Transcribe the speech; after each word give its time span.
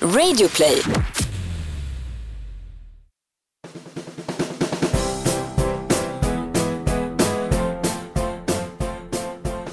Radioplay. 0.00 0.82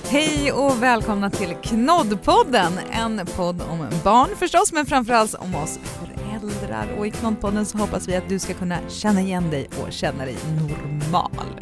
Hej 0.09 0.51
och 0.51 0.83
välkomna 0.83 1.29
till 1.29 1.55
Knoddpodden, 1.63 2.79
en 2.91 3.25
podd 3.25 3.61
om 3.61 3.87
barn 4.03 4.29
förstås, 4.35 4.73
men 4.73 4.85
framförallt 4.85 5.33
om 5.33 5.55
oss 5.55 5.79
föräldrar. 5.99 6.87
Och 6.97 7.07
i 7.07 7.11
Knoddpodden 7.11 7.65
så 7.65 7.77
hoppas 7.77 8.07
vi 8.07 8.15
att 8.15 8.29
du 8.29 8.39
ska 8.39 8.53
kunna 8.53 8.77
känna 8.89 9.21
igen 9.21 9.49
dig 9.49 9.69
och 9.81 9.93
känna 9.93 10.25
dig 10.25 10.37
normal. 10.45 11.61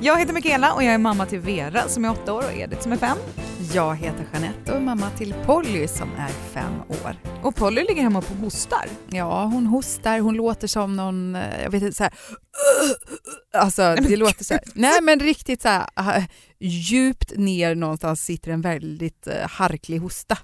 Jag 0.00 0.18
heter 0.18 0.32
Michaela 0.32 0.72
och 0.72 0.84
jag 0.84 0.94
är 0.94 0.98
mamma 0.98 1.26
till 1.26 1.40
Vera 1.40 1.88
som 1.88 2.04
är 2.04 2.10
åtta 2.10 2.32
år 2.32 2.44
och 2.44 2.54
Edith 2.54 2.82
som 2.82 2.92
är 2.92 2.96
fem. 2.96 3.18
Jag 3.74 3.96
heter 3.96 4.26
Jeanette 4.32 4.72
och 4.72 4.78
är 4.78 4.82
mamma 4.82 5.10
till 5.10 5.34
Polly 5.44 5.88
som 5.88 6.08
är 6.18 6.28
fem 6.28 6.80
år. 6.88 7.16
Och 7.42 7.54
Polly 7.54 7.84
ligger 7.84 8.02
hemma 8.02 8.18
och 8.18 8.24
hostar. 8.24 8.88
Ja, 9.08 9.44
hon 9.44 9.66
hostar, 9.66 10.20
hon 10.20 10.34
låter 10.34 10.68
som 10.68 10.96
någon, 10.96 11.36
eh, 11.36 11.62
jag 11.62 11.70
vet 11.70 11.82
inte, 11.82 11.96
så 11.96 12.02
här, 12.02 12.12
Alltså 13.54 13.82
Nej, 13.82 13.96
men 14.00 14.10
det 14.10 14.16
låter 14.16 14.44
så 14.44 14.54
här, 14.54 14.62
nej 14.74 15.02
men 15.02 15.20
riktigt 15.20 15.62
så 15.62 15.68
här, 15.68 16.24
djupt 16.58 17.32
ner 17.36 17.74
någonstans 17.74 18.24
sitter 18.24 18.50
en 18.50 18.60
väldigt 18.60 19.28
uh, 19.28 19.48
harklig 19.48 19.98
hosta. 19.98 20.38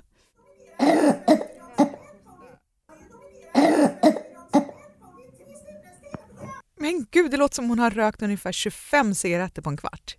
Men 6.79 7.07
gud, 7.11 7.31
det 7.31 7.37
låter 7.37 7.55
som 7.55 7.69
hon 7.69 7.79
har 7.79 7.91
rökt 7.91 8.23
ungefär 8.23 8.53
25 8.53 9.15
cigaretter 9.15 9.63
på 9.63 9.71
en 9.71 9.77
kvart. 9.77 10.17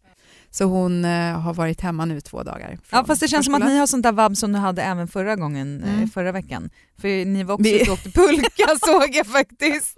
Så 0.56 0.64
hon 0.66 1.06
uh, 1.06 1.40
har 1.40 1.54
varit 1.54 1.82
hemma 1.82 2.06
nu 2.06 2.22
två 2.22 2.44
dagar. 2.44 2.78
Ja 2.90 3.06
fast 3.06 3.22
det 3.22 3.28
känns 3.28 3.46
som 3.46 3.56
att 3.56 3.66
ni 3.66 3.78
har 3.78 3.88
sånt 3.88 4.04
där 4.04 4.12
vabb 4.12 4.38
som 4.38 4.52
ni 4.52 4.58
hade 4.60 4.82
även 4.82 5.08
förra 5.08 5.36
gången, 5.36 5.84
eh, 5.84 5.94
Mm. 5.96 6.10
förra 6.10 6.32
veckan. 6.32 6.70
För 6.98 7.26
ni 7.26 7.44
var 7.44 7.54
också 7.54 7.64
Vi- 7.64 7.82
ute 7.82 7.92
och 7.92 7.98
åkte 7.98 8.12
pulka 8.12 8.68
såg 8.86 9.10
jag 9.16 9.28
faktiskt. 9.28 9.98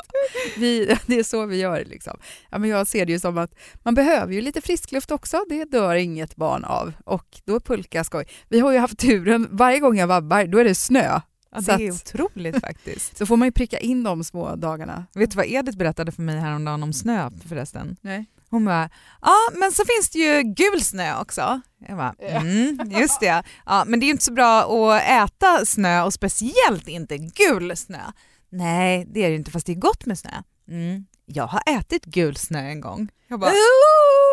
vi, 0.57 0.85
det 1.05 1.19
är 1.19 1.23
så 1.23 1.45
vi 1.45 1.57
gör. 1.57 1.85
Liksom. 1.85 2.17
Ja, 2.49 2.57
men 2.57 2.69
jag 2.69 2.87
ser 2.87 3.05
det 3.05 3.11
ju 3.11 3.19
som 3.19 3.37
att 3.37 3.51
man 3.83 3.93
behöver 3.95 4.33
ju 4.33 4.41
lite 4.41 4.61
friskluft 4.61 5.11
också. 5.11 5.43
Det 5.49 5.65
dör 5.65 5.95
inget 5.95 6.35
barn 6.35 6.63
av. 6.63 6.93
Och 7.05 7.25
då 7.45 7.55
är 7.55 7.59
pulka 7.59 8.03
skoj. 8.03 8.25
Vi 8.49 8.59
har 8.59 8.71
ju 8.71 8.77
haft 8.77 8.97
turen, 8.97 9.47
varje 9.51 9.79
gång 9.79 9.97
jag 9.97 10.07
vabbar, 10.07 10.43
då 10.45 10.57
är 10.57 10.63
det 10.63 10.75
snö. 10.75 11.19
Ja, 11.51 11.61
det 11.61 11.71
är 11.87 11.91
otroligt 11.91 12.59
faktiskt. 12.61 13.17
Så 13.17 13.25
får 13.25 13.37
man 13.37 13.47
ju 13.47 13.51
pricka 13.51 13.77
in 13.79 14.03
de 14.03 14.23
små 14.23 14.55
dagarna. 14.55 15.05
Vet 15.13 15.31
du 15.31 15.37
vad 15.37 15.45
Edith 15.45 15.77
berättade 15.77 16.11
för 16.11 16.21
mig 16.21 16.39
häromdagen 16.39 16.83
om 16.83 16.93
snö 16.93 17.29
förresten? 17.49 17.95
Nej. 18.01 18.25
Hon 18.49 18.65
bara, 18.65 18.89
ja 19.21 19.35
men 19.53 19.71
så 19.71 19.83
finns 19.85 20.09
det 20.09 20.19
ju 20.19 20.41
gul 20.43 20.81
snö 20.81 21.19
också. 21.21 21.61
Jag 21.87 21.97
bara, 21.97 22.15
mm, 22.19 22.91
just 22.91 23.19
det. 23.19 23.43
Ja, 23.65 23.83
men 23.87 23.99
det 23.99 24.03
är 24.03 24.07
ju 24.07 24.11
inte 24.11 24.25
så 24.25 24.33
bra 24.33 24.61
att 24.93 25.03
äta 25.03 25.65
snö 25.65 26.03
och 26.03 26.13
speciellt 26.13 26.87
inte 26.87 27.17
gul 27.17 27.77
snö. 27.77 28.01
Nej, 28.49 29.05
det 29.13 29.19
är 29.19 29.23
det 29.23 29.31
ju 29.31 29.35
inte 29.35 29.51
fast 29.51 29.65
det 29.65 29.71
är 29.71 29.75
gott 29.75 30.05
med 30.05 30.19
snö. 30.19 30.31
Mm. 30.67 31.05
Jag 31.25 31.47
har 31.47 31.61
ätit 31.67 32.05
gul 32.05 32.35
snö 32.35 32.59
en 32.59 32.81
gång. 32.81 33.09
Jag 33.27 33.39
bara, 33.39 33.51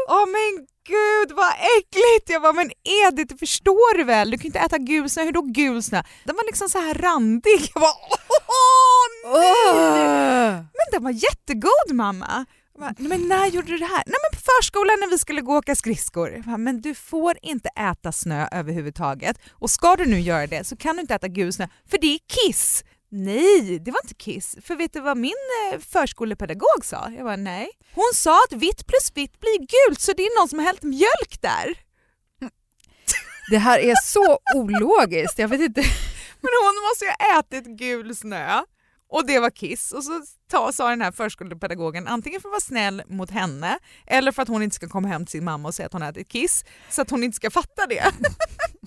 åh 0.08 0.27
men 0.27 0.66
gud 0.88 1.36
vad 1.36 1.52
äckligt! 1.78 2.30
Jag 2.30 2.42
bara, 2.42 2.52
men 2.52 2.70
Edith 2.84 3.33
det 3.33 3.38
förstår 3.38 3.96
du 3.98 4.05
väl? 4.05 4.30
Du 4.30 4.38
kan 4.38 4.46
inte 4.46 4.58
äta 4.58 4.78
gul 4.78 5.10
snö, 5.10 5.24
hur 5.24 5.33
då 5.33 5.42
gul 5.42 5.83
snö? 5.83 6.02
Den 6.24 6.36
var 6.36 6.46
liksom 6.46 6.68
så 6.68 6.78
här 6.78 6.94
randig. 6.94 7.70
Jag 7.74 7.80
bara, 7.80 7.94
åh 8.48 9.33
nej! 9.33 10.52
Men 10.52 10.86
den 10.92 11.05
var 11.05 11.10
jättegod 11.10 11.92
mamma. 11.92 12.46
"Nej, 12.98 13.08
men 13.08 13.28
när 13.28 13.47
gjorde 13.47 13.66
du 13.66 13.78
det 13.78 13.84
här? 13.84 14.02
Nej 14.06 14.16
men 14.22 14.38
på 14.38 14.44
förskolan 14.56 15.00
när 15.00 15.11
vi 15.11 15.19
skulle 15.19 15.41
gå 15.41 15.52
och 15.52 15.58
åka 15.58 15.75
skridskor. 15.75 16.42
Bara, 16.47 16.58
men 16.58 16.80
du 16.80 16.94
får 16.94 17.39
inte 17.42 17.69
äta 17.69 18.12
snö 18.12 18.48
överhuvudtaget 18.52 19.39
och 19.52 19.70
ska 19.70 19.97
du 19.97 20.06
nu 20.06 20.20
göra 20.20 20.47
det 20.47 20.64
så 20.64 20.77
kan 20.77 20.97
du 20.97 21.00
inte 21.00 21.14
äta 21.14 21.28
gul 21.28 21.52
snö 21.52 21.69
för 21.91 21.98
det 21.98 22.06
är 22.14 22.19
kiss. 22.27 22.84
Nej, 23.14 23.78
det 23.78 23.91
var 23.91 24.00
inte 24.05 24.14
kiss. 24.14 24.56
För 24.62 24.77
vet 24.77 24.92
du 24.92 25.00
vad 25.00 25.16
min 25.16 25.33
eh, 25.72 25.78
förskolepedagog 25.78 26.84
sa? 26.84 27.11
Jag 27.16 27.24
bara, 27.24 27.36
nej. 27.36 27.70
Hon 27.94 28.11
sa 28.14 28.44
att 28.44 28.52
vitt 28.52 28.86
plus 28.86 29.12
vitt 29.14 29.41
blir 29.41 29.58
gult 29.58 30.00
så 30.00 30.12
det 30.12 30.23
är 30.23 30.40
någon 30.40 30.48
som 30.48 30.58
har 30.58 30.67
hällt 30.67 30.83
mjölk 30.83 31.40
där. 31.40 31.74
Det 33.51 33.58
här 33.58 33.79
är 33.79 33.95
så 34.05 34.39
ologiskt. 34.55 35.39
Jag 35.39 35.48
vet 35.48 35.61
inte. 35.61 35.80
Men 36.40 36.51
hon 36.64 36.74
måste 36.89 37.05
ju 37.05 37.11
ha 37.11 37.40
ätit 37.40 37.79
gul 37.79 38.17
snö 38.17 38.62
och 39.12 39.27
det 39.27 39.39
var 39.39 39.50
kiss. 39.50 39.92
Och 39.92 40.05
så 40.05 40.23
ta, 40.50 40.73
sa 40.73 40.89
den 40.89 41.00
här 41.00 41.12
förskolepedagogen 41.12 42.08
antingen 42.08 42.40
för 42.40 42.48
att 42.48 42.52
vara 42.52 42.61
snäll 42.61 43.02
mot 43.08 43.30
henne 43.30 43.78
eller 44.06 44.33
för 44.33 44.42
att 44.42 44.48
hon 44.48 44.62
inte 44.62 44.77
ska 44.77 44.89
komma 44.89 45.08
hem 45.08 45.27
till 45.27 45.33
sin 45.33 45.45
mamma 45.45 45.68
och 45.68 45.74
säga 45.74 45.86
att 45.86 45.92
hon 45.92 46.02
ätit 46.02 46.28
kiss 46.28 46.64
så 46.90 47.02
att 47.02 47.11
hon 47.11 47.24
inte 47.24 47.36
ska 47.36 47.50
fatta 47.50 47.86
det. 47.89 48.05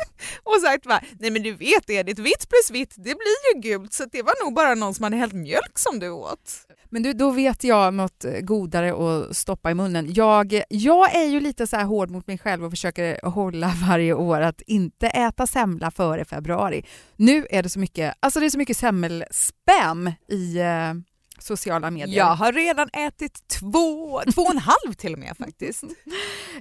och 0.43 0.61
sagt 0.61 0.85
bara, 0.85 1.01
nej 1.19 1.31
men 1.31 1.43
du 1.43 1.51
vet 1.53 1.89
Edith, 1.89 2.21
vitt 2.21 2.49
plus 2.49 2.71
vitt 2.71 2.93
det 2.95 3.03
blir 3.03 3.53
ju 3.55 3.61
gult 3.61 3.93
så 3.93 4.05
det 4.11 4.21
var 4.21 4.45
nog 4.45 4.55
bara 4.55 4.75
någon 4.75 4.93
som 4.93 5.03
hade 5.03 5.15
hällt 5.15 5.33
mjölk 5.33 5.79
som 5.79 5.99
du 5.99 6.09
åt. 6.09 6.65
Men 6.89 7.03
du, 7.03 7.13
då 7.13 7.31
vet 7.31 7.63
jag 7.63 7.93
något 7.93 8.25
godare 8.41 8.93
att 8.93 9.37
stoppa 9.37 9.71
i 9.71 9.73
munnen. 9.73 10.13
Jag, 10.13 10.61
jag 10.69 11.15
är 11.15 11.25
ju 11.25 11.39
lite 11.39 11.67
så 11.67 11.75
här 11.75 11.85
hård 11.85 12.11
mot 12.11 12.27
mig 12.27 12.37
själv 12.37 12.65
och 12.65 12.71
försöker 12.71 13.25
hålla 13.29 13.67
varje 13.87 14.13
år 14.13 14.41
att 14.41 14.61
inte 14.61 15.07
äta 15.07 15.47
semla 15.47 15.91
före 15.91 16.25
februari. 16.25 16.85
Nu 17.15 17.47
är 17.49 17.63
det 17.63 17.69
så 17.69 17.79
mycket, 17.79 18.15
alltså 18.19 18.39
det 18.39 18.45
är 18.45 18.49
så 18.49 18.57
mycket 18.57 18.77
semmelspam 18.77 20.11
i 20.27 20.57
eh, 20.57 20.93
sociala 21.39 21.91
medier. 21.91 22.17
Jag 22.17 22.35
har 22.35 22.53
redan 22.53 22.89
ätit 22.93 23.47
två, 23.47 24.21
två 24.33 24.41
och 24.41 24.51
en 24.51 24.57
halv 24.57 24.93
till 24.97 25.13
och 25.13 25.19
med 25.19 25.37
faktiskt. 25.37 25.83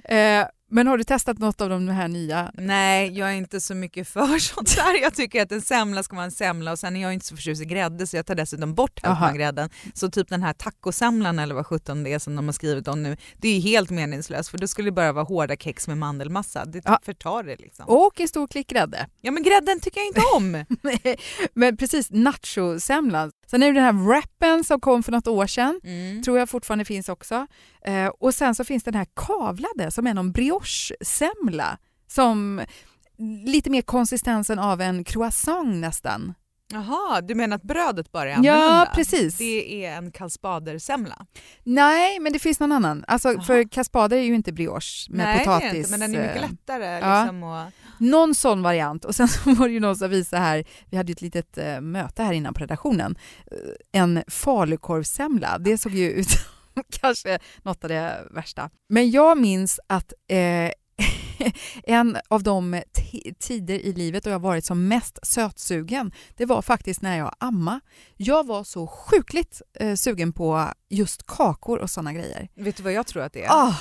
Eh, 0.03 0.45
men 0.75 0.87
har 0.87 0.97
du 0.97 1.03
testat 1.03 1.37
något 1.37 1.61
av 1.61 1.69
de 1.69 1.87
här 1.87 2.07
nya? 2.07 2.51
Nej, 2.53 3.17
jag 3.17 3.29
är 3.29 3.33
inte 3.33 3.61
så 3.61 3.75
mycket 3.75 4.07
för 4.07 4.39
sånt 4.39 4.75
där. 4.75 5.01
Jag 5.01 5.13
tycker 5.13 5.41
att 5.41 5.51
en 5.51 5.61
semla 5.61 6.03
ska 6.03 6.15
vara 6.15 6.25
en 6.25 6.31
semla 6.31 6.71
och 6.71 6.79
sen 6.79 6.95
är 6.95 7.01
jag 7.01 7.13
inte 7.13 7.25
så 7.25 7.35
förtjust 7.35 7.61
i 7.61 7.65
grädde 7.65 8.07
så 8.07 8.15
jag 8.17 8.25
tar 8.25 8.35
dessutom 8.35 8.73
bort 8.75 8.99
hälften 9.03 9.27
av 9.29 9.33
grädden. 9.35 9.69
Så 9.93 10.09
typ 10.11 10.29
den 10.29 10.43
här 10.43 10.53
tacosemlan 10.53 11.39
eller 11.39 11.55
vad 11.55 11.65
sjutton 11.67 12.03
det 12.03 12.13
är 12.13 12.19
som 12.19 12.35
de 12.35 12.45
har 12.45 12.53
skrivit 12.53 12.87
om 12.87 13.03
nu, 13.03 13.17
det 13.37 13.47
är 13.47 13.59
helt 13.61 13.89
meningslöst 13.89 14.49
för 14.49 14.57
då 14.57 14.67
skulle 14.67 14.87
det 14.87 14.91
bara 14.95 15.11
vara 15.13 15.23
hårda 15.25 15.55
kex 15.55 15.87
med 15.87 15.97
mandelmassa. 15.97 16.65
Det 16.65 16.81
Ja. 16.85 16.99
förtar 17.05 17.43
det 17.43 17.55
liksom. 17.55 17.85
Och 17.87 18.19
en 18.21 18.27
stor 18.27 18.47
klick 18.47 18.67
grädde. 18.67 19.07
Ja 19.21 19.31
men 19.31 19.43
grädden 19.43 19.79
tycker 19.79 19.99
jag 19.99 20.07
inte 20.07 20.21
om. 20.35 20.65
Men 21.53 21.77
precis, 21.77 22.07
nachosemlan. 22.11 23.31
Sen 23.47 23.63
är 23.63 23.67
det 23.67 23.73
den 23.73 23.83
här 23.83 24.05
wrappen 24.07 24.63
som 24.63 24.79
kom 24.79 25.03
för 25.03 25.11
något 25.11 25.27
år 25.27 25.47
sedan. 25.47 25.79
Mm. 25.83 26.23
tror 26.23 26.39
jag 26.39 26.49
fortfarande 26.49 26.85
finns 26.85 27.09
också. 27.09 27.47
Eh, 27.85 28.07
och 28.07 28.33
sen 28.33 28.55
så 28.55 28.63
finns 28.63 28.83
den 28.83 28.93
här 28.93 29.07
kavlade 29.15 29.91
som 29.91 30.07
är 30.07 30.13
någon 30.13 30.31
brioche-semla 30.65 31.77
som 32.07 32.61
lite 33.45 33.69
mer 33.69 33.81
konsistensen 33.81 34.59
av 34.59 34.81
en 34.81 35.03
croissant 35.03 35.75
nästan. 35.75 36.33
Jaha, 36.73 37.21
du 37.21 37.35
menar 37.35 37.55
att 37.55 37.63
brödet 37.63 38.11
bara 38.11 38.31
är 38.31 38.43
Ja, 38.43 38.53
annorlunda? 38.53 38.91
precis. 38.95 39.37
Det 39.37 39.85
är 39.85 39.97
en 39.97 40.11
kalspadersemla. 40.11 41.25
Nej, 41.63 42.19
men 42.19 42.33
det 42.33 42.39
finns 42.39 42.59
någon 42.59 42.71
annan. 42.71 43.05
Alltså, 43.07 43.29
Aha. 43.29 43.41
för 43.41 43.69
kaspader 43.69 44.17
är 44.17 44.21
ju 44.21 44.35
inte 44.35 44.53
brioche 44.53 45.07
med 45.09 45.25
Nej, 45.25 45.39
potatis. 45.39 45.73
inte, 45.73 45.89
men 45.91 45.99
den 45.99 46.15
är 46.15 46.21
mycket 46.27 46.43
eh, 46.43 46.49
lättare. 46.49 46.85
ja. 46.85 47.21
Liksom, 47.23 47.43
och... 47.43 47.71
Någon 47.97 48.35
sån 48.35 48.61
variant. 48.61 49.05
Och 49.05 49.15
sen 49.15 49.27
så 49.43 49.53
var 49.53 49.67
det 49.67 49.73
ju 49.73 49.79
någon 49.79 49.95
som 49.95 50.09
visade 50.09 50.41
här, 50.41 50.63
vi 50.89 50.97
hade 50.97 51.11
ju 51.11 51.13
ett 51.13 51.21
litet 51.21 51.57
eh, 51.57 51.81
möte 51.81 52.23
här 52.23 52.33
innan 52.33 52.53
på 52.53 52.59
redaktionen, 52.59 53.15
eh, 53.51 54.01
en 54.01 54.23
falukorvssemla. 54.27 55.57
Det 55.59 55.77
såg 55.77 55.91
ju 55.91 56.11
ut 56.11 56.27
kanske 56.89 57.39
något 57.63 57.83
av 57.83 57.89
det 57.89 58.27
värsta. 58.31 58.69
Men 58.89 59.11
jag 59.11 59.37
minns 59.37 59.79
att 59.87 60.13
eh, 60.27 60.71
en 61.83 62.17
av 62.27 62.43
de 62.43 62.75
ti- 62.75 63.35
tider 63.39 63.79
i 63.79 63.93
livet 63.93 64.23
då 64.23 64.29
jag 64.29 64.39
varit 64.39 64.65
som 64.65 64.87
mest 64.87 65.19
sötsugen, 65.23 66.11
det 66.37 66.45
var 66.45 66.61
faktiskt 66.61 67.01
när 67.01 67.17
jag 67.17 67.35
amma. 67.39 67.79
Jag 68.17 68.45
var 68.47 68.63
så 68.63 68.87
sjukligt 68.87 69.61
eh, 69.79 69.95
sugen 69.95 70.33
på 70.33 70.67
just 70.89 71.25
kakor 71.25 71.77
och 71.79 71.89
såna 71.89 72.13
grejer. 72.13 72.49
Vet 72.55 72.77
du 72.77 72.83
vad 72.83 72.93
jag 72.93 73.07
tror 73.07 73.23
att 73.23 73.33
det 73.33 73.43
är? 73.43 73.49
Ah, 73.51 73.75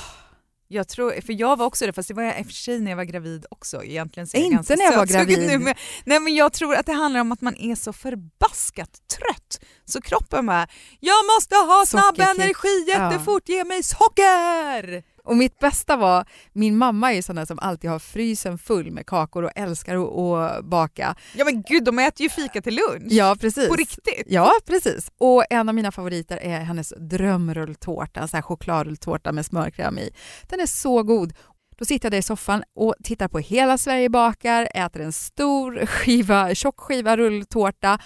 Jag 0.69 0.89
tror, 0.89 1.21
för 1.21 1.33
jag 1.41 1.57
var 1.57 1.67
också 1.67 1.87
det, 1.87 1.93
fast 1.93 2.09
det 2.09 2.15
var 2.15 2.23
jag 2.23 2.39
i 2.41 2.43
och 2.43 2.47
för 2.47 2.53
sig 2.53 2.81
när 2.81 2.91
jag 2.91 2.97
var 2.97 3.05
gravid 3.05 3.47
också. 3.49 3.85
Egentligen 3.85 4.27
så 4.27 4.37
är 4.37 4.41
jag 4.41 4.53
Inte 4.53 4.77
när 4.77 4.85
jag 4.85 4.97
var 4.97 5.07
gravid. 5.15 5.39
Nu, 5.47 5.59
men, 5.59 5.75
nej 6.05 6.21
men 6.21 6.35
jag 6.35 6.53
tror 6.53 6.75
att 6.75 6.87
det 6.87 6.93
handlar 6.93 7.21
om 7.21 7.33
att 7.33 7.41
man 7.41 7.57
är 7.57 7.75
så 7.75 7.93
förbaskat 7.93 8.91
trött. 9.19 9.61
Så 9.85 10.01
kroppen 10.01 10.47
bara, 10.47 10.67
jag 11.01 11.27
måste 11.37 11.55
ha 11.57 11.85
snabb 11.87 12.21
energi 12.21 12.85
Ja. 12.87 13.11
jättefort, 13.13 13.49
ge 13.49 13.65
mig 13.65 13.83
socker! 13.83 15.14
Och 15.25 15.37
mitt 15.37 15.59
bästa 15.59 15.97
var, 15.97 16.27
min 16.53 16.79
mamma 16.79 17.13
är 17.13 17.17
ju 17.17 17.23
sån 17.23 17.47
som 17.47 17.59
alltid 17.59 17.91
har 17.91 17.99
frysen 17.99 18.59
full 18.59 18.91
med 18.91 19.07
kakor 19.07 19.43
och 19.43 19.51
älskar 19.55 19.97
att, 19.97 20.13
att 20.59 20.65
baka. 20.65 21.15
Ja 21.37 21.45
men 21.45 21.63
gud, 21.63 21.85
de 21.85 21.99
äter 21.99 22.25
ju 22.25 22.31
fika 22.31 22.63
till 22.63 22.75
lunch. 22.75 23.13
Ja, 23.13 23.37
precis. 23.41 23.69
På 23.69 23.75
riktigt. 23.75 24.27
Ja, 24.27 24.53
precis. 24.67 25.11
Och 25.19 25.45
en 25.51 25.69
av 25.69 25.75
mina 25.75 25.93
favoriter 25.93 26.37
är 26.37 26.61
hennes 26.61 26.93
drömrulltårta, 26.97 28.21
en 28.21 28.29
sån 28.29 28.37
här 28.37 28.43
chokladrulltårta 28.43 29.33
med 29.33 29.47
smörkräm 29.47 29.99
i. 29.99 30.11
Den 30.49 30.61
är 30.61 30.67
så 30.67 31.03
god. 31.03 31.33
Då 31.77 31.85
sitter 31.85 32.07
jag 32.07 32.13
där 32.13 32.19
i 32.19 32.23
soffan 32.23 32.63
och 32.75 32.95
tittar 33.05 33.29
på 33.29 33.39
Hela 33.39 33.79
Sverige 33.79 34.09
bakar, 34.09 34.69
äter 34.75 35.01
en 35.01 35.13
stor 35.13 35.87
skiva, 35.87 36.55
tjock 36.55 36.81
skiva 36.81 37.17
rulltårta 37.17 37.99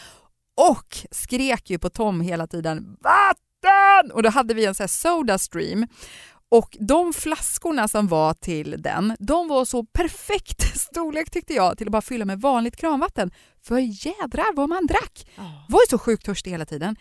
och 0.56 0.98
skrek 1.10 1.70
ju 1.70 1.78
på 1.78 1.90
Tom 1.90 2.20
hela 2.20 2.46
tiden 2.46 2.96
“Vatten!” 3.00 4.12
och 4.12 4.22
då 4.22 4.28
hade 4.28 4.54
vi 4.54 4.64
en 4.64 4.74
sån 4.74 4.82
här 4.82 4.88
Soda 4.88 5.38
Stream 5.38 5.86
Och 6.50 6.76
de 6.80 7.12
flaskorna 7.12 7.88
som 7.88 8.08
var 8.08 8.34
till 8.34 8.82
den, 8.82 9.16
de 9.18 9.48
var 9.48 9.64
så 9.64 9.84
perfekt 9.84 10.76
storlek 10.78 11.30
tyckte 11.30 11.54
jag 11.54 11.78
till 11.78 11.86
att 11.86 11.92
bara 11.92 12.02
fylla 12.02 12.24
med 12.24 12.40
vanligt 12.40 12.76
kranvatten. 12.76 13.30
För 13.62 13.78
jädrar 13.78 14.56
vad 14.56 14.68
man 14.68 14.86
drack! 14.86 15.26
var 15.68 15.80
ju 15.80 15.86
så 15.90 15.98
sjukt 15.98 16.24
törstig 16.24 16.50
hela 16.50 16.66
tiden. 16.66 16.96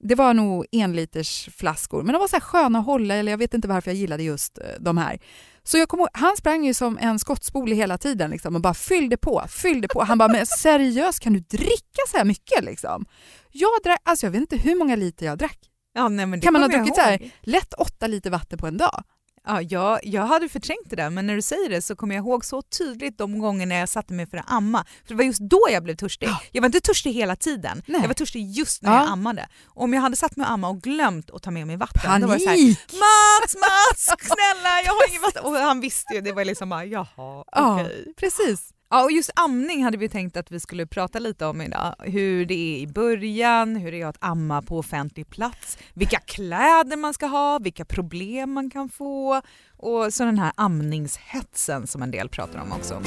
Det 0.00 0.14
var 0.14 0.34
nog 0.34 0.66
enliters 0.72 1.48
flaskor, 1.56 2.02
men 2.02 2.12
de 2.12 2.18
var 2.18 2.28
så 2.28 2.36
här 2.36 2.40
sköna 2.40 2.78
att 2.78 2.86
hålla, 2.86 3.14
eller 3.14 3.32
jag 3.32 3.38
vet 3.38 3.54
inte 3.54 3.68
varför 3.68 3.90
jag 3.90 3.98
gillade 3.98 4.22
just 4.22 4.58
eh, 4.58 4.64
de 4.80 4.98
här. 4.98 5.18
Så 5.62 5.78
jag 5.78 5.88
kom 5.88 6.00
ihåg, 6.00 6.08
han 6.12 6.36
sprang 6.36 6.64
ju 6.64 6.74
som 6.74 6.98
en 6.98 7.18
skottspole 7.18 7.74
hela 7.74 7.98
tiden 7.98 8.30
liksom, 8.30 8.54
och 8.54 8.60
bara 8.60 8.74
fyllde 8.74 9.16
på, 9.16 9.44
fyllde 9.48 9.88
på. 9.88 10.02
Han 10.02 10.18
bara, 10.18 10.28
men 10.28 10.46
seriöst 10.46 11.20
kan 11.20 11.32
du 11.32 11.40
dricka 11.40 12.02
så 12.08 12.16
här 12.16 12.24
mycket 12.24 12.64
liksom? 12.64 13.06
Jag 13.52 13.70
drack, 13.84 14.00
alltså 14.02 14.26
jag 14.26 14.30
vet 14.30 14.40
inte 14.40 14.56
hur 14.56 14.74
många 14.74 14.96
liter 14.96 15.26
jag 15.26 15.38
drack. 15.38 15.58
Ja, 15.98 16.08
nej, 16.08 16.26
men 16.26 16.40
kan 16.40 16.52
man 16.52 16.62
ha 16.62 16.68
druckit 16.68 16.94
så 16.94 17.00
här, 17.00 17.30
lätt 17.42 17.74
åtta 17.74 18.06
liter 18.06 18.30
vatten 18.30 18.58
på 18.58 18.66
en 18.66 18.76
dag? 18.76 19.02
Ja, 19.46 19.62
jag, 19.62 20.00
jag 20.02 20.22
hade 20.26 20.48
förträngt 20.48 20.90
det 20.90 20.96
där 20.96 21.10
men 21.10 21.26
när 21.26 21.34
du 21.34 21.42
säger 21.42 21.70
det 21.70 21.82
så 21.82 21.96
kommer 21.96 22.14
jag 22.14 22.22
ihåg 22.22 22.44
så 22.44 22.62
tydligt 22.62 23.18
de 23.18 23.38
gångerna 23.38 23.74
jag 23.74 23.88
satte 23.88 24.12
mig 24.12 24.26
för 24.26 24.36
att 24.36 24.44
amma. 24.50 24.84
För 25.02 25.08
det 25.08 25.14
var 25.14 25.24
just 25.24 25.40
då 25.40 25.60
jag 25.70 25.82
blev 25.84 25.94
törstig. 25.96 26.28
Jag 26.52 26.62
var 26.62 26.66
inte 26.66 26.80
törstig 26.80 27.12
hela 27.12 27.36
tiden, 27.36 27.82
Nej. 27.86 28.00
jag 28.00 28.08
var 28.08 28.14
törstig 28.14 28.50
just 28.50 28.82
när 28.82 28.92
Ja. 28.92 28.98
jag 29.02 29.10
ammade. 29.12 29.48
Och 29.66 29.82
om 29.82 29.92
jag 29.94 30.00
hade 30.00 30.16
satt 30.16 30.36
mig 30.36 30.44
och 30.44 30.50
amma 30.50 30.68
och 30.68 30.80
glömt 30.82 31.30
att 31.30 31.42
ta 31.42 31.50
med 31.50 31.66
mig 31.66 31.76
vatten, 31.76 32.20
då 32.20 32.26
var 32.26 32.34
det 32.34 32.40
så 32.40 32.48
här, 32.48 32.56
Panik! 32.56 32.78
Mats, 32.92 33.54
Mats, 33.54 34.04
snälla 34.26 34.82
jag 34.84 34.92
har 34.92 35.08
inget 35.10 35.22
vatten. 35.22 35.44
Och 35.44 35.52
han 35.54 35.80
visste 35.80 36.14
ju, 36.14 36.20
det 36.20 36.32
var 36.32 36.44
liksom 36.44 36.68
bara 36.68 36.84
jaha, 36.84 37.06
Ja, 37.16 37.44
okej. 37.80 38.14
precis. 38.16 38.70
Ja, 38.90 39.04
och 39.04 39.12
just 39.12 39.30
amning 39.34 39.84
hade 39.84 39.96
vi 39.96 40.08
tänkt 40.08 40.36
att 40.36 40.52
vi 40.52 40.60
skulle 40.60 40.86
prata 40.86 41.18
lite 41.18 41.46
om 41.46 41.60
idag. 41.60 41.94
Hur 41.98 42.46
det 42.46 42.54
är 42.54 42.78
i 42.78 42.86
början, 42.86 43.76
hur 43.76 43.92
det 43.92 44.00
är 44.00 44.06
att 44.06 44.16
amma 44.20 44.62
på 44.62 44.78
offentlig 44.78 45.28
plats, 45.28 45.78
vilka 45.94 46.20
kläder 46.20 46.96
man 46.96 47.14
ska 47.14 47.26
ha, 47.26 47.58
vilka 47.58 47.84
problem 47.84 48.52
man 48.52 48.70
kan 48.70 48.88
få 48.88 49.42
och 49.76 50.14
så 50.14 50.24
den 50.24 50.38
här 50.38 50.52
amningshetsen 50.54 51.86
som 51.86 52.02
en 52.02 52.10
del 52.10 52.28
pratar 52.28 52.60
om 52.60 52.72
också. 52.72 53.02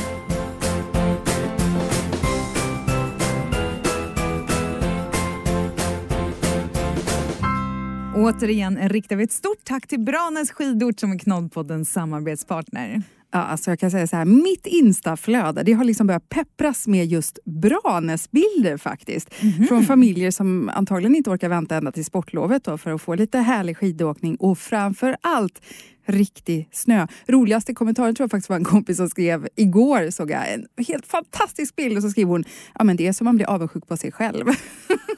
Återigen 8.16 8.90
riktar 8.90 9.16
vi 9.16 9.24
ett 9.24 9.32
stort 9.32 9.64
tack 9.64 9.88
till 9.88 10.00
Branäs 10.00 10.52
skidort 10.52 11.00
som 11.00 11.12
är 11.12 11.20
Knoddpoddens 11.20 11.92
samarbetspartner. 11.92 13.04
Ja, 13.34 13.40
alltså 13.40 13.72
jag 13.72 13.80
kan 13.80 13.92
säga 13.92 14.08
så 14.08 14.16
här, 14.16 14.26
mitt 14.26 14.68
instaflöde 14.68 15.64
det 15.64 15.74
har 15.74 15.84
liksom 15.84 16.08
börjat 16.08 16.30
peppras 16.30 16.88
med 16.88 17.06
just 17.06 17.40
Branäsbilder 17.46 18.78
faktiskt. 18.78 19.34
Från 19.68 19.84
familjer 19.84 20.32
som 20.32 20.70
antagligen 20.70 21.16
inte 21.16 21.30
orkar 21.30 21.50
vänta 21.50 21.76
ända 21.76 21.92
till 21.92 22.06
sportlovet 22.06 22.64
då, 22.64 22.78
för 22.78 22.92
att 22.92 23.02
få 23.02 23.16
lite 23.16 23.38
härlig 23.38 23.78
skidåkning 23.78 24.36
och 24.36 24.58
framför 24.58 25.18
allt 25.22 25.62
riktig 26.06 26.70
snö. 26.72 27.08
Roligaste 27.28 27.74
kommentaren 27.74 28.16
tror 28.16 28.24
jag 28.24 28.32
faktiskt 28.32 28.50
var 28.50 28.58
en 28.58 28.64
kompis 28.64 28.98
som 28.98 29.10
skrev 29.10 29.48
igår, 29.56 30.10
såg 30.10 30.32
jag 30.32 30.54
en 30.54 30.66
helt 30.88 31.08
fantastisk 31.08 31.76
bild 31.76 31.98
och 31.98 32.04
så 32.04 32.10
skrev 32.10 32.28
hon, 32.28 32.44
ja 32.78 32.84
men 32.84 32.96
det 32.96 33.08
är 33.08 33.14
som 33.14 33.26
man 33.26 33.36
blir 33.36 33.50
avundsjuk 33.50 33.88
på 33.88 33.98
sig 33.98 34.12
själv. 34.12 34.46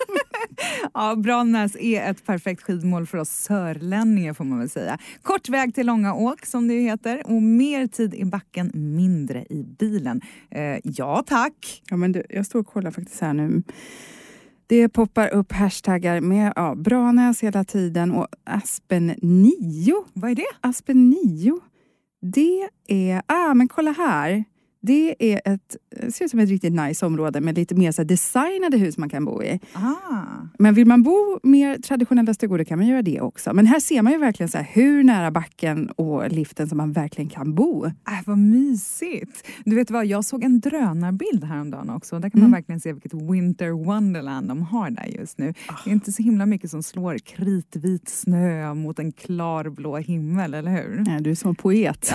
Ja, 0.93 1.15
Branäs 1.15 1.75
är 1.79 2.11
ett 2.11 2.25
perfekt 2.25 2.61
skidmål 2.61 3.07
för 3.07 3.17
oss 3.17 3.29
sörlänningar 3.29 4.33
får 4.33 4.43
man 4.43 4.59
väl 4.59 4.69
säga. 4.69 4.97
Kort 5.21 5.49
väg 5.49 5.75
till 5.75 5.87
långa 5.87 6.13
åk 6.13 6.45
som 6.45 6.67
det 6.67 6.73
heter 6.73 7.21
och 7.25 7.41
mer 7.41 7.87
tid 7.87 8.13
i 8.13 8.25
backen, 8.25 8.71
mindre 8.73 9.45
i 9.49 9.63
bilen. 9.79 10.21
Eh, 10.51 10.79
ja 10.83 11.23
tack! 11.27 11.83
Ja, 11.89 11.97
men 11.97 12.11
du, 12.11 12.23
jag 12.29 12.45
står 12.45 12.59
och 12.59 12.67
kollar 12.67 12.91
faktiskt 12.91 13.21
här 13.21 13.33
nu. 13.33 13.63
Det 14.67 14.89
poppar 14.89 15.27
upp 15.27 15.51
hashtaggar 15.51 16.21
med 16.21 16.53
ja, 16.55 16.75
Branäs 16.75 17.43
hela 17.43 17.63
tiden 17.63 18.11
och 18.11 18.27
Aspen 18.43 19.15
9. 19.21 20.03
Vad 20.13 20.31
är 20.31 20.35
det? 20.35 20.45
Aspen 20.61 21.09
9, 21.09 21.59
det 22.21 22.69
är... 22.87 23.21
Ah, 23.25 23.53
men 23.53 23.67
kolla 23.67 23.91
här. 23.91 24.43
Det 24.85 25.15
är 25.33 25.41
ett, 25.53 25.75
ser 26.13 26.25
ut 26.25 26.31
som 26.31 26.39
ett 26.39 26.49
riktigt 26.49 26.73
nice 26.73 27.05
område 27.05 27.41
med 27.41 27.55
lite 27.57 27.75
mer 27.75 27.91
så 27.91 28.03
designade 28.03 28.77
hus 28.77 28.97
man 28.97 29.09
kan 29.09 29.25
bo 29.25 29.43
i. 29.43 29.59
Ah. 29.73 29.91
Men 30.59 30.73
vill 30.73 30.87
man 30.87 31.03
bo 31.03 31.39
mer 31.43 31.77
traditionella 31.77 32.33
stugor 32.33 32.57
då 32.57 32.65
kan 32.65 32.77
man 32.79 32.87
göra 32.87 33.01
det 33.01 33.21
också. 33.21 33.53
Men 33.53 33.65
här 33.65 33.79
ser 33.79 34.01
man 34.01 34.13
ju 34.13 34.19
verkligen 34.19 34.49
så 34.49 34.57
hur 34.57 35.03
nära 35.03 35.31
backen 35.31 35.89
och 35.89 36.31
liften 36.31 36.69
som 36.69 36.77
man 36.77 36.91
verkligen 36.91 37.29
kan 37.29 37.55
bo. 37.55 37.85
Äh, 37.85 37.91
vad 38.25 38.37
mysigt! 38.37 39.47
Du 39.65 39.75
vet 39.75 39.91
vad, 39.91 40.05
jag 40.05 40.25
såg 40.25 40.43
en 40.43 40.59
drönarbild 40.59 41.43
häromdagen 41.43 41.89
också. 41.89 42.19
Där 42.19 42.29
kan 42.29 42.39
Mm. 42.39 42.51
man 42.51 42.57
verkligen 42.57 42.79
se 42.79 42.93
vilket 42.93 43.13
winter 43.13 43.69
wonderland 43.85 44.47
de 44.47 44.61
har 44.61 44.89
där 44.89 45.05
just 45.05 45.37
nu. 45.37 45.53
Det 45.83 45.89
är 45.89 45.93
inte 45.93 46.11
så 46.11 46.23
himla 46.23 46.45
mycket 46.45 46.69
som 46.71 46.83
slår 46.83 47.17
kritvit 47.17 48.09
snö 48.09 48.73
mot 48.73 48.99
en 48.99 49.11
klarblå 49.11 49.97
himmel, 49.97 50.53
eller 50.53 50.71
hur? 50.71 51.03
Ja, 51.07 51.19
du 51.19 51.31
är 51.31 51.35
som 51.35 51.55
poet. 51.55 52.13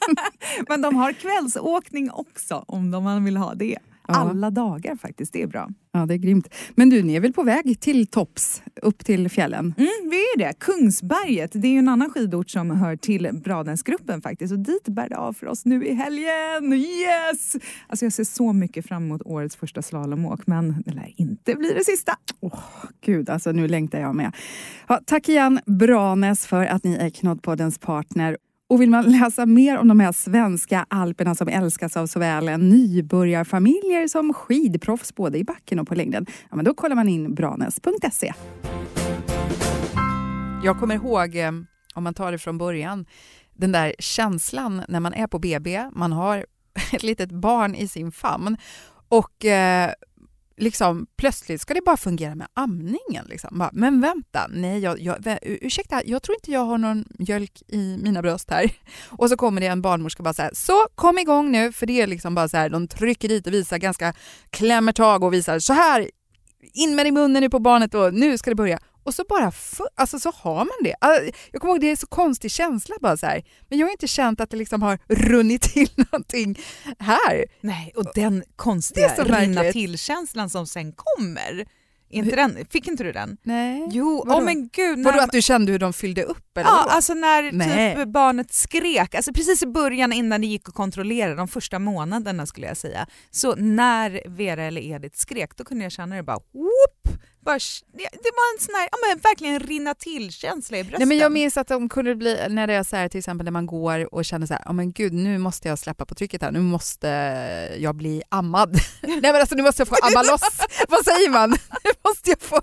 Men 0.68 0.82
de 0.82 0.96
har 0.96 1.12
kvällsåkning 1.12 1.95
också 2.12 2.64
om 2.68 2.90
de 2.90 3.04
man 3.04 3.24
vill 3.24 3.36
ha 3.36 3.54
det. 3.54 3.78
Ja. 4.08 4.14
Alla 4.14 4.50
dagar 4.50 4.96
faktiskt, 4.96 5.32
det 5.32 5.42
är 5.42 5.46
bra. 5.46 5.68
Ja, 5.92 6.06
det 6.06 6.14
är 6.14 6.18
grymt. 6.18 6.54
Men 6.74 6.90
du, 6.90 7.02
ni 7.02 7.14
är 7.14 7.20
väl 7.20 7.32
på 7.32 7.42
väg 7.42 7.80
till 7.80 8.06
tops, 8.06 8.62
upp 8.82 9.04
till 9.04 9.28
fjällen? 9.30 9.74
Mm, 9.76 10.10
vi 10.10 10.16
är 10.16 10.38
det. 10.38 10.52
Kungsberget, 10.58 11.50
det 11.54 11.68
är 11.68 11.78
en 11.78 11.88
annan 11.88 12.10
skidort 12.10 12.50
som 12.50 12.70
hör 12.70 12.96
till 12.96 13.30
Bradensgruppen 13.44 14.22
faktiskt. 14.22 14.52
Och 14.52 14.58
dit 14.58 14.88
bär 14.88 15.08
det 15.08 15.16
av 15.16 15.32
för 15.32 15.46
oss 15.46 15.64
nu 15.64 15.86
i 15.86 15.94
helgen. 15.94 16.72
Yes! 16.72 17.56
Alltså 17.86 18.04
jag 18.04 18.12
ser 18.12 18.24
så 18.24 18.52
mycket 18.52 18.86
fram 18.86 19.04
emot 19.04 19.22
årets 19.24 19.56
första 19.56 19.82
slalomåk, 19.82 20.46
men 20.46 20.82
det 20.86 20.92
lär 20.92 21.12
inte 21.16 21.54
bli 21.54 21.72
det 21.72 21.84
sista. 21.84 22.16
Gud, 23.00 23.30
alltså 23.30 23.52
nu 23.52 23.68
längtar 23.68 24.00
jag 24.00 24.14
med. 24.14 24.32
Ja, 24.88 25.00
tack 25.06 25.28
igen 25.28 25.60
Branäs 25.66 26.46
för 26.46 26.66
att 26.66 26.84
ni 26.84 26.94
är 26.94 27.10
Knoddpoddens 27.10 27.78
partner. 27.78 28.36
Och 28.68 28.80
vill 28.80 28.90
man 28.90 29.04
läsa 29.10 29.46
mer 29.46 29.78
om 29.78 29.88
de 29.88 30.00
här 30.00 30.12
svenska 30.12 30.86
alperna 30.88 31.34
som 31.34 31.48
älskas 31.48 31.96
av 31.96 32.06
såväl 32.06 32.60
nybörjarfamiljer 32.60 34.08
som 34.08 34.34
skidproffs 34.34 35.14
både 35.14 35.38
i 35.38 35.44
backen 35.44 35.78
och 35.78 35.88
på 35.88 35.94
längden, 35.94 36.26
ja, 36.50 36.56
men 36.56 36.64
då 36.64 36.74
kollar 36.74 36.96
man 36.96 37.08
in 37.08 37.34
branes.se. 37.34 38.32
Jag 40.64 40.80
kommer 40.80 40.94
ihåg, 40.94 41.36
eh, 41.36 41.52
om 41.94 42.04
man 42.04 42.14
tar 42.14 42.32
det 42.32 42.38
från 42.38 42.58
början, 42.58 43.06
den 43.54 43.72
där 43.72 43.94
känslan 43.98 44.82
när 44.88 45.00
man 45.00 45.14
är 45.14 45.26
på 45.26 45.38
BB, 45.38 45.90
man 45.92 46.12
har 46.12 46.46
ett 46.92 47.02
litet 47.02 47.30
barn 47.30 47.74
i 47.74 47.88
sin 47.88 48.12
famn 48.12 48.56
och 49.08 49.44
eh, 49.44 49.90
liksom, 50.56 51.06
plötsligt 51.16 51.60
ska 51.60 51.74
det 51.74 51.80
bara 51.84 51.96
fungera 51.96 52.34
med 52.34 52.46
amningen. 52.54 53.26
Liksom. 53.28 53.58
Bara, 53.58 53.70
Men 53.72 54.00
vänta, 54.00 54.46
nej, 54.50 54.78
jag, 54.78 55.00
jag, 55.00 55.38
ursäkta, 55.42 56.02
jag 56.04 56.22
tror 56.22 56.36
inte 56.36 56.50
jag 56.50 56.64
har 56.64 56.78
någon 56.78 57.04
mjölk 57.18 57.62
i 57.68 57.96
mina 58.02 58.22
bröst 58.22 58.50
här. 58.50 58.70
Och 59.08 59.28
så 59.28 59.36
kommer 59.36 59.60
det 59.60 59.66
en 59.66 59.82
barnmorska 59.82 60.20
och 60.20 60.24
bara 60.24 60.34
så 60.34 60.42
här, 60.42 60.50
så 60.54 60.86
kom 60.94 61.18
igång 61.18 61.52
nu, 61.52 61.72
för 61.72 61.86
det 61.86 62.00
är 62.00 62.06
liksom 62.06 62.34
bara 62.34 62.48
så 62.48 62.56
här, 62.56 62.68
de 62.68 62.88
trycker 62.88 63.28
dit 63.28 63.46
och 63.46 63.52
visar 63.52 63.78
ganska, 63.78 64.14
klämmer 64.50 64.92
tag 64.92 65.24
och 65.24 65.32
visar 65.32 65.58
så 65.58 65.72
här, 65.72 66.10
in 66.74 66.96
med 66.96 67.04
det 67.04 67.08
i 67.08 67.12
munnen 67.12 67.42
nu 67.42 67.50
på 67.50 67.58
barnet 67.58 67.94
och 67.94 68.14
nu 68.14 68.38
ska 68.38 68.50
det 68.50 68.56
börja. 68.56 68.78
Och 69.06 69.14
så 69.14 69.24
bara, 69.28 69.52
alltså 69.94 70.18
så 70.18 70.30
har 70.30 70.56
man 70.56 70.76
det. 70.82 70.94
Alltså, 71.00 71.30
Jag 71.52 71.60
kommer 71.60 71.74
ihåg, 71.74 71.80
det 71.80 71.90
är 71.90 71.96
så 71.96 72.06
konstig 72.06 72.50
känsla 72.50 72.96
bara 73.00 73.16
så 73.16 73.26
här. 73.26 73.42
Men 73.68 73.78
jag 73.78 73.86
har 73.86 73.92
inte 73.92 74.08
känt 74.08 74.40
att 74.40 74.50
det 74.50 74.56
liksom 74.56 74.82
har 74.82 74.98
runnit 75.08 75.62
till 75.62 75.90
någonting 76.12 76.58
här. 76.98 77.44
Nej, 77.60 77.92
och 77.96 78.06
den 78.14 78.42
konstiga 78.56 79.08
rinna 79.24 79.62
till-känslan 79.72 80.50
som 80.50 80.66
sen 80.66 80.92
kommer. 80.92 81.66
Inte 82.08 82.36
den, 82.36 82.66
fick 82.70 82.88
inte 82.88 83.04
du 83.04 83.12
den? 83.12 83.36
Nej. 83.42 83.88
Jo, 83.90 84.24
Vadå? 84.26 84.38
åh 84.38 84.44
men 84.44 84.68
gud. 84.68 85.04
Vadå 85.04 85.18
att 85.20 85.32
du 85.32 85.42
kände 85.42 85.72
hur 85.72 85.78
de 85.78 85.92
fyllde 85.92 86.22
upp? 86.24 86.56
Eller 86.56 86.70
Ja, 86.70 86.76
vadå? 86.76 86.90
alltså 86.90 87.14
när 87.14 87.52
Nej. 87.52 87.96
typ 87.96 88.08
barnet 88.08 88.54
skrek, 88.54 89.14
alltså 89.14 89.32
precis 89.32 89.62
i 89.62 89.66
början 89.66 90.12
innan 90.12 90.40
det 90.40 90.46
gick 90.46 90.68
att 90.68 90.74
kontrollera, 90.74 91.34
de 91.34 91.48
första 91.48 91.78
månaderna 91.78 92.46
skulle 92.46 92.66
jag 92.66 92.76
säga. 92.76 93.06
Så 93.30 93.54
när 93.54 94.22
Vera 94.26 94.62
eller 94.64 94.80
Edith 94.80 95.16
skrek, 95.18 95.56
då 95.56 95.64
kunde 95.64 95.84
jag 95.84 95.92
känna 95.92 96.16
det 96.16 96.22
bara 96.22 96.38
whoop! 96.52 97.18
Bara, 97.40 97.58
det 97.92 98.30
var 98.34 98.54
en 98.56 98.60
sån 98.64 98.74
här, 98.74 98.88
ja 98.92 98.98
men 99.08 99.18
verkligen 99.18 99.60
rinna 99.60 99.94
till-känsla 99.94 100.78
i 100.78 100.82
bröstet. 100.84 100.98
Nej, 100.98 101.08
men 101.08 101.18
jag 101.18 101.32
minns 101.32 101.56
att 101.56 101.68
de 101.68 101.88
kunde 101.88 102.14
bli, 102.14 102.38
när 102.48 102.66
det 102.66 102.74
är 102.74 102.82
så 102.82 102.96
här, 102.96 103.08
till 103.08 103.18
exempel 103.18 103.44
när 103.44 103.50
man 103.52 103.66
går 103.66 104.14
och 104.14 104.24
känner 104.24 104.46
så 104.46 104.54
här, 104.54 104.62
oh, 104.66 104.72
men 104.72 104.92
gud 104.92 105.12
nu 105.12 105.38
måste 105.38 105.68
jag 105.68 105.78
släppa 105.78 106.06
på 106.06 106.14
trycket 106.14 106.42
här, 106.42 106.50
nu 106.52 106.60
måste 106.60 107.08
jag 107.78 107.94
bli 107.94 108.22
ammad. 108.28 108.78
Nej 109.00 109.20
men 109.22 109.34
alltså 109.36 109.54
nu 109.54 109.62
måste 109.62 109.80
jag 109.80 109.88
få 109.88 109.96
amma 110.02 110.22
loss, 110.22 110.60
vad 110.88 111.04
säger 111.04 111.30
man? 111.30 111.56
Nu 111.86 111.90
måste 112.10 112.30
jag 112.30 112.40
få 112.40 112.60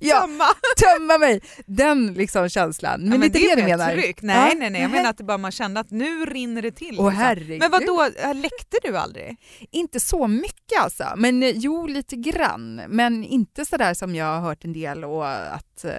ja, 0.00 0.20
Tömma. 0.20 0.44
tömma 0.76 1.18
mig. 1.18 1.40
Den 1.66 2.14
liksom 2.14 2.48
känslan. 2.48 3.00
Men, 3.00 3.12
Ja, 3.12 3.18
lite 3.18 3.38
det, 3.38 3.50
är 3.50 3.56
du 3.56 3.62
väl 3.62 3.70
ett 3.72 3.78
menar? 3.78 3.92
Tryck. 3.92 4.22
Nej, 4.22 4.36
Ja. 4.36 4.58
nej, 4.58 4.70
nej, 4.70 4.82
jag 4.82 4.90
menar 4.90 5.10
att 5.10 5.18
det 5.18 5.24
bara 5.24 5.38
man 5.38 5.52
kände 5.52 5.80
att 5.80 5.90
nu 5.90 6.26
rinner 6.26 6.62
det 6.62 6.70
till. 6.70 6.96
Åh 6.98 7.06
liksom. 7.10 7.22
herregud. 7.24 7.58
Men 7.58 7.70
vad 7.70 7.86
då 7.86 8.08
läckte 8.34 8.76
du 8.82 8.96
aldrig? 8.96 9.36
Inte 9.70 10.00
så 10.00 10.26
mycket 10.26 10.80
alltså, 10.80 11.04
men 11.16 11.42
eh, 11.42 11.50
jo 11.54 11.86
lite 11.86 12.16
grann. 12.16 12.74
Men 12.88 13.24
inte 13.24 13.64
så 13.64 13.76
där 13.76 13.94
som 13.94 14.14
jag 14.14 14.26
har 14.26 14.40
hört 14.40 14.64
en 14.64 14.72
del 14.72 15.04
och 15.04 15.28
att, 15.28 15.84
eh, 15.84 15.92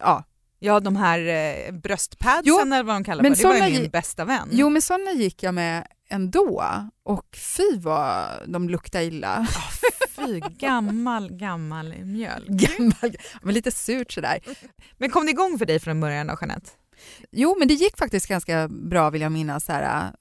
ja. 0.00 0.24
Ja, 0.60 0.80
de 0.80 0.96
här 0.96 1.18
eh, 1.18 1.72
bröstpadsen 1.72 2.72
eller 2.72 2.82
vad 2.82 2.96
de 2.96 3.04
kallar 3.04 3.22
men 3.22 3.36
för, 3.36 3.54
det 3.54 3.60
var 3.60 3.66
ju 3.66 3.80
min 3.80 3.90
bästa 3.90 4.24
vän. 4.24 4.48
Jo 4.52 4.68
men 4.68 4.82
sådana 4.82 5.12
gick 5.12 5.42
jag 5.42 5.54
med 5.54 5.86
ändå 6.10 6.64
och 7.02 7.36
fy 7.36 7.78
vad 7.78 8.26
de 8.46 8.68
luktade 8.68 9.04
illa. 9.04 9.46
Fy, 10.08 10.40
gammal, 10.40 11.30
gammal 11.30 11.94
mjölk. 12.04 12.48
Gammal, 12.48 13.16
men 13.42 13.54
lite 13.54 13.70
surt 13.70 14.12
sådär. 14.12 14.38
Men 14.98 15.10
kom 15.10 15.26
det 15.26 15.30
igång 15.30 15.58
för 15.58 15.66
dig 15.66 15.80
från 15.80 16.00
början 16.00 16.26
då, 16.26 16.36
Jeanette? 16.40 16.70
Jo, 17.30 17.56
men 17.58 17.68
det 17.68 17.74
gick 17.74 17.98
faktiskt 17.98 18.26
ganska 18.26 18.68
bra 18.68 19.10
vill 19.10 19.22
jag 19.22 19.32
minnas. 19.32 19.64
Så 19.64 19.72
här, 19.72 20.12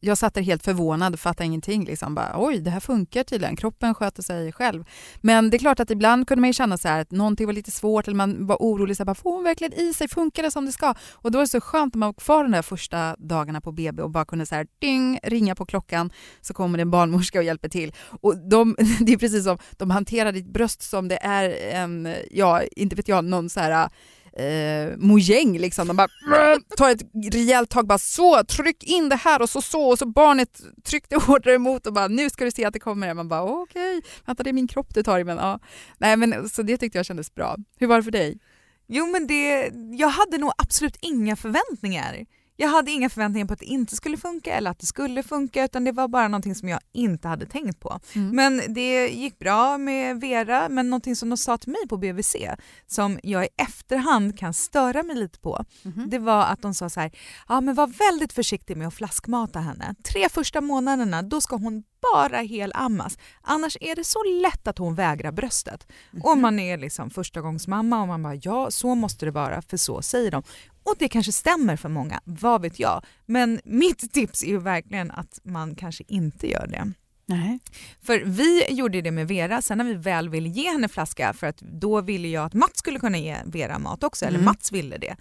jag 0.00 0.18
satt 0.18 0.34
där 0.34 0.42
helt 0.42 0.64
förvånad, 0.64 1.14
och 1.14 1.20
fattade 1.20 1.46
ingenting. 1.46 1.84
Liksom. 1.84 2.14
Bara, 2.14 2.34
Oj, 2.36 2.58
det 2.58 2.70
här 2.70 2.80
funkar 2.80 3.24
tydligen. 3.24 3.56
Kroppen 3.56 3.94
sköter 3.94 4.22
sig 4.22 4.52
själv. 4.52 4.84
Men 5.20 5.50
det 5.50 5.56
är 5.56 5.58
klart 5.58 5.80
att 5.80 5.90
ibland 5.90 6.28
kunde 6.28 6.40
man 6.40 6.52
känna 6.52 6.78
så 6.78 6.88
här, 6.88 7.00
att 7.00 7.10
någonting 7.10 7.46
var 7.46 7.52
lite 7.52 7.70
svårt 7.70 8.06
eller 8.06 8.16
man 8.16 8.46
var 8.46 8.56
orolig. 8.56 8.96
Så 8.96 9.00
här, 9.00 9.06
bara, 9.06 9.14
får 9.14 9.34
hon 9.34 9.44
verkligen 9.44 9.72
i 9.72 9.94
sig? 9.94 10.08
Funkar 10.08 10.42
det 10.42 10.50
som 10.50 10.66
det 10.66 10.72
ska? 10.72 10.94
Och 11.12 11.30
då 11.30 11.38
var 11.38 11.44
det 11.44 11.48
så 11.48 11.60
skönt 11.60 11.94
när 11.94 11.98
man 11.98 12.08
var 12.08 12.14
kvar 12.14 12.42
de 12.42 12.52
där 12.52 12.62
första 12.62 13.16
dagarna 13.18 13.60
på 13.60 13.72
BB 13.72 14.02
och 14.02 14.10
bara 14.10 14.24
kunde 14.24 14.46
så 14.46 14.54
här, 14.54 14.66
ding, 14.78 15.18
ringa 15.22 15.54
på 15.54 15.66
klockan 15.66 16.10
så 16.40 16.54
kommer 16.54 16.78
det 16.78 16.82
en 16.82 16.90
barnmorska 16.90 17.38
och 17.38 17.44
hjälper 17.44 17.68
till. 17.68 17.92
Och 18.20 18.48
de, 18.48 18.76
det 19.00 19.12
är 19.12 19.16
precis 19.16 19.44
som 19.44 19.58
de 19.76 19.90
hanterar 19.90 20.32
ditt 20.32 20.52
bröst 20.52 20.82
som 20.82 21.08
det 21.08 21.18
är 21.22 21.74
en, 21.74 22.14
ja, 22.30 22.62
inte 22.62 22.96
vet 22.96 23.08
jag, 23.08 23.24
någon 23.24 23.50
så 23.50 23.60
här 23.60 23.90
eh, 24.38 24.96
mojäng 24.96 25.58
liksom. 25.58 25.86
De 25.86 25.96
bara 25.96 26.08
tar 26.76 26.90
ett 26.90 27.02
rejält 27.32 27.70
tag, 27.70 27.86
bara 27.86 27.98
så, 27.98 28.44
tryck 28.44 28.84
in 28.84 29.08
det 29.08 29.16
här 29.16 29.42
och 29.42 29.50
så 29.50 29.62
så 29.62 29.88
och 29.88 29.98
så 29.98 30.06
barnet 30.06 30.60
tryckte 30.84 31.16
hårdare 31.26 31.54
emot 31.54 31.86
och 31.86 31.92
bara 31.92 32.08
nu 32.08 32.30
ska 32.30 32.44
du 32.44 32.50
se 32.50 32.64
att 32.64 32.72
det 32.72 32.80
kommer. 32.80 33.14
Man 33.14 33.28
bara 33.28 33.42
okej, 33.42 33.98
okay. 33.98 34.10
vänta 34.26 34.42
det 34.42 34.50
är 34.50 34.52
min 34.52 34.68
kropp 34.68 34.94
du 34.94 35.02
tar 35.02 35.18
i 35.18 35.24
men 35.24 35.36
ja. 35.36 35.60
Nej 35.98 36.16
men 36.16 36.48
så 36.48 36.62
det 36.62 36.76
tyckte 36.76 36.98
jag 36.98 37.06
kändes 37.06 37.34
bra. 37.34 37.56
Hur 37.78 37.86
var 37.86 37.96
det 37.96 38.02
för 38.02 38.10
dig? 38.10 38.38
Jo 38.86 39.06
men 39.06 39.26
det, 39.26 39.72
jag 39.98 40.08
hade 40.08 40.38
nog 40.38 40.52
absolut 40.56 40.96
inga 41.00 41.36
förväntningar. 41.36 42.26
Jag 42.60 42.68
hade 42.68 42.90
inga 42.90 43.08
förväntningar 43.08 43.46
på 43.46 43.52
att 43.52 43.58
det 43.58 43.66
inte 43.66 43.96
skulle 43.96 44.16
funka 44.16 44.54
eller 44.54 44.70
att 44.70 44.78
det 44.78 44.86
skulle 44.86 45.22
funka 45.22 45.64
utan 45.64 45.84
det 45.84 45.92
var 45.92 46.08
bara 46.08 46.28
någonting 46.28 46.54
som 46.54 46.68
jag 46.68 46.80
inte 46.92 47.28
hade 47.28 47.46
tänkt 47.46 47.80
på. 47.80 48.00
Mm. 48.14 48.36
Men 48.36 48.74
det 48.74 49.08
gick 49.08 49.38
bra 49.38 49.78
med 49.78 50.20
Vera 50.20 50.68
men 50.68 50.90
någonting 50.90 51.16
som 51.16 51.28
de 51.28 51.36
sa 51.36 51.58
till 51.58 51.72
mig 51.72 51.88
på 51.88 51.96
BVC 51.96 52.36
som 52.86 53.18
jag 53.22 53.44
i 53.44 53.48
efterhand 53.56 54.38
kan 54.38 54.54
störa 54.54 55.02
mig 55.02 55.16
lite 55.16 55.40
på 55.40 55.64
mm. 55.84 56.10
det 56.10 56.18
var 56.18 56.44
att 56.44 56.62
de 56.62 56.74
sa 56.74 56.90
så 56.90 57.00
här, 57.00 57.12
ja 57.48 57.60
men 57.60 57.74
var 57.74 57.86
väldigt 57.86 58.32
försiktig 58.32 58.76
med 58.76 58.88
att 58.88 58.94
flaskmata 58.94 59.60
henne. 59.60 59.94
Tre 60.12 60.28
första 60.28 60.60
månaderna 60.60 61.22
då 61.22 61.40
ska 61.40 61.56
hon 61.56 61.84
bara 62.12 62.36
helammas. 62.36 63.18
Annars 63.42 63.76
är 63.80 63.96
det 63.96 64.04
så 64.04 64.24
lätt 64.42 64.68
att 64.68 64.78
hon 64.78 64.94
vägrar 64.94 65.32
bröstet. 65.32 65.86
Mm. 66.12 66.24
Och 66.24 66.38
man 66.38 66.58
är 66.58 66.78
liksom 66.78 67.10
förstagångsmamma 67.10 68.00
och 68.00 68.08
man 68.08 68.22
bara 68.22 68.34
ja 68.34 68.70
så 68.70 68.94
måste 68.94 69.24
det 69.24 69.30
vara 69.30 69.62
för 69.62 69.76
så 69.76 70.02
säger 70.02 70.30
de. 70.30 70.42
Och 70.88 70.94
det 70.98 71.08
kanske 71.08 71.32
stämmer 71.32 71.76
för 71.76 71.88
många, 71.88 72.20
vad 72.24 72.62
vet 72.62 72.78
jag. 72.78 73.04
Men 73.26 73.60
mitt 73.64 74.12
tips 74.12 74.42
är 74.42 74.48
ju 74.48 74.58
verkligen 74.58 75.10
att 75.10 75.40
man 75.42 75.74
kanske 75.74 76.04
inte 76.08 76.50
gör 76.50 76.66
det. 76.66 76.92
Nej. 77.26 77.58
För 78.02 78.22
vi 78.24 78.64
gjorde 78.70 79.00
det 79.00 79.10
med 79.10 79.28
Vera, 79.28 79.62
sen 79.62 79.78
när 79.78 79.84
vi 79.84 79.94
väl 79.94 80.28
ville 80.28 80.48
ge 80.48 80.70
henne 80.70 80.88
flaska 80.88 81.32
för 81.32 81.46
att 81.46 81.58
då 81.58 82.00
ville 82.00 82.28
jag 82.28 82.44
att 82.44 82.54
Mats 82.54 82.78
skulle 82.78 82.98
kunna 82.98 83.18
ge 83.18 83.36
Vera 83.44 83.78
mat 83.78 84.04
också, 84.04 84.24
mm. 84.24 84.34
eller 84.34 84.44
Mats 84.44 84.72
ville 84.72 84.98
det. 84.98 85.16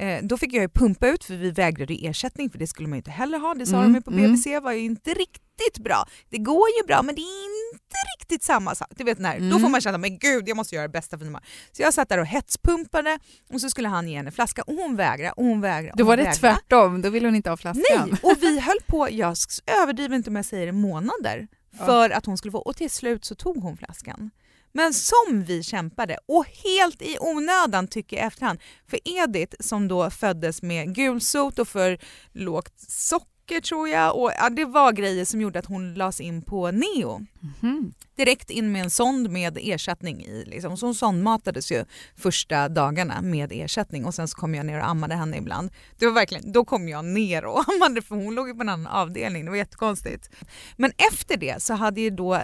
Eh, 0.00 0.22
då 0.22 0.36
fick 0.36 0.52
jag 0.52 0.62
ju 0.62 0.68
pumpa 0.68 1.08
ut 1.08 1.24
för 1.24 1.36
vi 1.36 1.50
vägrade 1.50 1.94
ersättning 1.94 2.50
för 2.50 2.58
det 2.58 2.66
skulle 2.66 2.88
man 2.88 2.96
ju 2.96 2.98
inte 2.98 3.10
heller 3.10 3.38
ha. 3.38 3.54
Det 3.54 3.66
sa 3.66 3.76
mm. 3.76 3.92
de 3.92 4.02
på 4.02 4.10
BVC 4.10 4.46
mm. 4.46 4.62
var 4.62 4.72
ju 4.72 4.80
inte 4.80 5.10
riktigt 5.10 5.84
bra. 5.84 6.06
Det 6.28 6.38
går 6.38 6.68
ju 6.80 6.86
bra 6.86 7.02
men 7.02 7.14
det 7.14 7.20
är 7.20 7.72
inte 7.74 7.96
riktigt 8.18 8.42
samma 8.42 8.74
sak. 8.74 8.88
Du 8.96 9.04
vet 9.04 9.18
när, 9.18 9.36
mm. 9.36 9.50
Då 9.50 9.58
får 9.58 9.68
man 9.68 9.80
känna 9.80 9.98
men 9.98 10.18
gud 10.18 10.48
jag 10.48 10.56
måste 10.56 10.74
göra 10.74 10.86
det 10.86 10.92
bästa 10.92 11.18
för 11.18 11.24
mina 11.24 11.40
Så 11.72 11.82
jag 11.82 11.94
satt 11.94 12.08
där 12.08 12.18
och 12.18 12.26
hetspumpade 12.26 13.18
och 13.52 13.60
så 13.60 13.70
skulle 13.70 13.88
han 13.88 14.08
ge 14.08 14.16
henne 14.16 14.30
flaska 14.30 14.62
och 14.62 14.74
hon 14.74 14.96
vägrade 14.96 15.32
och 15.32 15.44
hon 15.44 15.60
vägrade. 15.60 15.94
Då 15.96 16.04
var 16.04 16.16
det 16.16 16.22
vägrade. 16.22 16.38
tvärtom, 16.38 17.02
då 17.02 17.10
ville 17.10 17.26
hon 17.26 17.34
inte 17.34 17.50
ha 17.50 17.56
flaskan. 17.56 18.08
Nej, 18.10 18.18
och 18.22 18.36
vi 18.40 18.60
höll 18.60 18.80
på, 18.86 19.08
jag 19.10 19.36
överdriver 19.82 20.16
inte 20.16 20.30
om 20.30 20.36
jag 20.36 20.44
säger 20.44 20.72
månader 20.72 21.48
för 21.86 22.10
ja. 22.10 22.16
att 22.16 22.26
hon 22.26 22.38
skulle 22.38 22.52
få 22.52 22.58
och 22.58 22.76
till 22.76 22.90
slut 22.90 23.24
så 23.24 23.34
tog 23.34 23.62
hon 23.62 23.76
flaskan. 23.76 24.30
Men 24.72 24.94
som 24.94 25.44
vi 25.46 25.62
kämpade 25.62 26.18
och 26.26 26.46
helt 26.46 27.02
i 27.02 27.16
onödan 27.20 27.88
tycker 27.88 28.16
jag 28.16 28.26
efterhand. 28.26 28.60
För 28.88 28.98
Edith 29.04 29.56
som 29.60 29.88
då 29.88 30.10
föddes 30.10 30.62
med 30.62 30.94
gulsot 30.94 31.58
och 31.58 31.68
för 31.68 31.98
lågt 32.32 32.74
socker 32.76 33.60
tror 33.60 33.88
jag 33.88 34.16
och 34.16 34.32
ja, 34.38 34.50
det 34.50 34.64
var 34.64 34.92
grejer 34.92 35.24
som 35.24 35.40
gjorde 35.40 35.58
att 35.58 35.66
hon 35.66 35.94
lades 35.94 36.20
in 36.20 36.42
på 36.42 36.70
neo. 36.70 37.26
Mm. 37.62 37.92
Direkt 38.16 38.50
in 38.50 38.72
med 38.72 38.82
en 38.82 38.90
sond 38.90 39.30
med 39.30 39.58
ersättning 39.60 40.24
i. 40.24 40.44
Liksom. 40.44 40.76
Så 40.76 40.86
hon 40.86 40.94
sondmatades 40.94 41.72
ju 41.72 41.84
första 42.16 42.68
dagarna 42.68 43.22
med 43.22 43.52
ersättning 43.52 44.04
och 44.04 44.14
sen 44.14 44.28
så 44.28 44.36
kom 44.36 44.54
jag 44.54 44.66
ner 44.66 44.78
och 44.78 44.88
ammade 44.88 45.14
henne 45.14 45.36
ibland. 45.36 45.70
Det 45.98 46.06
var 46.06 46.12
verkligen, 46.12 46.52
då 46.52 46.64
kom 46.64 46.88
jag 46.88 47.04
ner 47.04 47.44
och 47.44 47.64
ammade 47.74 48.02
för 48.02 48.14
hon 48.14 48.34
låg 48.34 48.48
ju 48.48 48.54
på 48.54 48.62
en 48.62 48.68
annan 48.68 48.92
avdelning, 48.92 49.44
det 49.44 49.50
var 49.50 49.58
jättekonstigt. 49.58 50.30
Men 50.76 50.92
efter 51.12 51.36
det 51.36 51.62
så 51.62 51.74
hade 51.74 52.00
ju 52.00 52.10
då 52.10 52.42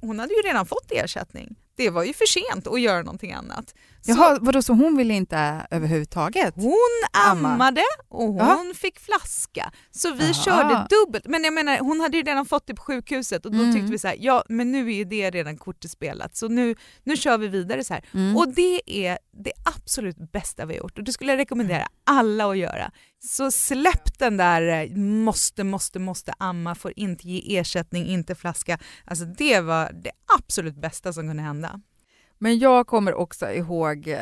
hon 0.00 0.18
hade 0.18 0.34
ju 0.34 0.40
redan 0.40 0.66
fått 0.66 0.92
ersättning 0.92 1.56
det 1.76 1.90
var 1.90 2.04
ju 2.04 2.12
för 2.12 2.26
sent 2.26 2.66
att 2.66 2.80
göra 2.80 3.02
någonting 3.02 3.32
annat. 3.32 3.74
Så, 4.06 4.12
Jaha, 4.12 4.38
vadå, 4.40 4.62
så 4.62 4.72
hon 4.72 4.96
ville 4.96 5.14
inte 5.14 5.66
överhuvudtaget? 5.70 6.54
Hon 6.56 6.74
ammade 7.30 7.82
och 8.08 8.26
hon 8.26 8.36
Jaha. 8.36 8.74
fick 8.74 9.00
flaska. 9.00 9.72
Så 9.90 10.14
vi 10.14 10.24
Jaha. 10.24 10.34
körde 10.34 10.86
dubbelt. 10.90 11.26
Men 11.26 11.44
jag 11.44 11.54
menar, 11.54 11.78
hon 11.78 12.00
hade 12.00 12.16
ju 12.16 12.22
redan 12.22 12.46
fått 12.46 12.66
det 12.66 12.74
på 12.74 12.82
sjukhuset 12.82 13.46
och 13.46 13.52
då 13.52 13.58
mm. 13.58 13.74
tyckte 13.74 13.92
vi 13.92 13.98
så 13.98 14.08
här, 14.08 14.16
ja 14.20 14.44
men 14.48 14.72
nu 14.72 14.92
är 14.92 14.96
ju 14.96 15.04
det 15.04 15.30
redan 15.30 15.56
kortet 15.56 15.90
spelat 15.90 16.36
så 16.36 16.48
nu, 16.48 16.74
nu 17.04 17.16
kör 17.16 17.38
vi 17.38 17.48
vidare 17.48 17.84
så 17.84 17.94
här. 17.94 18.04
Mm. 18.14 18.36
Och 18.36 18.48
det 18.48 19.06
är 19.06 19.18
det 19.32 19.52
absolut 19.76 20.32
bästa 20.32 20.66
vi 20.66 20.74
har 20.74 20.82
gjort 20.82 20.98
och 20.98 21.04
det 21.04 21.12
skulle 21.12 21.32
jag 21.32 21.38
rekommendera 21.38 21.86
alla 22.04 22.50
att 22.50 22.58
göra. 22.58 22.90
Så 23.20 23.50
släpp 23.50 24.18
den 24.18 24.36
där 24.36 24.62
eh, 24.62 24.96
måste, 24.96 25.64
måste, 25.64 25.98
måste 25.98 26.32
amma, 26.38 26.74
får 26.74 26.92
inte 26.96 27.28
ge 27.28 27.58
ersättning, 27.58 28.06
inte 28.06 28.34
flaska. 28.34 28.78
Alltså 29.04 29.24
det 29.24 29.60
var 29.60 29.92
det 29.92 30.10
absolut 30.38 30.76
bästa 30.76 31.12
som 31.12 31.28
kunde 31.28 31.42
hända. 31.42 31.80
Men 32.38 32.58
jag 32.58 32.86
kommer 32.86 33.14
också 33.14 33.50
ihåg 33.50 34.08
eh, 34.08 34.18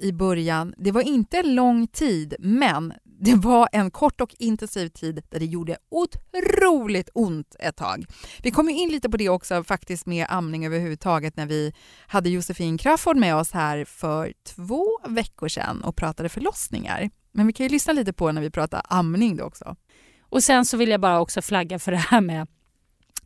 i 0.00 0.12
början, 0.12 0.74
det 0.78 0.90
var 0.90 1.02
inte 1.02 1.38
en 1.38 1.54
lång 1.54 1.86
tid, 1.86 2.34
men 2.38 2.92
det 3.20 3.34
var 3.34 3.68
en 3.72 3.90
kort 3.90 4.20
och 4.20 4.34
intensiv 4.38 4.88
tid 4.88 5.22
där 5.30 5.38
det 5.38 5.46
gjorde 5.46 5.76
otroligt 5.90 7.08
ont 7.14 7.56
ett 7.58 7.76
tag. 7.76 8.04
Vi 8.42 8.50
kom 8.50 8.68
in 8.68 8.88
lite 8.88 9.10
på 9.10 9.16
det 9.16 9.28
också 9.28 9.64
faktiskt 9.64 10.06
med 10.06 10.26
amning 10.28 10.66
överhuvudtaget 10.66 11.36
när 11.36 11.46
vi 11.46 11.72
hade 12.06 12.30
Josefin 12.30 12.78
Crafoord 12.78 13.16
med 13.16 13.36
oss 13.36 13.52
här 13.52 13.84
för 13.84 14.32
två 14.46 14.86
veckor 15.08 15.48
sedan 15.48 15.84
och 15.84 15.96
pratade 15.96 16.28
förlossningar. 16.28 17.10
Men 17.32 17.46
vi 17.46 17.52
kan 17.52 17.66
ju 17.66 17.70
lyssna 17.70 17.92
lite 17.92 18.12
på 18.12 18.32
när 18.32 18.42
vi 18.42 18.50
pratar 18.50 18.82
amning 18.88 19.36
då 19.36 19.44
också. 19.44 19.76
Och 20.20 20.42
sen 20.42 20.64
så 20.64 20.76
vill 20.76 20.90
jag 20.90 21.00
bara 21.00 21.20
också 21.20 21.42
flagga 21.42 21.78
för 21.78 21.92
det 21.92 21.98
här 21.98 22.20
med 22.20 22.46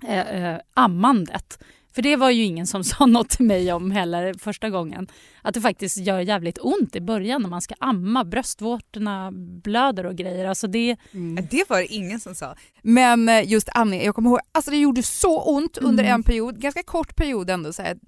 eh, 0.07 0.45
eh, 0.45 0.61
ammandet. 0.75 1.59
För 1.95 2.03
det 2.03 2.17
var 2.17 2.31
ju 2.31 2.43
ingen 2.43 2.67
som 2.67 2.85
sa 2.85 3.07
något 3.07 3.29
till 3.29 3.47
mig 3.47 3.73
om 3.73 3.91
heller 3.91 4.35
första 4.39 4.71
gången. 4.71 5.09
Att 5.43 5.55
det 5.55 5.61
faktiskt 5.61 5.97
gör 5.97 6.21
jävligt 6.21 6.59
ont 6.61 6.97
i 6.97 7.01
början 7.01 7.43
när 7.43 7.49
man 7.49 7.63
ska 7.63 7.75
amma. 7.79 8.25
Bröstvårtorna 8.25 9.31
blöder 9.65 10.07
och 10.07 10.17
grejer. 10.17 10.45
Alltså 10.45 10.67
det... 10.67 10.97
Mm. 11.13 11.47
det 11.51 11.71
var 11.71 11.79
det 11.79 11.87
ingen 11.87 12.21
som 12.21 12.35
sa. 12.35 12.55
Men 12.83 13.29
eh, 13.29 13.51
just 13.51 13.69
amning, 13.75 14.05
jag 14.05 14.15
kommer 14.15 14.31
ihåg, 14.31 14.41
alltså 14.53 14.71
det 14.71 14.77
gjorde 14.77 15.03
så 15.03 15.43
ont 15.43 15.79
under 15.79 16.05
mm. 16.05 16.15
en 16.15 16.23
period, 16.23 16.61
ganska 16.61 16.83
kort 16.83 17.17
period 17.17 17.51
ändå. 17.51 17.73
Så 17.73 17.83
här, 17.83 17.99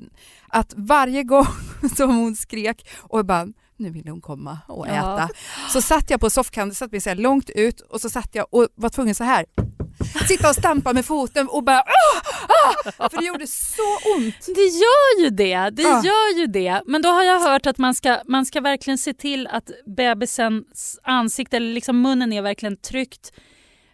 att 0.48 0.74
varje 0.76 1.22
gång 1.22 1.46
som 1.96 2.16
hon 2.16 2.36
skrek 2.36 2.88
och 2.98 3.24
bara 3.24 3.48
nu 3.80 3.90
vill 3.90 4.08
hon 4.08 4.20
komma 4.20 4.58
och 4.68 4.86
äta. 4.86 4.96
Ja. 5.00 5.28
Så 5.68 5.82
satt 5.82 6.10
jag 6.10 6.20
på 6.20 6.30
soffkanten, 6.30 6.74
satt 6.74 6.92
mig 6.92 7.00
så 7.00 7.14
långt 7.14 7.50
ut 7.50 7.80
och 7.80 8.00
så 8.00 8.10
satt 8.10 8.34
jag 8.34 8.46
och 8.50 8.68
var 8.74 8.88
tvungen 8.88 9.14
så 9.14 9.24
här 9.24 9.46
sitta 10.28 10.48
och 10.48 10.54
stampa 10.54 10.92
med 10.92 11.04
foten 11.04 11.48
och 11.48 11.64
bara 11.64 11.78
ah, 11.78 12.90
ah, 12.98 13.08
för 13.08 13.18
det 13.18 13.24
gjorde 13.24 13.46
så 13.46 14.16
ont. 14.16 14.46
Det 14.46 14.60
gör 14.60 15.22
ju 15.22 15.30
det, 15.30 15.70
det 15.70 15.84
ah. 15.84 16.02
gör 16.04 16.38
ju 16.38 16.46
det. 16.46 16.82
Men 16.86 17.02
då 17.02 17.08
har 17.08 17.22
jag 17.22 17.40
hört 17.40 17.66
att 17.66 17.78
man 17.78 17.94
ska, 17.94 18.18
man 18.26 18.46
ska 18.46 18.60
verkligen 18.60 18.98
se 18.98 19.14
till 19.14 19.46
att 19.46 19.70
bebisens 19.96 20.98
ansikte 21.02 21.56
eller 21.56 21.74
liksom 21.74 22.02
munnen 22.02 22.32
är 22.32 22.42
verkligen 22.42 22.76
tryckt 22.76 23.32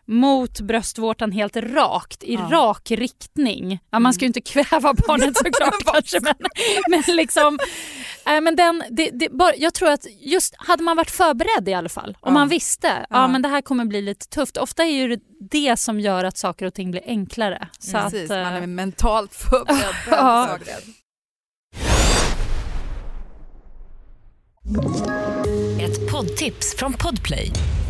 mot 0.07 0.61
bröstvårtan 0.61 1.33
helt 1.33 1.57
rakt, 1.57 2.23
i 2.23 2.35
ja. 2.35 2.49
rak 2.51 2.91
riktning. 2.91 3.79
Ja, 3.91 3.99
man 3.99 4.13
ska 4.13 4.25
ju 4.25 4.27
inte 4.27 4.41
kväva 4.41 4.95
barnet 4.95 5.37
såklart 5.45 5.85
kanske 5.85 6.21
men, 6.21 6.35
men 6.89 7.17
liksom... 7.17 7.59
Äh, 8.27 8.41
men 8.41 8.57
den, 8.57 8.83
det, 8.91 9.11
det, 9.11 9.29
bara, 9.31 9.55
jag 9.57 9.75
tror 9.75 9.91
att 9.91 10.07
just 10.21 10.55
hade 10.59 10.83
man 10.83 10.97
varit 10.97 11.11
förberedd 11.11 11.69
i 11.69 11.75
alla 11.75 11.89
fall, 11.89 12.17
om 12.21 12.31
ja. 12.31 12.31
man 12.31 12.49
visste 12.49 12.87
ja. 12.87 13.07
ja. 13.11 13.29
men 13.29 13.43
det 13.43 13.49
här 13.49 13.63
kommer 13.63 13.85
bli 13.85 14.03
lite 14.03 14.29
tufft. 14.29 14.57
Ofta 14.57 14.85
är 14.85 14.91
ju 14.91 15.09
det, 15.09 15.23
det 15.51 15.77
som 15.77 16.01
gör 16.01 16.25
att 16.25 16.39
saker 16.39 16.67
och 16.67 16.75
ting 16.75 16.91
blir 16.91 17.03
enklare. 17.07 17.69
Så 17.79 17.93
Precis, 17.93 18.31
att, 18.31 18.45
man 18.45 18.55
är 18.55 18.67
mentalt 18.67 19.35
förberedd. 19.35 19.95
ja. 20.11 20.59
Ett 25.81 26.11
poddtips 26.11 26.77
från 26.77 26.93
Podplay. 26.93 27.53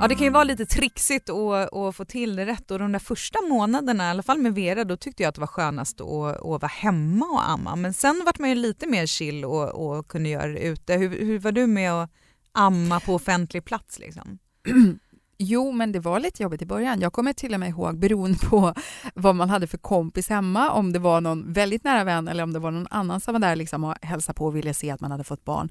Ja 0.00 0.08
det 0.08 0.14
kan 0.14 0.24
ju 0.24 0.30
vara 0.30 0.44
lite 0.44 0.66
trixigt 0.66 1.30
att, 1.30 1.74
att 1.74 1.96
få 1.96 2.04
till 2.04 2.36
det 2.36 2.46
rätt 2.46 2.70
och 2.70 2.78
de 2.78 2.92
där 2.92 2.98
första 2.98 3.38
månaderna, 3.48 4.06
i 4.06 4.10
alla 4.10 4.22
fall 4.22 4.38
med 4.38 4.54
Vera, 4.54 4.84
då 4.84 4.96
tyckte 4.96 5.22
jag 5.22 5.28
att 5.28 5.34
det 5.34 5.40
var 5.40 5.46
skönast 5.46 6.00
att, 6.00 6.06
att 6.36 6.42
vara 6.42 6.66
hemma 6.66 7.26
och 7.26 7.48
amma. 7.48 7.76
Men 7.76 7.94
sen 7.94 8.22
vart 8.24 8.38
man 8.38 8.48
ju 8.48 8.54
lite 8.54 8.86
mer 8.86 9.06
chill 9.06 9.44
och, 9.44 9.68
och 9.68 10.08
kunde 10.08 10.28
göra 10.28 10.46
det 10.46 10.60
ute. 10.60 10.94
Hur, 10.94 11.08
hur 11.08 11.38
var 11.38 11.52
du 11.52 11.66
med 11.66 11.92
att 11.92 12.10
amma 12.52 13.00
på 13.00 13.14
offentlig 13.14 13.64
plats? 13.64 13.98
Liksom? 13.98 14.38
Jo, 15.42 15.72
men 15.72 15.92
det 15.92 16.00
var 16.00 16.20
lite 16.20 16.42
jobbigt 16.42 16.62
i 16.62 16.66
början. 16.66 17.00
Jag 17.00 17.12
kommer 17.12 17.32
till 17.32 17.54
och 17.54 17.60
med 17.60 17.68
ihåg, 17.68 17.98
beroende 17.98 18.38
på 18.38 18.74
vad 19.14 19.36
man 19.36 19.50
hade 19.50 19.66
för 19.66 19.78
kompis 19.78 20.28
hemma, 20.28 20.70
om 20.70 20.92
det 20.92 20.98
var 20.98 21.20
någon 21.20 21.52
väldigt 21.52 21.84
nära 21.84 22.04
vän 22.04 22.28
eller 22.28 22.42
om 22.42 22.52
det 22.52 22.58
var 22.58 22.70
någon 22.70 22.86
annan 22.90 23.20
som 23.20 23.32
var 23.32 23.40
där 23.40 23.56
liksom 23.56 23.84
och 23.84 23.94
hälsade 24.02 24.36
på 24.36 24.46
och 24.46 24.56
ville 24.56 24.74
se 24.74 24.90
att 24.90 25.00
man 25.00 25.10
hade 25.10 25.24
fått 25.24 25.44
barn, 25.44 25.70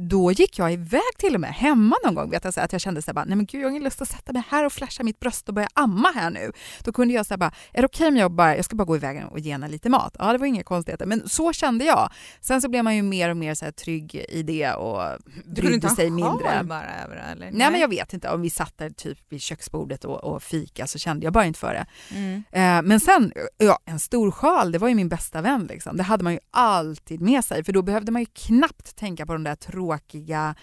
då 0.00 0.32
gick 0.32 0.58
jag 0.58 0.72
iväg 0.72 1.16
till 1.18 1.34
och 1.34 1.40
med 1.40 1.54
hemma 1.54 1.96
någon 2.04 2.14
gång. 2.14 2.30
Vet 2.30 2.44
jag, 2.44 2.54
så 2.54 2.60
att 2.60 2.72
jag 2.72 2.80
kände 2.80 3.02
så 3.02 3.10
här, 3.10 3.14
bara, 3.14 3.24
nej 3.24 3.36
men 3.36 3.46
gud 3.46 3.60
jag 3.60 3.66
har 3.66 3.70
ingen 3.70 3.82
lust 3.82 4.02
att 4.02 4.08
sätta 4.08 4.32
mig 4.32 4.42
här 4.48 4.66
och 4.66 4.72
flasha 4.72 5.02
mitt 5.02 5.20
bröst 5.20 5.48
och 5.48 5.54
börja 5.54 5.68
amma 5.74 6.12
här 6.14 6.30
nu. 6.30 6.52
Då 6.84 6.92
kunde 6.92 7.14
jag 7.14 7.26
säga 7.26 7.38
bara, 7.38 7.52
är 7.72 7.82
det 7.82 7.86
okej 7.86 8.04
okay 8.04 8.08
om 8.08 8.16
jag 8.16 8.30
bara, 8.30 8.56
jag 8.56 8.64
ska 8.64 8.76
bara 8.76 8.84
gå 8.84 8.96
iväg 8.96 9.24
och 9.30 9.38
ge 9.38 9.52
henne 9.52 9.68
lite 9.68 9.88
mat? 9.88 10.16
Ja, 10.18 10.32
det 10.32 10.38
var 10.38 10.46
inga 10.46 10.62
konstigheter, 10.62 11.06
men 11.06 11.28
så 11.28 11.52
kände 11.52 11.84
jag. 11.84 12.10
Sen 12.40 12.62
så 12.62 12.68
blev 12.68 12.84
man 12.84 12.96
ju 12.96 13.02
mer 13.02 13.30
och 13.30 13.36
mer 13.36 13.54
så 13.54 13.64
här 13.64 13.72
trygg 13.72 14.14
i 14.14 14.42
det 14.42 14.72
och 14.72 15.18
brydde 15.44 15.88
sig 15.88 16.10
mindre. 16.10 16.62
bara 16.64 17.02
över 17.04 17.16
eller? 17.16 17.46
Nej. 17.46 17.50
nej. 17.52 17.70
men 17.70 17.80
jag 17.80 17.88
vet 17.88 18.12
inte, 18.12 18.30
om 18.30 18.42
vi 18.42 18.50
satt 18.50 18.78
där 18.78 18.90
typ 18.90 19.18
vid 19.28 19.40
köksbordet 19.40 20.04
och, 20.04 20.24
och 20.24 20.42
fika 20.42 20.86
så 20.86 20.98
kände 20.98 21.24
jag 21.24 21.32
bara 21.32 21.44
inte 21.44 21.58
för 21.58 21.74
det. 21.74 21.86
Mm. 22.16 22.44
Eh, 22.52 22.88
men 22.88 23.00
sen, 23.00 23.32
ja, 23.58 23.78
en 23.84 23.98
stor 23.98 24.30
sjal, 24.30 24.72
det 24.72 24.78
var 24.78 24.88
ju 24.88 24.94
min 24.94 25.08
bästa 25.08 25.40
vän 25.40 25.66
liksom. 25.66 25.96
Det 25.96 26.02
hade 26.02 26.24
man 26.24 26.32
ju 26.32 26.38
alltid 26.50 27.20
med 27.20 27.44
sig, 27.44 27.64
för 27.64 27.72
då 27.72 27.82
behövde 27.82 28.12
man 28.12 28.22
ju 28.22 28.26
knappt 28.26 28.96
tänka 28.96 29.26
på 29.26 29.32
de 29.32 29.44
där 29.44 29.54
tråkiga 29.54 29.87
tråkiga, 29.88 30.54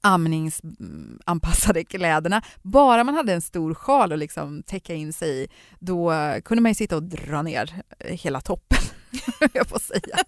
amningsanpassade 0.00 1.80
mm, 1.80 1.86
kläderna. 1.86 2.42
Bara 2.62 3.04
man 3.04 3.14
hade 3.14 3.32
en 3.32 3.40
stor 3.40 3.74
sjal 3.74 4.12
att 4.12 4.18
liksom 4.18 4.62
täcka 4.62 4.94
in 4.94 5.12
sig 5.12 5.42
i, 5.42 5.48
då 5.78 6.12
kunde 6.44 6.62
man 6.62 6.70
ju 6.70 6.74
sitta 6.74 6.96
och 6.96 7.02
dra 7.02 7.42
ner 7.42 7.82
eh, 7.98 8.16
hela 8.16 8.40
toppen. 8.40 8.78
jag 9.52 9.68
får 9.68 9.78
säga. 9.78 10.18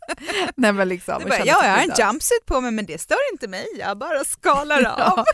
Nej, 0.57 0.73
men 0.73 0.89
liksom, 0.89 1.23
bara, 1.29 1.39
ja, 1.39 1.45
jag 1.65 1.71
har 1.71 1.79
en 1.79 1.93
jumpsuit 1.99 2.47
på 2.47 2.61
mig 2.61 2.71
men 2.71 2.87
det 2.87 3.01
stör 3.01 3.33
inte 3.33 3.49
mig, 3.49 3.67
jag 3.79 3.99
bara 3.99 4.25
skalar 4.25 4.85
av. 4.85 4.95
ja. 4.99 5.25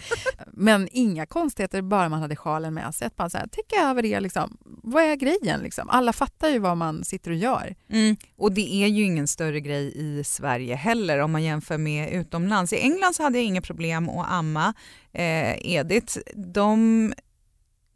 Men 0.47 0.88
inga 0.92 1.26
konstigheter 1.26 1.82
bara 1.82 2.09
man 2.09 2.21
hade 2.21 2.37
sjalen 2.37 2.75
med 2.75 2.94
sig. 2.94 3.06
Att 3.06 3.16
bara 3.16 3.30
så 3.30 3.38
här, 3.38 3.47
täcka 3.47 3.76
över 3.76 4.02
det, 4.02 4.21
liksom. 4.21 4.56
vad 4.64 5.04
är 5.04 5.16
grejen? 5.16 5.61
Liksom? 5.61 5.90
Alla 5.90 6.12
fattar 6.12 6.49
ju 6.49 6.59
vad 6.59 6.76
man 6.76 7.04
sitter 7.04 7.30
och 7.30 7.37
gör. 7.37 7.75
Mm. 7.90 8.16
Och 8.37 8.52
det 8.52 8.75
är 8.75 8.88
ju 8.88 9.02
ingen 9.04 9.28
större 9.28 9.61
grej 9.61 9.92
i 9.97 10.25
Sverige 10.25 10.75
heller 10.75 11.18
om 11.18 11.32
man 11.32 11.42
jämför 11.42 11.78
med 11.78 12.12
utomlands. 12.12 12.73
I 12.73 12.80
England 12.80 13.14
så 13.14 13.23
hade 13.23 13.38
jag 13.38 13.44
inga 13.44 13.62
problem 13.62 14.09
att 14.09 14.30
amma 14.30 14.75
eh, 15.12 15.75
Edith. 15.75 16.18
De 16.35 17.12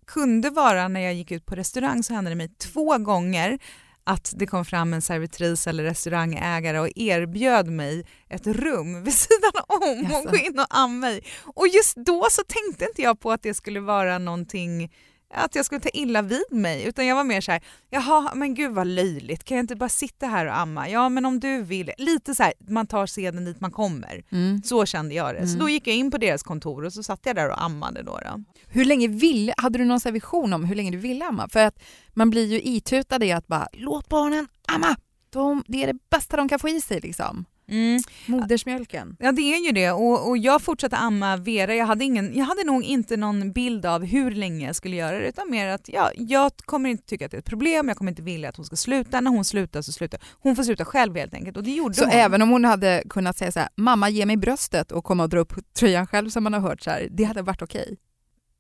kunde 0.07 0.51
vara, 0.51 0.89
när 0.89 1.01
jag 1.01 1.15
gick 1.15 1.31
ut 1.31 1.47
på 1.47 1.55
restaurang 1.55 2.03
så 2.03 2.15
hände 2.15 2.31
det 2.31 2.35
mig 2.35 2.49
två 2.49 2.99
gånger 2.99 3.59
att 4.07 4.33
det 4.37 4.47
kom 4.47 4.65
fram 4.65 4.95
en 4.95 5.03
servitris 5.03 5.67
eller 5.67 5.85
restaurangägare 5.85 6.79
och 6.79 6.89
erbjöd 6.97 7.67
mig 7.67 8.07
ett 8.29 8.47
rum 8.47 9.03
vid 9.05 9.15
sidan 9.15 9.53
om 9.69 10.13
och 10.15 10.31
gå 10.33 10.37
in 10.37 10.59
och 10.59 10.67
amma 10.71 11.07
mig. 11.07 11.25
Och 11.45 11.69
just 11.69 11.97
då 11.97 12.27
så 12.31 12.43
tänkte 12.43 12.85
inte 12.85 13.03
jag 13.03 13.21
på 13.21 13.33
att 13.33 13.43
det 13.43 13.55
skulle 13.55 13.81
vara 13.81 14.19
någonting 14.19 14.93
att 15.35 15.55
jag 15.55 15.65
skulle 15.65 15.81
ta 15.81 15.89
illa 15.89 16.23
vid 16.23 16.45
mig 16.51 16.85
utan 16.85 17.07
jag 17.07 17.17
var 17.17 17.25
mer 17.25 17.41
så 17.41 17.53
här, 17.53 17.63
jaha 17.91 18.35
men 18.35 18.55
gud 18.55 18.73
vad 18.73 18.87
löjligt, 18.87 19.45
kan 19.45 19.57
jag 19.57 19.63
inte 19.63 19.77
bara 19.77 19.89
sitta 19.89 20.27
här 20.27 20.47
och 20.47 20.59
amma? 20.59 20.89
Ja 20.89 21.09
men 21.09 21.27
om 21.27 21.41
du 21.41 21.63
vill, 21.63 21.91
lite 21.99 22.35
så 22.35 22.43
här, 22.43 22.53
man 22.69 22.87
tar 22.87 23.07
seden 23.07 23.45
dit 23.45 23.61
man 23.61 23.71
kommer. 23.71 24.25
Mm. 24.33 24.63
Så 24.63 24.87
kände 24.87 25.15
jag 25.15 25.35
det. 25.35 25.39
Mm. 25.39 25.49
Så 25.49 25.59
då 25.59 25.69
gick 25.69 25.87
jag 25.87 25.97
in 25.97 26.11
på 26.11 26.19
deras 26.19 26.43
kontor 26.43 26.85
och 26.85 26.93
så 26.93 27.03
satt 27.03 27.21
jag 27.23 27.37
där 27.37 27.51
och 27.51 27.63
ammade 27.63 28.03
då. 28.03 28.19
då. 28.19 28.43
Hur 28.69 28.85
länge 28.85 29.09
ville, 29.09 29.55
hade 29.57 29.79
du 29.79 29.85
någon 29.85 30.01
vision 30.13 30.53
om 30.53 30.65
hur 30.65 30.75
länge 30.75 30.91
du 30.91 30.99
ville 30.99 31.25
amma? 31.25 31.49
För 31.49 31.61
att 31.61 31.83
man 32.15 32.31
blir 32.31 32.47
ju 32.47 32.61
itutad 32.63 33.25
i 33.25 33.33
att 33.33 33.47
bara, 33.47 33.69
låt 33.73 34.09
barnen 34.09 34.49
amma! 34.69 34.97
De, 35.31 35.65
det 35.67 35.83
är 35.83 35.87
det 35.87 35.99
bästa 36.11 36.37
de 36.37 36.49
kan 36.49 36.59
få 36.59 36.69
i 36.69 36.81
sig 36.81 37.01
liksom. 37.01 37.45
Mm. 37.69 38.03
Modersmjölken. 38.27 39.17
Ja 39.19 39.33
det 39.33 39.55
är 39.55 39.67
ju 39.67 39.73
det 39.73 39.91
och, 39.91 40.29
och 40.29 40.39
jag 40.39 40.63
fortsatte 40.63 40.97
amma 40.97 41.37
Vera. 41.37 41.75
Jag 41.75 41.87
hade, 41.87 42.05
ingen, 42.05 42.39
jag 42.39 42.45
hade 42.45 42.65
nog 42.65 42.83
inte 42.83 43.17
någon 43.17 43.53
bild 43.53 43.87
av 43.87 44.05
hur 44.05 44.31
länge 44.31 44.67
jag 44.67 44.77
skulle 44.77 44.97
göra 44.97 45.19
det 45.19 45.29
utan 45.29 45.51
mer 45.51 45.69
att 45.69 45.89
ja, 45.89 46.11
jag 46.15 46.53
kommer 46.57 46.91
inte 46.91 47.07
tycka 47.07 47.25
att 47.25 47.31
det 47.31 47.37
är 47.37 47.39
ett 47.39 47.45
problem, 47.45 47.89
jag 47.89 47.97
kommer 47.97 48.11
inte 48.11 48.23
vilja 48.23 48.49
att 48.49 48.57
hon 48.57 48.67
ska 48.67 48.77
sluta. 48.77 49.21
När 49.21 49.31
hon 49.31 49.45
slutar 49.45 49.83
så 49.83 49.93
slutar 49.93 50.21
hon. 50.41 50.57
får 50.57 50.63
sluta 50.63 50.85
själv 50.85 51.17
helt 51.17 51.35
enkelt 51.35 51.57
och 51.57 51.63
det 51.63 51.71
gjorde 51.71 51.95
så 51.95 52.05
hon. 52.05 52.11
Så 52.11 52.17
även 52.17 52.43
om 52.43 52.51
hon 52.51 52.65
hade 52.65 53.03
kunnat 53.11 53.39
säga 53.39 53.53
så 53.53 53.61
här, 53.61 53.69
mamma 53.77 54.09
ge 54.09 54.27
mig 54.27 54.37
bröstet 54.37 54.93
och 54.93 55.05
komma 55.05 55.23
och 55.23 55.29
dra 55.29 55.39
upp 55.39 55.75
tröjan 55.79 56.07
själv 56.07 56.29
som 56.29 56.45
man 56.45 56.53
har 56.53 56.61
hört 56.61 56.83
så 56.83 56.91
här, 56.91 57.09
det 57.11 57.25
hade 57.25 57.43
varit 57.43 57.63
okej? 57.63 57.83
Okay. 57.83 57.97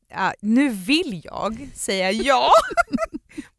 Ja, 0.08 0.32
nu 0.40 0.68
vill 0.68 1.20
jag 1.24 1.68
säga 1.74 2.12
ja, 2.12 2.50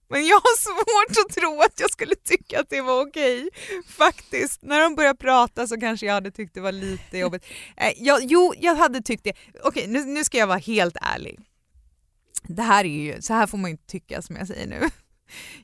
Men 0.09 0.25
jag 0.25 0.35
har 0.35 0.57
svårt 0.57 1.25
att 1.25 1.35
tro 1.35 1.61
att 1.61 1.79
jag 1.79 1.91
skulle 1.91 2.15
tycka 2.15 2.59
att 2.59 2.69
det 2.69 2.81
var 2.81 3.07
okej. 3.07 3.49
Faktiskt. 3.87 4.61
När 4.61 4.79
de 4.79 4.95
började 4.95 5.17
prata 5.17 5.67
så 5.67 5.79
kanske 5.79 6.05
jag 6.05 6.13
hade 6.13 6.31
tyckt 6.31 6.53
det 6.53 6.61
var 6.61 6.71
lite 6.71 7.17
jobbigt. 7.23 7.45
Eh, 7.77 7.93
jag, 7.97 8.19
jo, 8.23 8.53
jag 8.57 8.75
hade 8.75 9.01
tyckt 9.01 9.23
det. 9.23 9.33
Okej, 9.63 9.87
nu, 9.87 10.05
nu 10.05 10.23
ska 10.23 10.37
jag 10.37 10.47
vara 10.47 10.57
helt 10.57 10.97
ärlig. 11.01 11.39
Det 12.43 12.61
här 12.61 12.85
är 12.85 13.15
ju, 13.15 13.21
så 13.21 13.33
här 13.33 13.47
får 13.47 13.57
man 13.57 13.71
inte 13.71 13.87
tycka 13.87 14.21
som 14.21 14.35
jag 14.35 14.47
säger 14.47 14.67
nu. 14.67 14.89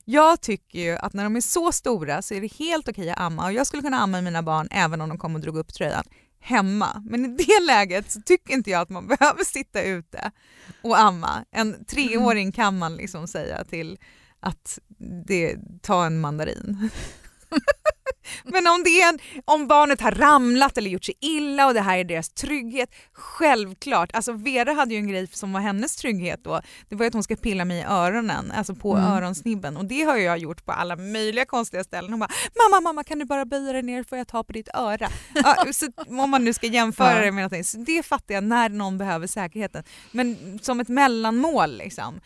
Jag 0.05 0.41
tycker 0.41 0.79
ju 0.79 0.97
att 0.97 1.13
när 1.13 1.23
de 1.23 1.35
är 1.35 1.41
så 1.41 1.71
stora 1.71 2.21
så 2.21 2.33
är 2.33 2.41
det 2.41 2.53
helt 2.53 2.89
okej 2.89 3.09
att 3.09 3.19
amma 3.19 3.45
och 3.45 3.53
jag 3.53 3.67
skulle 3.67 3.83
kunna 3.83 3.97
amma 3.97 4.21
mina 4.21 4.43
barn 4.43 4.67
även 4.71 5.01
om 5.01 5.09
de 5.09 5.17
kom 5.17 5.35
och 5.35 5.41
drog 5.41 5.57
upp 5.57 5.73
tröjan 5.73 6.03
hemma. 6.39 7.03
Men 7.05 7.25
i 7.25 7.27
det 7.27 7.65
läget 7.67 8.11
så 8.11 8.21
tycker 8.21 8.53
inte 8.53 8.69
jag 8.69 8.81
att 8.81 8.89
man 8.89 9.07
behöver 9.19 9.43
sitta 9.43 9.81
ute 9.81 10.31
och 10.81 10.99
amma. 10.99 11.45
En 11.51 11.85
treåring 11.85 12.51
kan 12.51 12.77
man 12.77 12.95
liksom 12.95 13.27
säga 13.27 13.63
till 13.63 13.97
att 14.43 14.79
det, 15.27 15.57
ta 15.81 16.05
en 16.05 16.19
mandarin. 16.19 16.89
Men 18.43 18.67
om, 18.67 18.83
det 18.83 19.01
är, 19.01 19.19
om 19.45 19.67
barnet 19.67 20.01
har 20.01 20.11
ramlat 20.11 20.77
eller 20.77 20.89
gjort 20.89 21.05
sig 21.05 21.15
illa 21.19 21.67
och 21.67 21.73
det 21.73 21.81
här 21.81 21.97
är 21.97 22.03
deras 22.03 22.29
trygghet, 22.29 22.89
självklart. 23.13 24.09
Alltså 24.13 24.33
Vera 24.33 24.73
hade 24.73 24.93
ju 24.93 24.97
en 24.99 25.07
grej 25.07 25.27
som 25.27 25.53
var 25.53 25.59
hennes 25.59 25.95
trygghet 25.95 26.43
då. 26.43 26.61
Det 26.89 26.95
var 26.95 27.05
att 27.05 27.13
hon 27.13 27.23
ska 27.23 27.35
pilla 27.35 27.65
mig 27.65 27.79
i 27.79 27.83
öronen, 27.83 28.51
alltså 28.51 28.75
på 28.75 28.95
mm. 28.95 29.11
öronsnibben. 29.11 29.77
Och 29.77 29.85
det 29.85 30.01
har 30.01 30.17
jag 30.17 30.37
gjort 30.37 30.65
på 30.65 30.71
alla 30.71 30.95
möjliga 30.95 31.45
konstiga 31.45 31.83
ställen. 31.83 32.11
Hon 32.11 32.19
bara 32.19 32.31
“mamma, 32.63 32.81
mamma 32.81 33.03
kan 33.03 33.19
du 33.19 33.25
bara 33.25 33.45
böja 33.45 33.73
dig 33.73 33.83
ner 33.83 34.03
får 34.03 34.17
jag 34.17 34.27
ta 34.27 34.43
på 34.43 34.53
ditt 34.53 34.69
öra?” 34.73 35.09
ja, 35.33 35.65
så, 35.73 35.87
Om 36.07 36.29
man 36.29 36.43
nu 36.45 36.53
ska 36.53 36.67
jämföra 36.67 37.19
det 37.19 37.31
med 37.31 37.41
någonting. 37.41 37.63
Så 37.63 37.77
det 37.77 38.05
fattar 38.05 38.33
jag 38.35 38.43
när 38.43 38.69
någon 38.69 38.97
behöver 38.97 39.27
säkerheten. 39.27 39.83
Men 40.11 40.59
som 40.61 40.79
ett 40.79 40.87
mellanmål 40.87 41.77
liksom. 41.77 42.19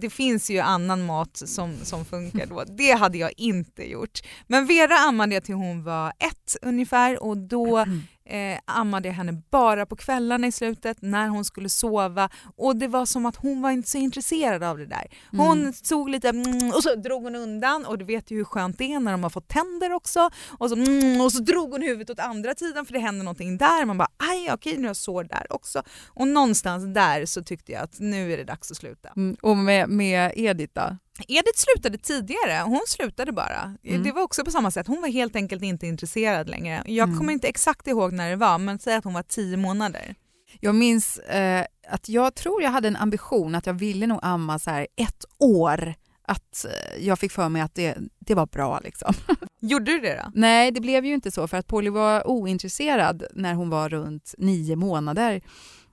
Det 0.00 0.10
finns 0.10 0.50
ju 0.50 0.58
annan 0.58 1.06
mat 1.06 1.36
som, 1.36 1.76
som 1.82 2.04
funkar 2.04 2.46
då. 2.46 2.64
Det 2.64 2.92
hade 2.92 3.18
jag 3.18 3.32
inte 3.36 3.90
gjort. 3.90 4.20
Men 4.46 4.66
Vera 4.66 4.94
ammade 5.08 5.34
jag 5.34 5.44
till 5.44 5.54
hon 5.54 5.82
var 5.84 6.08
ett 6.08 6.56
ungefär 6.62 7.22
och 7.22 7.36
då 7.36 7.76
mm 7.76 8.02
eh, 8.30 8.58
ammade 8.64 9.08
jag 9.08 9.14
henne 9.14 9.42
bara 9.50 9.86
på 9.86 9.96
kvällarna 9.96 10.46
i 10.46 10.52
slutet 10.52 11.02
när 11.02 11.28
hon 11.28 11.44
skulle 11.44 11.68
sova 11.68 12.30
och 12.56 12.76
det 12.76 12.88
var 12.88 13.06
som 13.06 13.26
att 13.26 13.36
hon 13.36 13.62
var 13.62 13.70
inte 13.70 13.88
så 13.88 13.98
intresserad 13.98 14.62
av 14.62 14.78
det 14.78 14.86
där. 14.86 15.06
Hon 15.30 15.60
mm. 15.60 15.72
såg 15.72 16.08
lite 16.08 16.28
mm, 16.28 16.70
och 16.74 16.82
så 16.82 16.94
drog 16.94 17.22
hon 17.22 17.36
undan 17.36 17.86
och 17.86 17.98
du 17.98 18.04
vet 18.04 18.30
ju 18.30 18.36
hur 18.36 18.44
skönt 18.44 18.78
det 18.78 18.92
är 18.92 19.00
när 19.00 19.12
de 19.12 19.22
har 19.22 19.30
fått 19.30 19.48
tänder 19.48 19.92
också 19.92 20.30
och 20.58 20.68
så, 20.68 20.76
mm, 20.76 21.20
och 21.20 21.32
så 21.32 21.38
drog 21.38 21.72
hon 21.72 21.82
huvudet 21.82 22.10
åt 22.10 22.18
andra 22.18 22.54
sidan 22.54 22.86
för 22.86 22.92
det 22.92 23.00
hände 23.00 23.24
någonting 23.24 23.58
där. 23.58 23.84
Man 23.84 23.98
bara 23.98 24.10
aj 24.32 24.52
okej 24.52 24.76
nu 24.76 24.82
har 24.82 24.86
jag 24.86 24.96
sår 24.96 25.24
där 25.24 25.46
också. 25.50 25.82
Och 26.08 26.28
någonstans 26.28 26.94
där 26.94 27.26
så 27.26 27.42
tyckte 27.42 27.72
jag 27.72 27.82
att 27.82 28.00
nu 28.00 28.32
är 28.32 28.36
det 28.36 28.44
dags 28.44 28.70
att 28.70 28.76
sluta. 28.76 29.08
Mm, 29.16 29.36
och 29.42 29.56
med, 29.56 29.88
med 29.88 30.32
Edith 30.36 30.72
då? 30.74 30.96
Edith 31.28 31.58
slutade 31.58 31.98
tidigare, 31.98 32.62
hon 32.64 32.80
slutade 32.86 33.32
bara. 33.32 33.74
Mm. 33.84 34.02
Det 34.02 34.12
var 34.12 34.22
också 34.22 34.44
på 34.44 34.50
samma 34.50 34.70
sätt, 34.70 34.86
hon 34.86 35.00
var 35.00 35.08
helt 35.08 35.36
enkelt 35.36 35.62
inte 35.62 35.86
intresserad 35.86 36.48
längre. 36.48 36.82
Jag 36.86 37.08
mm. 37.08 37.18
kommer 37.18 37.32
inte 37.32 37.48
exakt 37.48 37.86
ihåg 37.86 38.12
när 38.20 38.30
det 38.30 38.36
var, 38.36 38.58
men 38.58 38.78
säg 38.78 38.94
att 38.94 39.04
hon 39.04 39.14
var 39.14 39.22
tio 39.22 39.56
månader. 39.56 40.14
Jag 40.60 40.74
minns 40.74 41.18
eh, 41.18 41.64
att 41.88 42.08
jag 42.08 42.34
tror 42.34 42.62
jag 42.62 42.70
hade 42.70 42.88
en 42.88 42.96
ambition 42.96 43.54
att 43.54 43.66
jag 43.66 43.74
ville 43.74 44.06
nog 44.06 44.18
amma 44.22 44.58
så 44.58 44.70
här 44.70 44.86
ett 44.96 45.24
år. 45.38 45.94
Att 46.22 46.64
eh, 46.64 47.06
jag 47.06 47.18
fick 47.18 47.32
för 47.32 47.48
mig 47.48 47.62
att 47.62 47.74
det, 47.74 47.96
det 48.18 48.34
var 48.34 48.46
bra. 48.46 48.80
Liksom. 48.80 49.14
Gjorde 49.60 49.92
du 49.92 50.00
det 50.00 50.22
då? 50.24 50.30
Nej, 50.34 50.70
det 50.70 50.80
blev 50.80 51.04
ju 51.04 51.14
inte 51.14 51.30
så 51.30 51.48
för 51.48 51.56
att 51.56 51.66
Polly 51.66 51.90
var 51.90 52.26
ointresserad 52.26 53.24
när 53.32 53.54
hon 53.54 53.70
var 53.70 53.88
runt 53.88 54.34
nio 54.38 54.76
månader. 54.76 55.40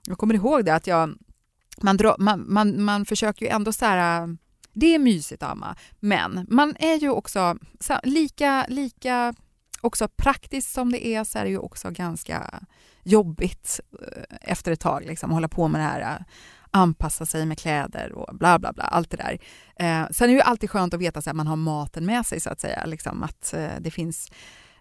Jag 0.06 0.18
kommer 0.18 0.34
ihåg 0.34 0.64
det 0.64 0.74
att 0.74 0.86
jag, 0.86 1.14
man, 1.82 1.96
dra, 1.96 2.16
man, 2.18 2.44
man, 2.52 2.82
man 2.82 3.04
försöker 3.04 3.46
ju 3.46 3.50
ändå 3.50 3.72
så 3.72 3.84
här 3.84 4.36
det 4.72 4.94
är 4.94 4.98
mysigt 4.98 5.42
att 5.42 5.50
amma, 5.50 5.76
men 6.00 6.46
man 6.50 6.76
är 6.78 6.94
ju 6.94 7.10
också 7.10 7.58
lika, 8.02 8.66
lika 8.68 9.34
också 9.80 10.08
praktiskt 10.08 10.72
som 10.72 10.92
det 10.92 11.06
är 11.06 11.24
så 11.24 11.38
är 11.38 11.44
det 11.44 11.50
ju 11.50 11.58
också 11.58 11.90
ganska 11.90 12.60
jobbigt 13.02 13.80
eh, 14.02 14.22
efter 14.40 14.72
ett 14.72 14.80
tag, 14.80 15.04
liksom, 15.06 15.30
hålla 15.30 15.48
på 15.48 15.68
med 15.68 15.80
det 15.80 15.84
här 15.84 16.00
eh, 16.00 16.26
anpassa 16.70 17.26
sig 17.26 17.46
med 17.46 17.58
kläder 17.58 18.12
och 18.12 18.36
bla 18.36 18.58
bla 18.58 18.72
bla, 18.72 18.84
allt 18.84 19.10
det 19.10 19.16
där. 19.16 19.38
Eh, 19.76 20.08
sen 20.10 20.24
är 20.24 20.28
det 20.28 20.38
ju 20.38 20.40
alltid 20.40 20.70
skönt 20.70 20.94
att 20.94 21.00
veta 21.00 21.18
att 21.18 21.36
man 21.36 21.46
har 21.46 21.56
maten 21.56 22.06
med 22.06 22.26
sig 22.26 22.40
så 22.40 22.50
att 22.50 22.60
säga, 22.60 22.84
liksom, 22.86 23.22
att 23.22 23.54
eh, 23.54 23.68
det 23.80 23.90
finns 23.90 24.32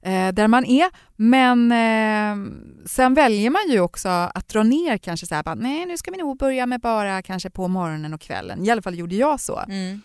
eh, 0.01 0.27
där 0.33 0.47
man 0.47 0.65
är. 0.65 0.89
Men 1.15 1.71
eh, 1.71 2.51
sen 2.85 3.13
väljer 3.13 3.49
man 3.49 3.61
ju 3.69 3.79
också 3.79 4.09
att 4.09 4.47
dra 4.47 4.63
ner 4.63 4.97
kanske 4.97 5.27
så 5.27 5.35
här, 5.35 5.43
bara, 5.43 5.55
nej 5.55 5.85
nu 5.85 5.97
ska 5.97 6.11
vi 6.11 6.17
nog 6.17 6.37
börja 6.37 6.65
med 6.65 6.81
bara 6.81 7.21
kanske 7.21 7.49
på 7.49 7.67
morgonen 7.67 8.13
och 8.13 8.21
kvällen. 8.21 8.65
I 8.65 8.69
alla 8.69 8.81
fall 8.81 8.97
gjorde 8.97 9.15
jag 9.15 9.39
så. 9.39 9.59
Mm. 9.59 10.01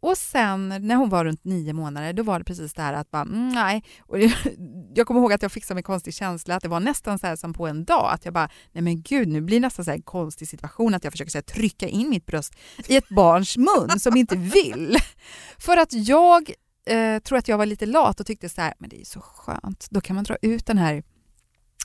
Och 0.00 0.18
sen 0.18 0.68
när 0.68 0.94
hon 0.94 1.08
var 1.08 1.24
runt 1.24 1.44
nio 1.44 1.72
månader, 1.72 2.12
då 2.12 2.22
var 2.22 2.38
det 2.38 2.44
precis 2.44 2.74
det 2.74 2.82
här 2.82 2.92
att 2.92 3.10
bara, 3.10 3.22
mm, 3.22 3.48
nej. 3.48 3.84
Och 4.00 4.20
jag, 4.20 4.32
jag 4.94 5.06
kommer 5.06 5.20
ihåg 5.20 5.32
att 5.32 5.42
jag 5.42 5.52
fick 5.52 5.64
som 5.64 5.76
en 5.76 5.82
konstig 5.82 6.14
känsla, 6.14 6.56
att 6.56 6.62
det 6.62 6.68
var 6.68 6.80
nästan 6.80 7.18
så 7.18 7.26
här 7.26 7.36
som 7.36 7.52
på 7.52 7.66
en 7.66 7.84
dag, 7.84 8.10
att 8.12 8.24
jag 8.24 8.34
bara, 8.34 8.48
nej 8.72 8.82
men 8.82 9.02
gud, 9.02 9.28
nu 9.28 9.40
blir 9.40 9.56
det 9.56 9.66
nästan 9.66 9.84
så 9.84 9.90
här 9.90 9.98
en 9.98 10.02
konstig 10.02 10.48
situation 10.48 10.94
att 10.94 11.04
jag 11.04 11.12
försöker 11.12 11.30
så 11.30 11.38
här, 11.38 11.42
trycka 11.42 11.88
in 11.88 12.10
mitt 12.10 12.26
bröst 12.26 12.54
i 12.88 12.96
ett 12.96 13.08
barns 13.08 13.56
mun 13.56 14.00
som 14.00 14.16
inte 14.16 14.36
vill. 14.36 14.96
För 15.58 15.76
att 15.76 15.92
jag 15.92 16.52
eh, 16.86 17.18
tror 17.18 17.38
att 17.38 17.48
jag 17.48 17.58
var 17.58 17.66
lite 17.66 17.86
lat 17.86 18.20
och 18.20 18.26
tyckte 18.26 18.48
så 18.48 18.60
här, 18.60 18.74
men 18.78 18.90
det 18.90 19.00
är 19.00 19.04
så 19.04 19.20
skönt, 19.20 19.86
då 19.90 20.00
kan 20.00 20.16
man 20.16 20.24
dra 20.24 20.36
ut 20.42 20.66
den 20.66 20.78
här 20.78 21.02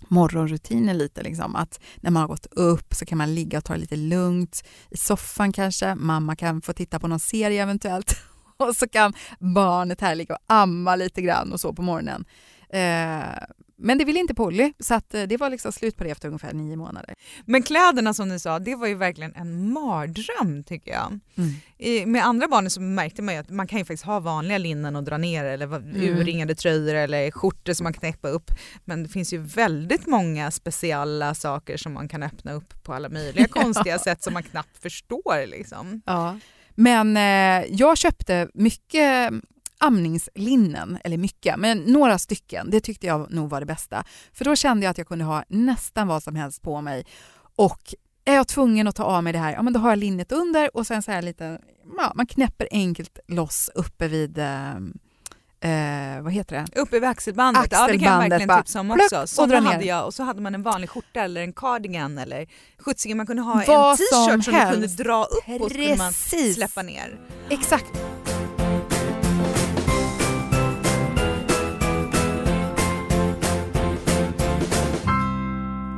morgonrutinen 0.07 0.97
lite. 0.97 1.23
Liksom. 1.23 1.55
Att 1.55 1.79
när 1.95 2.11
man 2.11 2.21
har 2.21 2.27
gått 2.27 2.45
upp 2.45 2.93
så 2.93 3.05
kan 3.05 3.17
man 3.17 3.35
ligga 3.35 3.57
och 3.57 3.63
ta 3.63 3.73
det 3.73 3.79
lite 3.79 3.95
lugnt 3.95 4.63
i 4.89 4.97
soffan 4.97 5.51
kanske. 5.51 5.95
Mamma 5.95 6.35
kan 6.35 6.61
få 6.61 6.73
titta 6.73 6.99
på 6.99 7.07
någon 7.07 7.19
serie 7.19 7.63
eventuellt. 7.63 8.15
Och 8.57 8.75
så 8.75 8.87
kan 8.87 9.13
barnet 9.39 10.01
här 10.01 10.15
ligga 10.15 10.35
och 10.35 10.41
amma 10.47 10.95
lite 10.95 11.21
grann 11.21 11.53
och 11.53 11.59
så 11.59 11.73
på 11.73 11.81
morgonen. 11.81 12.25
Eh, 12.73 13.43
men 13.77 13.97
det 13.97 14.05
ville 14.05 14.19
inte 14.19 14.33
Polly, 14.35 14.73
så 14.79 14.93
eh, 14.93 15.01
det 15.27 15.37
var 15.37 15.49
liksom 15.49 15.71
slut 15.71 15.97
på 15.97 16.03
det 16.03 16.09
efter 16.09 16.27
ungefär 16.27 16.53
nio 16.53 16.75
månader. 16.75 17.15
Men 17.45 17.63
kläderna 17.63 18.13
som 18.13 18.29
ni 18.29 18.39
sa, 18.39 18.59
det 18.59 18.75
var 18.75 18.87
ju 18.87 18.95
verkligen 18.95 19.35
en 19.35 19.73
mardröm 19.73 20.63
tycker 20.63 20.91
jag. 20.91 21.19
Mm. 21.37 21.49
I, 21.77 22.05
med 22.05 22.25
andra 22.25 22.47
barnen 22.47 22.69
så 22.71 22.81
märkte 22.81 23.21
man 23.21 23.33
ju 23.33 23.39
att 23.39 23.49
man 23.49 23.67
kan 23.67 23.79
ju 23.79 23.85
faktiskt 23.85 24.05
ha 24.05 24.19
vanliga 24.19 24.57
linnen 24.57 24.95
och 24.95 25.03
dra 25.03 25.17
ner 25.17 25.43
eller 25.45 25.65
Mm. 25.75 26.01
urringade 26.01 26.55
tröjor 26.55 26.95
eller 26.95 27.31
skjortor 27.31 27.73
som 27.73 27.83
man 27.83 27.93
knäppa 27.93 28.27
upp. 28.27 28.51
Men 28.85 29.03
det 29.03 29.09
finns 29.09 29.33
ju 29.33 29.37
väldigt 29.37 30.07
många 30.07 30.51
speciella 30.51 31.35
saker 31.35 31.77
som 31.77 31.93
man 31.93 32.07
kan 32.07 32.23
öppna 32.23 32.53
upp 32.53 32.83
på 32.83 32.93
alla 32.93 33.09
möjliga 33.09 33.47
konstiga 33.49 33.99
sätt 33.99 34.23
som 34.23 34.33
man 34.33 34.43
knappt 34.43 34.77
förstår. 34.81 35.47
Liksom. 35.47 36.01
Ja. 36.05 36.39
Men 36.75 37.17
eh, 37.17 37.65
jag 37.69 37.97
köpte 37.97 38.47
mycket 38.53 39.33
amningslinnen, 39.83 40.97
eller 41.03 41.17
mycket, 41.17 41.57
men 41.57 41.77
några 41.77 42.17
stycken. 42.17 42.69
Det 42.69 42.79
tyckte 42.79 43.07
jag 43.07 43.31
nog 43.31 43.49
var 43.49 43.59
det 43.59 43.65
bästa. 43.65 44.03
För 44.33 44.45
då 44.45 44.55
kände 44.55 44.83
jag 44.85 44.91
att 44.91 44.97
jag 44.97 45.07
kunde 45.07 45.25
ha 45.25 45.43
nästan 45.47 46.07
vad 46.07 46.23
som 46.23 46.35
helst 46.35 46.61
på 46.61 46.81
mig. 46.81 47.05
Och 47.55 47.93
är 48.25 48.35
jag 48.35 48.47
tvungen 48.47 48.87
att 48.87 48.95
ta 48.95 49.03
av 49.03 49.23
mig 49.23 49.33
det 49.33 49.39
här, 49.39 49.53
ja 49.53 49.61
men 49.61 49.73
då 49.73 49.79
har 49.79 49.89
jag 49.89 49.99
linnet 49.99 50.31
under 50.31 50.77
och 50.77 50.87
sen 50.87 51.03
så 51.03 51.11
här 51.11 51.21
lite, 51.21 51.59
ja, 51.97 52.11
man 52.15 52.27
knäpper 52.27 52.67
enkelt 52.71 53.19
loss 53.27 53.69
uppe 53.75 54.07
vid 54.07 54.37
eh, 54.37 54.75
eh, 55.63 56.21
vad 56.21 56.33
heter 56.33 56.55
det? 56.55 56.79
Uppe 56.79 56.99
vid 56.99 57.09
axelbandet, 57.09 57.67
ja, 57.71 57.87
det 57.87 57.97
kan 57.97 58.01
jag 58.01 58.11
Axelbandet, 58.11 58.31
verkligen 58.31 58.47
bara 58.47 58.61
tipsa 58.61 58.79
om 58.79 58.91
också. 58.91 59.21
och 59.21 59.29
Sådana 59.29 59.71
hade 59.71 59.85
jag 59.85 60.05
och 60.05 60.13
så 60.13 60.23
hade 60.23 60.41
man 60.41 60.55
en 60.55 60.63
vanlig 60.63 60.89
skjorta 60.89 61.21
eller 61.21 61.41
en 61.41 61.53
cardigan 61.53 62.17
eller 62.17 62.47
skjutsingen. 62.77 63.17
Man 63.17 63.27
kunde 63.27 63.41
ha 63.41 63.63
Vad 63.67 63.91
en 63.91 63.97
t-shirt 63.97 64.09
som 64.09 64.41
som, 64.43 64.53
man 64.53 64.71
kunde 64.71 64.87
dra 64.87 65.23
upp 65.23 65.61
och 65.61 65.71
så 65.71 65.77
kunde 65.77 65.95
man 65.97 66.13
Precis. 66.13 66.55
släppa 66.55 66.81
ner. 66.81 67.19
Exakt. 67.49 67.91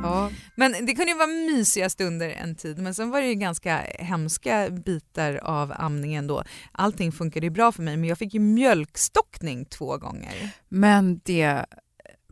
Ja, 0.06 0.30
Men 0.54 0.72
det 0.72 0.94
kunde 0.94 1.12
ju 1.12 1.18
vara 1.18 1.26
mysiga 1.26 1.90
stunder 1.90 2.28
en 2.28 2.54
tid 2.54 2.78
men 2.78 2.94
sen 2.94 3.10
var 3.10 3.20
det 3.20 3.26
ju 3.26 3.34
ganska 3.34 3.76
hemska 3.98 4.70
bitar 4.70 5.34
av 5.42 5.72
amningen 5.76 6.26
då. 6.26 6.42
Allting 6.72 7.12
funkade 7.12 7.46
ju 7.46 7.50
bra 7.50 7.72
för 7.72 7.82
mig 7.82 7.96
men 7.96 8.08
jag 8.08 8.18
fick 8.18 8.34
ju 8.34 8.40
mjölkstockning 8.40 9.64
två 9.64 9.96
gånger. 9.96 10.50
men 10.68 11.20
det 11.24 11.64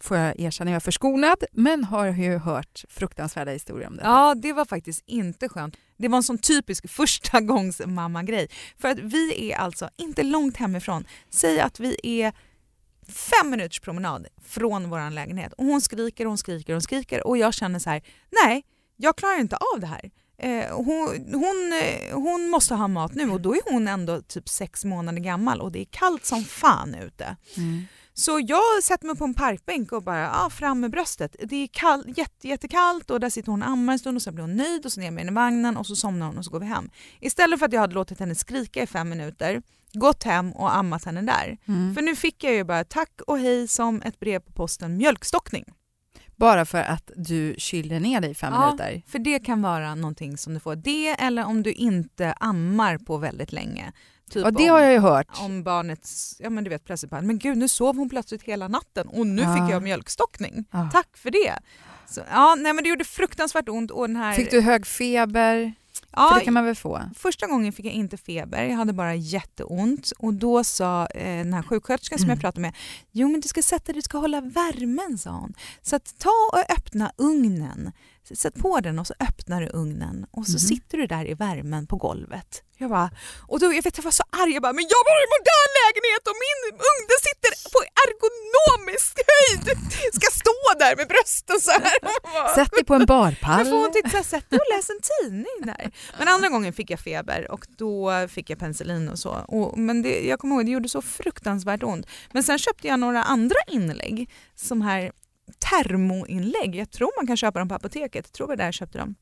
får 0.05 0.17
jag 0.17 0.41
erkänna, 0.41 0.71
jag 0.71 0.77
är 0.77 0.81
förskonad, 0.81 1.45
men 1.53 1.85
har 1.85 2.07
ju 2.07 2.39
hört 2.39 2.85
fruktansvärda 2.89 3.51
historier 3.51 3.89
om 3.89 3.97
det. 3.97 4.03
Ja, 4.03 4.35
det 4.35 4.53
var 4.53 4.65
faktiskt 4.65 5.03
inte 5.07 5.49
skönt. 5.49 5.77
Det 5.97 6.09
var 6.09 6.17
en 6.17 6.23
sån 6.23 6.39
typisk 6.39 6.91
första 6.91 7.41
gångs 7.41 7.81
mamma-grej. 7.87 8.49
För 8.79 8.89
att 8.89 8.99
vi 8.99 9.53
är 9.53 9.57
alltså 9.57 9.89
inte 9.97 10.23
långt 10.23 10.57
hemifrån. 10.57 11.05
Säg 11.31 11.61
att 11.61 11.81
vi 11.81 11.97
är 12.03 12.33
fem 13.09 13.51
minuters 13.51 13.81
promenad 13.81 14.27
från 14.47 14.91
vår 14.91 15.11
lägenhet 15.11 15.53
och 15.53 15.65
hon 15.65 15.81
skriker 15.81 16.25
och 16.25 16.31
hon 16.31 16.39
skriker 16.39 16.73
och 16.73 16.75
hon 16.75 16.83
skriker 16.83 17.27
och 17.27 17.39
jag 17.39 17.55
känner 17.55 17.79
så 17.79 17.91
här, 17.91 18.03
nej, 18.45 18.65
jag 18.97 19.17
klarar 19.17 19.41
inte 19.41 19.57
av 19.57 19.81
det 19.81 19.87
här. 19.87 20.11
Eh, 20.39 20.77
hon, 20.77 21.09
hon, 21.33 21.73
eh, 21.83 22.15
hon 22.15 22.49
måste 22.49 22.75
ha 22.75 22.89
mat 22.89 23.15
nu 23.15 23.31
och 23.31 23.41
då 23.41 23.55
är 23.55 23.73
hon 23.73 23.89
ändå 23.89 24.23
typ 24.23 24.49
sex 24.49 24.85
månader 24.85 25.21
gammal 25.21 25.61
och 25.61 25.73
det 25.73 25.81
är 25.81 25.87
kallt 25.91 26.25
som 26.25 26.45
fan 26.45 26.95
ute. 26.95 27.37
Mm. 27.57 27.85
Så 28.17 28.41
jag 28.47 28.83
sätter 28.83 29.07
mig 29.07 29.17
på 29.17 29.25
en 29.25 29.35
parkbänk 29.35 29.93
och 29.93 30.03
bara 30.03 30.31
ah, 30.31 30.51
fram 30.51 30.81
med 30.81 30.91
bröstet. 30.91 31.37
Det 31.43 31.57
är 31.57 31.67
kall, 31.67 32.05
jätte, 32.17 32.49
jättekallt 32.49 33.11
och 33.11 33.21
där 33.21 33.31
sitter 33.31 33.51
hon 33.51 33.63
och 33.63 33.69
ammar 33.69 33.93
en 33.93 33.99
stund 33.99 34.17
och 34.17 34.23
så 34.23 34.33
blir 34.33 34.43
hon 34.43 34.57
nöjd 34.57 34.87
och 34.87 34.93
så 34.93 35.01
ner 35.01 35.11
med 35.11 35.21
henne 35.21 35.33
i 35.33 35.35
vagnen 35.35 35.77
och 35.77 35.87
så 35.87 35.97
somnar 35.97 36.27
hon 36.27 36.39
och 36.39 36.45
så 36.45 36.51
går 36.51 36.61
vi 36.61 36.67
hem. 36.67 36.91
Istället 37.21 37.59
för 37.59 37.67
att 37.67 37.73
jag 37.73 37.81
hade 37.81 37.95
låtit 37.95 38.21
henne 38.21 38.35
skrika 38.35 38.83
i 38.83 38.87
fem 38.87 39.09
minuter, 39.09 39.63
gått 39.95 40.23
hem 40.25 40.53
och 40.53 40.77
ammat 40.77 41.05
henne 41.05 41.23
där. 41.23 41.59
Mm. 41.69 41.95
För 41.95 42.03
nu 42.03 42.17
fick 42.17 42.45
jag 42.45 42.55
ju 42.55 42.65
bara 42.65 42.85
tack 42.85 43.21
och 43.27 43.39
hej 43.39 43.69
som 43.69 44.03
ett 44.03 44.21
brev 44.21 44.39
på 44.39 44.53
posten 44.53 44.97
mjölkstockning. 44.97 45.65
Bara 46.37 46.65
för 46.65 46.83
att 46.83 47.11
du 47.17 47.55
kylde 47.59 47.99
ner 48.01 48.21
dig 48.21 48.31
i 48.31 48.35
fem 48.35 48.53
Ja. 48.53 48.67
minuter. 48.67 49.03
För 49.07 49.19
det 49.19 49.39
kan 49.39 49.63
vara 49.63 49.95
någonting 49.95 50.37
som 50.39 50.55
du 50.55 50.61
får. 50.61 50.77
Det 50.77 51.09
eller 51.09 51.45
om 51.47 51.63
du 51.63 51.73
inte 51.73 52.33
ammar 52.33 52.99
på 52.99 53.17
väldigt 53.17 53.53
länge. 53.53 53.93
Typ 54.31 54.45
Ja, 54.45 54.51
det 54.51 54.65
om, 54.65 54.71
har 54.71 54.81
jag 54.81 54.93
ju 54.93 54.99
hört. 54.99 55.27
om 55.41 55.63
barnets, 55.63 56.37
ja 56.39 56.51
men 56.51 56.65
du 56.65 56.71
vet 56.71 56.85
plötsligt 56.85 57.11
bara, 57.11 57.21
men 57.21 57.39
gud 57.39 57.57
nu 57.59 57.69
sov 57.69 57.97
hon 57.97 58.09
plötsligt 58.09 58.43
hela 58.43 58.69
natten 58.69 59.09
och 59.09 59.27
nu 59.27 59.43
Ja. 59.43 59.55
fick 59.57 59.75
jag 59.75 59.83
mjölkstockning. 59.83 60.65
Ja. 60.71 60.89
Tack 60.93 61.17
för 61.17 61.31
det. 61.31 61.55
Så, 62.09 62.21
ja, 62.31 62.55
nej, 62.59 62.73
men 62.73 62.85
det 62.85 62.91
gjorde 62.91 63.05
fruktansvärt 63.05 63.69
ont. 63.69 63.91
Och 63.91 64.09
den 64.09 64.17
här, 64.17 64.33
Fick 64.33 64.51
du 64.51 64.61
hög 64.61 64.87
feber? 64.87 65.73
Ja, 66.17 66.29
För 66.33 66.39
det 66.39 66.45
kan 66.45 66.55
man 66.55 66.65
väl 66.65 66.75
få? 66.75 67.01
Första 67.17 67.47
gången 67.47 67.73
fick 67.73 67.87
jag 67.87 67.93
inte 67.93 68.17
feber, 68.17 68.65
jag 68.65 68.77
hade 68.77 68.93
bara 68.93 69.15
jätteont 69.15 70.13
och 70.19 70.35
då 70.35 70.65
sa 70.65 71.07
eh, 71.07 71.37
den 71.45 71.55
här 71.55 71.63
sjuksköterskan 71.63 72.19
som 72.19 72.25
Mm. 72.25 72.35
jag 72.37 72.41
pratade 72.41 72.61
med, 72.61 72.75
jo 73.13 73.29
men 73.29 73.41
du 73.41 73.49
ska 73.49 73.63
sätta 73.63 73.85
dig, 73.85 73.95
du 73.95 74.03
ska 74.03 74.19
hålla 74.19 74.41
värmen 74.41 75.19
sa 75.19 75.31
hon. 75.31 75.55
Så 75.83 75.97
att 75.97 76.19
ta 76.19 76.31
och 76.53 76.71
öppna 76.79 77.13
ugnen, 77.17 77.93
sätt 78.35 78.55
på 78.55 78.81
den 78.81 78.99
och 78.99 79.07
så 79.07 79.15
öppnar 79.21 79.61
du 79.61 79.69
ugnen 79.69 80.27
och 80.31 80.47
så 80.47 80.53
Mhm. 80.53 80.59
sitter 80.59 80.99
du 80.99 81.07
där 81.07 81.31
i 81.31 81.35
värmen 81.35 81.87
på 81.87 81.97
golvet. 81.97 82.63
Jag 82.79 82.91
bara, 82.91 83.11
och 83.49 83.61
då, 83.61 83.67
jag 83.73 83.83
vet 83.83 83.97
jag 83.97 84.05
var 84.05 84.11
så 84.11 84.25
arg, 84.43 84.53
jag 84.53 84.63
bara, 84.63 84.73
men 84.73 84.85
jag 84.95 85.01
bor 85.07 85.17
i 85.21 85.25
en 85.27 85.33
modern 85.39 85.71
lägenhet 85.83 86.25
och 86.31 86.37
min 86.47 86.61
ugn 86.91 87.05
den 87.11 87.21
sitter 87.29 87.51
på 87.75 87.79
ergonomisk 88.05 89.15
höjd, 89.33 89.67
ska 90.15 90.27
stå 90.41 90.79
där 90.79 90.97
med 90.97 91.09
brösten 91.09 91.61
så 91.61 91.71
här. 91.71 92.55
Sätt 92.55 92.71
dig 92.73 92.85
på 92.85 92.95
en 92.95 93.07
barpall. 93.07 93.65
får 93.65 93.77
hon 93.83 93.93
tyckte 93.93 94.11
såhär, 94.11 94.25
sätt 94.25 94.51
dig 94.51 94.59
och 94.59 94.77
läs 94.77 94.91
en 94.91 95.01
tidning 95.21 95.59
där. 95.61 95.91
Men 96.19 96.29
andra 96.29 96.49
gången 96.49 96.73
fick 96.73 96.91
jag 96.91 97.01
feber 97.01 97.51
och 97.51 97.67
då 97.79 98.29
fick 98.29 98.51
jag 98.51 98.59
penicillin 98.59 99.09
och 99.09 99.19
så. 99.19 99.31
Och, 99.49 99.79
men 99.79 100.03
det, 100.03 100.21
jag 100.27 100.39
kommer 100.39 100.57
ihåg, 100.57 100.67
det 100.67 100.71
gjorde 100.73 100.89
så 100.89 101.03
fruktansvärt 101.03 101.83
ont. 101.83 102.07
Men 102.33 102.43
sen 102.43 102.59
köpte 102.59 102.89
jag 102.89 103.01
några 103.01 103.23
andra 103.23 103.57
inlägg, 103.67 104.31
som 104.55 104.83
här 104.83 105.13
termoinlägg. 105.59 106.75
Jag 106.75 106.91
tror 106.91 107.11
man 107.21 107.27
kan 107.27 107.37
köpa 107.37 107.59
dem 107.59 107.69
på 107.69 107.75
apoteket, 107.75 108.27
jag 108.27 108.33
tror 108.33 108.49
det 108.49 108.57
där 108.57 108.65
jag 108.65 108.75
köpte 108.75 108.99
dem. 108.99 109.15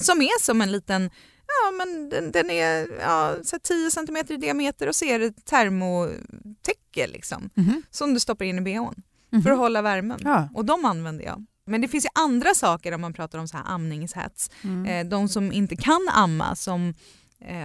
Som 0.00 0.22
är 0.22 0.42
som 0.42 0.60
en 0.62 0.72
liten, 0.72 1.10
ja 1.46 1.70
men 1.70 2.08
den, 2.08 2.32
den 2.32 2.50
är 2.50 2.86
ja, 3.00 3.34
så 3.44 3.56
här 3.56 3.60
10 3.60 3.90
cm 3.90 4.16
i 4.28 4.36
diameter 4.36 4.88
och 4.88 4.96
så 4.96 5.04
är 5.04 5.18
det 5.18 5.44
termotäcke 5.44 7.06
liksom. 7.06 7.50
Mhm. 7.54 7.82
Som 7.90 8.14
du 8.14 8.20
stoppar 8.20 8.44
in 8.44 8.58
i 8.58 8.60
bhn 8.60 9.02
Mhm. 9.30 9.42
för 9.42 9.50
att 9.50 9.58
hålla 9.58 9.82
värmen. 9.82 10.20
Ja. 10.24 10.48
Och 10.54 10.64
de 10.64 10.84
använder 10.84 11.24
jag. 11.24 11.44
Men 11.66 11.80
det 11.80 11.88
finns 11.88 12.04
ju 12.04 12.08
andra 12.14 12.54
saker 12.54 12.92
om 12.94 13.00
man 13.00 13.12
pratar 13.12 13.38
om 13.38 13.48
så 13.48 13.56
här 13.56 13.64
amningshets. 13.66 14.50
Mm. 14.64 14.86
Eh, 14.86 15.10
de 15.10 15.28
som 15.28 15.52
inte 15.52 15.76
kan 15.76 16.08
amma, 16.12 16.56
som 16.56 16.94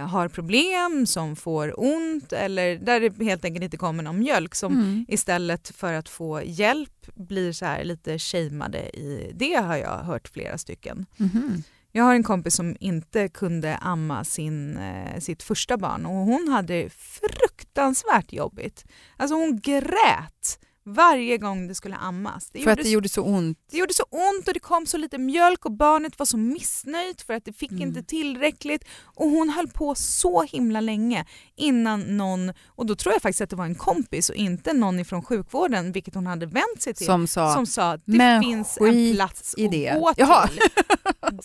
har 0.08 0.28
problem, 0.28 1.06
som 1.06 1.36
får 1.36 1.80
ont 1.80 2.32
eller 2.32 2.76
där 2.76 3.00
det 3.00 3.24
helt 3.24 3.44
enkelt 3.44 3.64
inte 3.64 3.76
kommer 3.76 4.02
någon 4.02 4.18
mjölk 4.18 4.54
som 4.54 4.72
Mm. 4.72 5.04
istället 5.08 5.68
för 5.76 5.92
att 5.92 6.08
få 6.08 6.42
hjälp 6.44 7.06
blir 7.14 7.52
så 7.52 7.64
här 7.64 7.84
lite 7.84 8.18
shameade 8.18 8.78
i 8.98 9.32
det 9.34 9.54
har 9.54 9.76
jag 9.76 9.98
hört 9.98 10.28
flera 10.28 10.58
stycken. 10.58 11.06
Mhm. 11.16 11.62
Jag 11.92 12.04
har 12.04 12.14
en 12.14 12.22
kompis 12.22 12.54
som 12.54 12.76
inte 12.80 13.28
kunde 13.28 13.76
amma 13.76 14.24
sin, 14.24 14.76
eh, 14.76 15.18
sitt 15.20 15.42
första 15.42 15.76
barn 15.76 16.06
och 16.06 16.12
hon 16.12 16.48
hade 16.48 16.90
fruktansvärt 16.90 18.32
jobbigt. 18.32 18.84
Alltså 19.16 19.34
hon 19.34 19.60
grät 19.60 20.58
varje 20.94 21.38
gång 21.38 21.68
det 21.68 21.74
skulle 21.74 21.96
ammas. 21.96 22.48
Det 22.52 22.62
För 22.62 22.70
att 22.70 22.78
det 22.82 22.88
gjorde 22.88 23.08
så 23.08 23.22
ont. 23.22 23.58
det 23.70 23.76
gjorde 23.76 23.94
så 23.94 24.02
ont 24.10 24.48
och 24.48 24.54
det 24.54 24.60
kom 24.60 24.86
så 24.86 24.96
lite 24.96 25.18
mjölk 25.18 25.64
och 25.64 25.72
barnet 25.72 26.18
var 26.18 26.26
så 26.26 26.36
missnöjt 26.36 27.22
för 27.22 27.34
att 27.34 27.44
det 27.44 27.52
fick 27.52 27.70
Mm. 27.70 27.82
inte 27.82 28.02
tillräckligt. 28.02 28.84
Och 29.04 29.30
hon 29.30 29.48
höll 29.48 29.68
på 29.68 29.94
så 29.94 30.42
himla 30.42 30.80
länge 30.80 31.24
innan 31.56 32.00
någon, 32.16 32.52
och 32.66 32.86
då 32.86 32.94
tror 32.94 33.12
jag 33.12 33.22
faktiskt 33.22 33.40
att 33.40 33.50
det 33.50 33.56
var 33.56 33.64
en 33.64 33.74
kompis 33.74 34.28
och 34.30 34.34
inte 34.36 34.72
någon 34.72 34.98
ifrån 35.00 35.22
sjukvården, 35.22 35.92
vilket 35.92 36.14
hon 36.14 36.26
hade 36.26 36.46
vänt 36.46 36.82
sig 36.82 36.94
till, 36.94 37.06
Som 37.06 37.26
sa, 37.26 37.54
som 37.54 37.66
sa 37.66 37.92
att 37.92 38.02
det 38.06 38.16
"Men 38.16 38.42
finns 38.42 38.78
en 38.80 39.12
plats 39.14 39.54
att 39.58 39.70
det." 39.70 39.94
gå 40.00 40.12
Jaha. 40.16 40.48
till. 40.48 40.60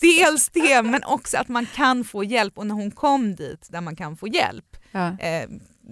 Dels 0.00 0.48
det, 0.48 0.82
men 0.82 1.04
också 1.04 1.36
att 1.38 1.48
man 1.48 1.66
kan 1.66 2.04
få 2.04 2.24
hjälp 2.24 2.58
och 2.58 2.66
när 2.66 2.74
hon 2.74 2.90
kom 2.90 3.34
dit 3.34 3.66
där 3.70 3.80
man 3.80 3.96
kan 3.96 4.16
få 4.16 4.28
hjälp 4.28 4.76
ja. 4.92 5.18
eh, 5.18 5.48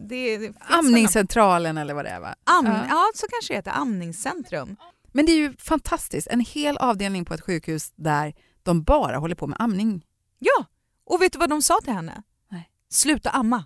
det, 0.09 0.38
det 0.38 0.54
Amningscentralen 0.61 1.78
eller 1.78 1.94
vad 1.94 2.04
det 2.04 2.09
är 2.11 2.20
va? 2.20 2.35
Am, 2.44 2.66
Ja. 2.66 2.87
ja. 2.88 3.11
så 3.14 3.26
kanske 3.30 3.52
det 3.52 3.57
heter. 3.57 3.70
Amningscentrum. 3.70 4.76
Men 5.12 5.26
det 5.26 5.33
är 5.33 5.37
ju 5.37 5.57
fantastiskt, 5.59 6.26
en 6.30 6.40
hel 6.40 6.76
avdelning 6.76 7.24
på 7.24 7.35
ett 7.35 7.40
sjukhus 7.40 7.92
där 7.96 8.35
de 8.62 8.83
bara 8.83 9.16
håller 9.18 9.35
på 9.35 9.46
med 9.46 9.57
amning. 9.61 10.04
Ja, 10.38 10.64
och 11.07 11.22
vet 11.22 11.33
du 11.33 11.38
vad 11.38 11.50
de 11.50 11.62
sa 11.62 11.80
till 11.85 11.92
henne? 11.92 12.22
Nej. 12.50 12.70
Sluta 12.90 13.30
amma. 13.30 13.64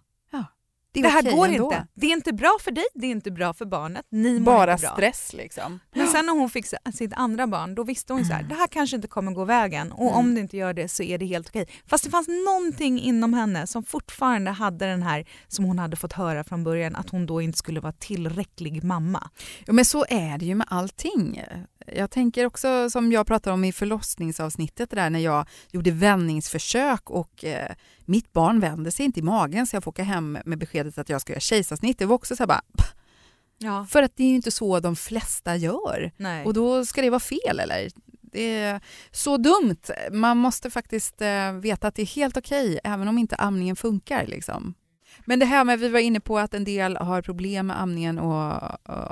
Det, 0.93 1.03
Det 1.03 1.09
här 1.09 1.23
går 1.37 1.49
ändå. 1.49 1.65
inte. 1.65 1.87
Det 1.95 2.07
är 2.07 2.13
inte 2.13 2.33
bra 2.33 2.59
för 2.61 2.71
dig, 2.71 2.85
det 2.95 3.07
är 3.07 3.11
inte 3.11 3.31
bra 3.31 3.55
för 3.55 3.65
barnet. 3.65 4.07
Ni 4.11 4.41
Bara 4.41 4.73
inte 4.73 4.83
bra. 4.83 4.93
stress 4.93 5.33
liksom. 5.33 5.81
Men 5.95 6.07
sen 6.09 6.27
när 6.27 6.33
hon 6.33 6.51
fick 6.51 6.67
sitt 6.95 7.13
andra 7.13 7.47
barn, 7.47 7.75
då 7.75 7.83
visste 7.85 8.13
hon 8.13 8.25
så 8.25 8.33
här, 8.33 8.43
det 8.43 8.55
här 8.55 8.67
kanske 8.67 8.97
inte 8.97 9.09
kommer 9.09 9.33
gå 9.33 9.45
vägen 9.45 9.93
och 9.93 10.17
om 10.17 10.35
det 10.35 10.41
inte 10.41 10.57
gör 10.57 10.73
det 10.73 10.89
så 10.89 11.03
är 11.03 11.19
det 11.19 11.27
helt 11.27 11.49
okej. 11.49 11.69
Fast 11.87 12.05
det 12.05 12.11
fanns 12.11 12.29
någonting 12.47 13.01
inom 13.01 13.35
henne 13.35 13.67
som 13.67 13.83
fortfarande 13.85 14.51
hade 14.51 14.87
den 14.87 15.03
här, 15.03 15.25
som 15.49 15.65
hon 15.65 15.79
hade 15.79 15.97
fått 15.97 16.13
höra 16.13 16.45
från 16.45 16.65
början, 16.65 16.97
att 16.97 17.11
hon 17.11 17.27
då 17.27 17.41
inte 17.43 17.59
skulle 17.59 17.81
vara 17.81 17.93
tillräcklig 17.93 18.85
mamma. 18.85 19.31
Ja, 19.67 19.73
men 19.73 19.85
så 19.85 20.05
är 20.09 20.39
det 20.39 20.45
ju 20.47 20.55
med 20.55 20.67
allting. 20.71 21.43
Jag 21.97 22.11
tänker 22.11 22.47
också 22.47 22.91
som 22.91 23.13
jag 23.13 23.27
pratade 23.27 23.55
om 23.55 23.65
i 23.65 23.73
förlossningsavsnittet 23.73 24.91
där 24.91 25.11
när 25.11 25.19
jag 25.19 25.47
gjorde 25.71 25.91
vändningsförsök 25.91 27.11
och 27.11 27.45
eh, 27.45 27.73
mitt 28.05 28.33
barn 28.33 28.61
vände 28.61 28.91
sig 28.91 29.05
inte 29.05 29.21
i 29.21 29.23
magen 29.23 29.67
så 29.67 29.77
jag 29.77 29.85
får 29.85 29.91
åka 29.91 30.03
hem 30.03 30.39
med 30.45 30.59
beskedet 30.59 30.99
att 30.99 31.09
jag 31.09 31.21
ska 31.21 31.33
göra 31.33 31.41
kejsarsnitt. 31.41 31.99
Det 31.99 32.07
var 32.07 32.15
också 32.15 32.37
så 32.37 32.43
här 32.43 32.49
bara, 32.49 32.63
Ja. 33.59 33.87
för 33.91 34.03
att 34.03 34.17
det 34.17 34.23
är 34.23 34.29
ju 34.29 34.35
inte 34.35 34.51
så 34.51 34.81
de 34.81 34.97
flesta 34.97 35.57
gör. 35.57 36.13
Nej. 36.17 36.45
Och 36.45 36.55
då 36.55 36.85
ska 36.87 37.03
det 37.03 37.11
vara 37.11 37.21
fel 37.21 37.61
eller? 37.61 37.89
Det 38.33 38.55
är 38.61 38.81
så 39.11 39.37
dumt. 39.37 39.77
Man 40.13 40.37
måste 40.37 40.71
faktiskt 40.71 41.21
eh, 41.21 41.53
veta 41.53 41.89
att 41.89 41.95
det 41.95 42.03
är 42.03 42.07
helt 42.07 42.37
okej 42.37 42.81
även 42.85 43.09
om 43.09 43.19
inte 43.19 43.37
amningen 43.37 43.77
funkar. 43.77 44.27
Liksom. 44.27 44.75
Men 45.25 45.39
det 45.39 45.47
här 45.47 45.65
med, 45.65 45.79
vi 45.79 45.89
var 45.89 46.01
inne 46.01 46.21
på 46.21 46.39
att 46.39 46.55
en 46.55 46.65
del 46.65 46.97
har 46.97 47.23
problem 47.23 47.67
med 47.67 47.81
amningen 47.81 48.19
och, 48.19 48.63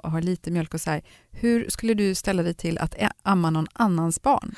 och 0.04 0.10
har 0.10 0.20
lite 0.20 0.50
mjölk 0.50 0.74
och 0.74 0.80
så 0.80 0.90
här. 0.90 1.02
Hur 1.30 1.70
skulle 1.70 1.94
du 1.94 2.14
ställa 2.14 2.42
dig 2.42 2.54
till 2.54 2.78
att 2.78 2.94
amma 3.22 3.50
någon 3.50 3.68
annans 3.72 4.22
barn? 4.22 4.54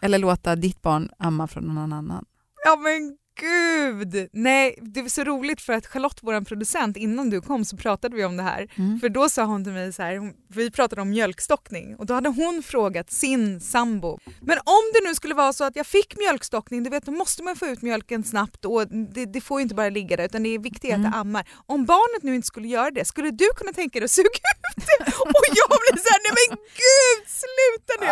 Eller 0.00 0.18
låta 0.18 0.56
ditt 0.56 0.82
barn 0.82 1.10
amma 1.18 1.46
från 1.46 1.64
någon 1.64 1.92
annan? 1.92 2.24
Ja 2.64 2.76
men 2.76 3.16
gud! 3.40 4.28
Nej, 4.32 4.78
det 4.82 5.02
var 5.02 5.08
så 5.08 5.24
roligt 5.24 5.60
för 5.60 5.72
att 5.72 5.86
Charlotte, 5.86 6.18
vår 6.22 6.40
producent, 6.44 6.96
innan 6.96 7.30
du 7.30 7.40
kom 7.40 7.64
så 7.64 7.76
pratade 7.76 8.16
vi 8.16 8.24
om 8.24 8.36
det 8.36 8.42
här. 8.42 8.68
Mm. 8.74 9.00
För 9.00 9.08
då 9.08 9.28
sa 9.28 9.44
hon 9.44 9.64
till 9.64 9.72
mig 9.72 9.92
så 9.92 10.02
här, 10.02 10.32
vi 10.48 10.70
pratade 10.70 11.02
om 11.02 11.10
mjölkstockning 11.10 11.96
och 11.96 12.06
då 12.06 12.14
hade 12.14 12.28
hon 12.28 12.62
frågat 12.62 13.10
sin 13.12 13.60
sambo. 13.60 14.18
Men 14.40 14.58
om 14.58 14.82
det 14.94 15.08
nu 15.08 15.14
skulle 15.14 15.34
vara 15.34 15.52
så 15.52 15.64
att 15.64 15.76
jag 15.76 15.86
fick 15.86 16.16
mjölkstockning, 16.18 16.82
du 16.82 16.90
vet 16.90 17.04
då 17.06 17.12
måste 17.12 17.42
man 17.42 17.56
få 17.56 17.66
ut 17.66 17.82
mjölken 17.82 18.24
snabbt 18.24 18.64
och 18.64 18.86
det, 18.88 19.24
det 19.26 19.40
får 19.40 19.60
ju 19.60 19.62
inte 19.62 19.74
bara 19.74 19.88
ligga 19.88 20.16
där 20.16 20.24
utan 20.24 20.42
det 20.42 20.54
är 20.54 20.58
viktigt 20.58 20.90
att 20.90 20.96
Mm. 20.96 21.10
det 21.10 21.16
ammar. 21.16 21.48
Om 21.66 21.84
barnet 21.84 22.22
nu 22.22 22.34
inte 22.34 22.46
skulle 22.46 22.68
göra 22.68 22.90
det, 22.90 23.04
skulle 23.04 23.30
du 23.30 23.48
kunna 23.56 23.72
tänka 23.72 23.98
dig 23.98 24.04
att 24.04 24.10
suga 24.10 24.28
ut 24.28 24.86
det? 24.86 25.04
Och 25.36 25.46
jag 25.60 25.68
blir 25.82 26.02
så 26.02 26.08
här, 26.12 26.20
nej 26.24 26.34
men 26.48 26.56
gud 26.56 27.22
sluta 27.42 27.92
nu! 28.00 28.06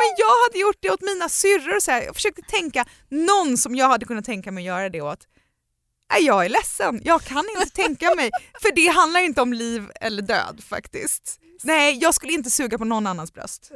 Men 0.00 0.10
jag 0.18 0.34
hade 0.46 0.58
gjort 0.58 0.76
det 0.80 0.90
åt 0.90 1.00
mina 1.00 1.28
syrror 1.28 1.76
och 1.76 1.82
så 1.82 1.90
här. 1.90 2.02
Jag 2.02 2.14
försökte 2.14 2.42
tänka 2.42 2.84
någon 3.08 3.56
som 3.56 3.74
jag 3.74 3.88
hade 3.88 4.06
kunnat 4.06 4.24
tänka 4.24 4.49
mig 4.50 4.62
att 4.62 4.66
göra 4.66 4.88
det 4.88 5.00
åt. 5.00 5.26
Nej, 6.12 6.26
jag 6.26 6.44
är 6.44 6.48
ledsen, 6.48 7.00
jag 7.04 7.22
kan 7.22 7.44
inte 7.56 7.70
tänka 7.70 8.14
mig. 8.14 8.30
För 8.62 8.72
det 8.74 8.86
handlar 8.86 9.20
inte 9.20 9.42
om 9.42 9.52
liv 9.52 9.90
eller 10.00 10.22
död 10.22 10.62
faktiskt. 10.68 11.40
Nej, 11.62 11.98
jag 11.98 12.14
skulle 12.14 12.32
inte 12.32 12.50
suga 12.50 12.78
på 12.78 12.84
någon 12.84 13.06
annans 13.06 13.32
bröst. 13.32 13.70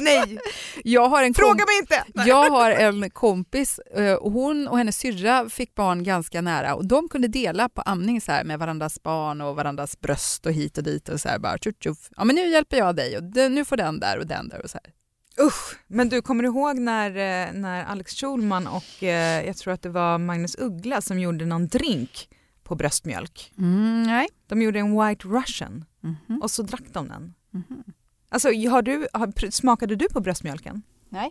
Nej, 0.00 0.38
Jag 0.84 1.08
har 1.08 1.22
en 1.22 1.34
fråga 1.34 1.64
mig 1.64 1.78
inte! 1.80 2.04
Jag 2.28 2.50
har 2.50 2.70
en 2.70 3.10
kompis 3.10 3.78
eh, 3.78 4.14
och 4.14 4.32
hon 4.32 4.68
och 4.68 4.78
hennes 4.78 4.98
syrra 4.98 5.48
fick 5.48 5.74
barn 5.74 6.04
ganska 6.04 6.40
nära 6.40 6.74
och 6.74 6.86
de 6.86 7.08
kunde 7.08 7.28
dela 7.28 7.68
på 7.68 7.80
amning 7.80 8.20
så 8.20 8.32
här 8.32 8.44
med 8.44 8.58
varandras 8.58 9.02
barn 9.02 9.40
och 9.40 9.56
varandras 9.56 10.00
bröst 10.00 10.46
och 10.46 10.52
hit 10.52 10.78
och 10.78 10.84
dit 10.84 11.08
och 11.08 11.20
så 11.20 11.28
här 11.28 11.38
bara 11.38 11.58
tjuff, 11.58 11.74
tjuff. 11.80 12.10
Ja 12.16 12.24
men 12.24 12.36
nu 12.36 12.48
hjälper 12.48 12.76
jag 12.76 12.96
dig 12.96 13.16
och 13.16 13.24
nu 13.50 13.64
får 13.64 13.76
den 13.76 14.00
där 14.00 14.18
och 14.18 14.26
den 14.26 14.48
där 14.48 14.62
och 14.62 14.70
så 14.70 14.78
här. 14.84 14.92
Usch, 15.40 15.76
men 15.86 16.08
du 16.08 16.22
kommer 16.22 16.42
du 16.42 16.48
ihåg 16.48 16.78
när, 16.78 17.10
eh, 17.10 17.52
när 17.52 17.84
Alex 17.84 18.14
Schulman 18.14 18.66
och 18.66 19.02
eh, 19.02 19.46
jag 19.46 19.56
tror 19.56 19.74
att 19.74 19.82
det 19.82 19.88
var 19.88 20.18
Magnus 20.18 20.56
Uggla 20.58 21.00
som 21.00 21.18
gjorde 21.18 21.46
någon 21.46 21.66
drink 21.68 22.28
på 22.64 22.74
bröstmjölk? 22.74 23.52
Mm, 23.58 24.02
nej. 24.02 24.28
De 24.46 24.62
gjorde 24.62 24.78
en 24.78 25.00
White 25.06 25.28
Russian 25.28 25.84
Mhm. 26.00 26.42
och 26.42 26.50
så 26.50 26.62
drack 26.62 26.82
de 26.92 27.08
den. 27.08 27.34
Mhm. 27.50 27.84
Alltså, 28.28 28.48
har 28.48 28.82
du, 28.82 29.06
har, 29.12 29.50
smakade 29.50 29.96
du 29.96 30.08
på 30.08 30.20
bröstmjölken? 30.20 30.82
Nej. 31.08 31.30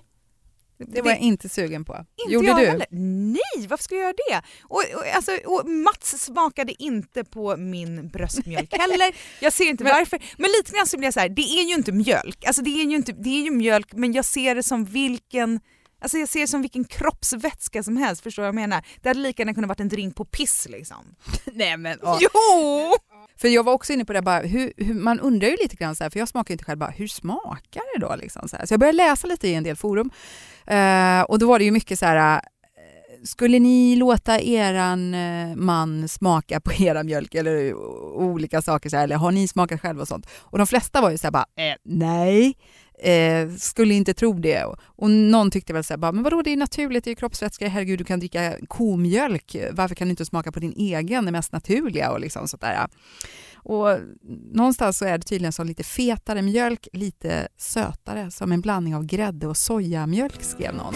Det 0.78 1.02
var 1.02 1.12
jag 1.12 1.20
inte 1.20 1.50
sugen 1.50 1.86
på. 1.86 2.06
Inte 2.18 2.34
Gjorde 2.34 2.48
jag 2.48 2.58
du? 2.58 2.66
Heller. 2.66 2.88
Nej, 2.92 3.68
varför 3.68 3.84
skulle 3.84 4.00
jag 4.00 4.06
göra 4.06 4.42
det? 4.42 4.48
Och, 4.64 4.84
och, 4.96 5.16
alltså, 5.16 5.32
och 5.46 5.70
Mats 5.70 6.24
smakade 6.26 6.84
inte 6.84 7.24
på 7.24 7.58
min 7.58 8.08
bröstmjölk 8.10 8.74
heller. 8.80 9.16
Jag 9.40 9.54
ser 9.54 9.66
inte 9.70 9.84
Men- 9.84 9.94
varför. 9.94 10.20
Men 10.38 10.52
lite 10.52 10.72
grann 10.72 10.88
så 10.88 10.98
blir 10.98 11.08
jag 11.08 11.14
så 11.14 11.20
här, 11.20 11.30
det 11.30 11.42
är 11.42 11.64
ju 11.68 11.74
inte 11.74 11.92
mjölk. 11.92 12.46
Alltså, 12.46 12.62
det, 12.62 12.70
är 12.70 12.86
ju 12.86 12.96
inte, 12.96 13.12
det 13.12 13.30
är 13.30 13.44
ju 13.44 13.52
mjölk 13.52 13.94
men 13.94 14.14
jag 14.14 14.26
ser 14.26 14.56
det 14.56 14.64
som 14.64 14.86
vilken 14.86 15.60
Alltså 16.02 16.18
jag 16.18 16.30
ser 16.30 16.40
det 16.40 16.48
som 16.48 16.62
vilken 16.62 16.84
kroppsvätska 16.84 17.84
som 17.84 17.98
helst, 17.98 18.24
förstår 18.24 18.44
du 18.44 18.46
vad 18.46 18.48
jag 18.48 18.56
menar? 18.56 18.86
Det 19.02 19.10
hade 19.10 19.20
lika 19.20 19.42
gärna 19.42 19.54
kunnat 19.54 19.68
varit 19.68 19.80
en 19.80 19.90
drink 19.90 20.16
på 20.16 20.26
piss 20.26 20.68
liksom. 20.70 21.16
Nej 21.54 21.78
men 21.78 22.00
ja. 22.02 22.20
Jo! 22.22 22.94
För 23.38 23.48
jag 23.48 23.64
var 23.64 23.74
också 23.74 23.94
inne 23.94 24.06
på 24.06 24.14
det 24.14 24.22
bara, 24.22 24.40
hur, 24.40 24.74
hur, 24.78 24.94
man 24.94 25.20
undrar 25.20 25.48
ju 25.50 25.56
lite 25.56 25.76
grann 25.76 25.96
så 25.96 26.04
här, 26.04 26.10
för 26.10 26.20
jag 26.20 26.28
smakar 26.28 26.52
ju 26.52 26.54
inte 26.54 26.66
själv, 26.66 26.80
bara, 26.80 26.90
hur 26.90 27.08
smakar 27.08 27.82
det 27.94 28.06
då? 28.06 28.16
Liksom, 28.16 28.50
så, 28.50 28.58
så 28.66 28.74
jag 28.74 28.80
började 28.80 28.96
läsa 28.96 29.28
lite 29.28 29.48
i 29.48 29.54
en 29.54 29.64
del 29.64 29.76
forum 29.76 30.12
Eh, 30.68 31.22
och 31.22 31.40
då 31.40 31.48
var 31.48 31.60
det 31.60 31.66
ju 31.66 31.72
mycket 31.72 32.00
så 32.00 32.06
här, 32.06 32.42
skulle 33.24 33.60
ni 33.60 33.96
låta 33.96 34.40
eran 34.40 35.14
eh, 35.14 35.56
man 35.56 36.08
smaka 36.08 36.60
på 36.60 36.74
era 36.80 37.04
mjölk 37.04 37.36
eller 37.36 37.74
olika 38.18 38.62
saker, 38.62 38.90
så 38.90 38.98
här, 38.98 39.04
eller 39.04 39.16
har 39.16 39.32
ni 39.32 39.48
smakat 39.48 39.82
själva 39.82 40.02
och 40.02 40.08
sånt? 40.08 40.28
Och 40.40 40.58
de 40.58 40.68
flesta 40.68 41.02
var 41.02 41.12
ju 41.12 41.18
så 41.18 41.28
här 41.28 41.32
bara, 41.32 41.46
eh, 41.56 41.76
nej, 41.84 42.58
eh, 43.00 43.50
skulle 43.58 43.94
inte 43.94 44.14
tro 44.14 44.34
det. 44.34 44.64
Och, 44.64 44.78
och 44.82 45.10
någon 45.10 45.52
tyckte 45.52 45.74
väl 45.74 45.84
så 45.84 45.94
här, 45.94 45.98
bara, 45.98 46.12
men 46.12 46.24
vadå 46.24 46.42
det 46.42 46.54
är 46.54 46.58
naturligt, 46.58 47.04
det 47.04 47.08
är 47.08 47.12
ju 47.12 47.16
kroppsvätska, 47.16 47.68
herregud 47.68 48.00
du 48.00 48.06
kan 48.06 48.20
dricka 48.20 48.56
komjölk, 48.68 49.56
varför 49.72 49.96
kan 49.96 50.08
du 50.08 50.10
inte 50.10 50.26
smaka 50.26 50.52
på 50.52 50.60
din 50.60 50.74
egen, 50.78 51.26
det 51.26 51.32
mest 51.32 51.52
naturliga 51.52 52.12
och 52.12 52.20
liksom 52.20 52.48
sådär. 52.48 52.88
Och 53.68 54.00
någonstans 54.54 54.98
så 54.98 55.06
är 55.06 55.18
det 55.18 55.24
tydligen 55.24 55.54
som 55.54 55.68
lite 55.68 55.84
fetare 55.84 56.42
mjölk, 56.42 56.88
lite 56.94 57.48
sötare, 57.58 58.32
som 58.32 58.52
en 58.52 58.62
blandning 58.62 58.96
av 58.96 59.06
grädde 59.06 59.48
och 59.48 59.58
sojamjölk 59.58 60.44
skrev 60.44 60.76
någon. 60.76 60.94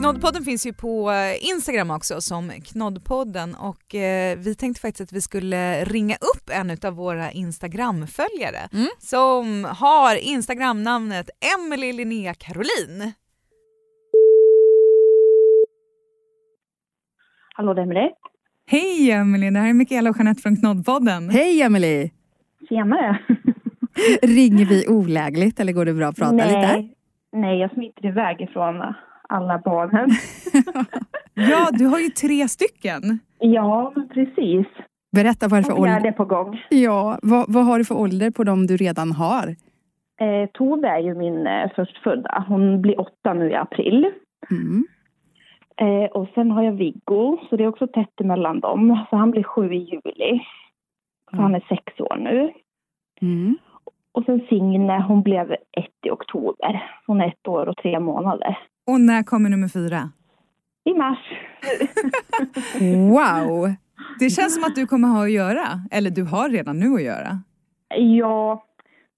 Knoddpodden 0.00 0.42
finns 0.42 0.66
ju 0.66 0.72
på 0.72 1.10
eh, 1.10 1.50
Instagram 1.50 1.90
också 1.90 2.20
som 2.20 2.50
Knoddpodden 2.50 3.54
och 3.54 3.94
eh, 3.94 4.38
vi 4.38 4.54
tänkte 4.54 4.80
faktiskt 4.80 5.00
att 5.00 5.16
vi 5.16 5.20
skulle 5.20 5.84
ringa 5.84 6.14
upp 6.14 6.50
en 6.52 6.76
av 6.88 6.94
våra 6.94 7.30
Instagramföljare 7.30 8.58
Mm. 8.72 8.86
som 8.98 9.64
har 9.64 10.16
Instagramnamnet 10.16 11.30
Emelie 11.56 11.92
Linnea 11.92 12.34
Caroline. 12.34 13.12
Hallå, 17.54 17.74
det 17.74 17.80
är 17.80 17.84
Emelie. 17.84 18.10
Hej 18.66 19.10
Emelie, 19.10 19.50
det 19.50 19.58
här 19.58 19.68
är 19.68 19.72
Mikaela 19.74 20.10
och 20.10 20.16
Jeanette 20.16 20.42
från 20.42 20.56
Knoddpodden. 20.56 21.30
Hej 21.30 21.62
Emelie! 21.62 22.10
Tjenare. 22.68 23.18
Ringer 24.22 24.64
vi 24.64 24.88
olägligt 24.88 25.60
eller 25.60 25.72
går 25.72 25.84
det 25.84 25.94
bra 25.94 26.06
att 26.08 26.16
prata 26.16 26.32
lite? 26.32 26.46
Nej, 26.58 26.94
nej, 27.32 27.58
jag 27.60 27.70
smiter 27.72 28.06
iväg 28.06 28.40
ifrån 28.40 28.94
alla 29.30 29.58
barnen. 29.64 30.10
Ja, 31.34 31.68
du 31.72 31.86
har 31.86 31.98
ju 31.98 32.08
tre 32.08 32.48
stycken. 32.48 33.18
ja, 33.38 33.92
precis. 34.14 34.66
Berätta 35.16 35.48
vad 35.48 35.58
är 35.58 35.62
det 35.62 35.66
för 35.68 35.74
är 35.76 35.80
ålder? 35.80 36.00
det 36.00 36.12
på 36.12 36.24
gång. 36.24 36.60
Ja, 36.70 37.18
vad, 37.22 37.44
vad 37.52 37.64
har 37.64 37.78
du 37.78 37.84
för 37.84 37.94
ålder 37.98 38.30
på 38.30 38.44
dem 38.44 38.66
du 38.66 38.76
redan 38.76 39.12
har? 39.12 39.48
Eh, 40.20 40.50
Tove 40.54 40.88
är 40.88 40.98
ju 40.98 41.14
min 41.14 41.46
eh, 41.46 41.70
förstfödda. 41.76 42.44
Hon 42.48 42.82
blir 42.82 43.00
åtta 43.00 43.34
nu 43.34 43.50
i 43.50 43.54
april. 43.54 44.06
Mm. 44.50 44.84
Eh, 45.76 46.10
och 46.10 46.28
sen 46.34 46.50
har 46.50 46.62
jag 46.62 46.72
Viggo, 46.72 47.38
så 47.50 47.56
det 47.56 47.64
är 47.64 47.68
också 47.68 47.86
tätt 47.86 48.20
emellan 48.20 48.60
dem. 48.60 49.04
Så 49.10 49.16
han 49.16 49.30
blir 49.30 49.42
sju 49.42 49.72
i 49.72 49.78
juli. 49.78 50.40
Så 51.30 51.36
Mm. 51.36 51.42
han 51.42 51.54
är 51.54 51.64
sex 51.68 52.00
år 52.00 52.16
nu. 52.16 52.52
Mm. 53.22 53.58
Och 54.12 54.24
sen 54.24 54.40
Signe, 54.48 55.02
hon 55.08 55.22
blev 55.22 55.52
ett 55.52 56.06
i 56.06 56.10
oktober. 56.10 56.90
Hon 57.06 57.20
är 57.20 57.28
ett 57.28 57.48
år 57.48 57.66
och 57.68 57.76
tre 57.76 58.00
månader. 58.00 58.58
Och 58.86 59.00
när 59.00 59.22
kommer 59.22 59.50
nummer 59.50 59.68
fyra? 59.68 60.10
I 60.84 60.94
mars. 60.94 61.18
Wow! 63.10 63.74
Det 64.18 64.30
känns 64.30 64.54
som 64.54 64.64
att 64.64 64.74
du 64.74 64.86
kommer 64.86 65.08
ha 65.08 65.24
att 65.24 65.30
göra, 65.32 65.66
eller 65.90 66.10
du 66.10 66.22
har 66.24 66.48
redan 66.48 66.78
nu 66.78 66.94
att 66.94 67.02
göra. 67.02 67.40
Ja, 67.96 68.64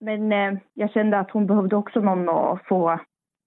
men 0.00 0.32
eh, 0.32 0.58
jag 0.74 0.90
kände 0.90 1.18
att 1.18 1.30
hon 1.30 1.46
behövde 1.46 1.76
också 1.76 2.00
någon 2.00 2.28
att 2.28 2.66
få 2.68 3.00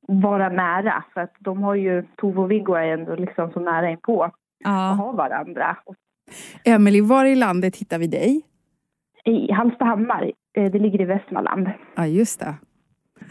vara 0.07 0.49
nära. 0.49 1.03
För 1.13 1.21
att 1.21 1.33
de 1.39 1.63
har 1.63 1.75
ju, 1.75 2.03
Tove 2.17 2.41
och 2.41 2.51
Viggo 2.51 2.73
är 2.73 2.87
ändå 2.93 3.15
liksom 3.15 3.51
så 3.51 3.59
nära 3.59 3.89
inpå 3.89 4.15
och 4.15 4.31
Ja. 4.63 4.69
har 4.71 5.13
varandra. 5.13 5.77
Och 5.85 5.95
Emelie, 6.65 7.01
var 7.01 7.25
i 7.25 7.35
landet 7.35 7.75
hittar 7.77 7.99
vi 7.99 8.07
dig? 8.07 8.41
I 9.25 9.51
Hallstahammar, 9.51 10.31
eh, 10.57 10.71
det 10.71 10.79
ligger 10.79 11.01
i 11.01 11.05
Västmanland. 11.05 11.69
Ja, 11.95 12.05
just 12.07 12.39
det. 12.39 12.55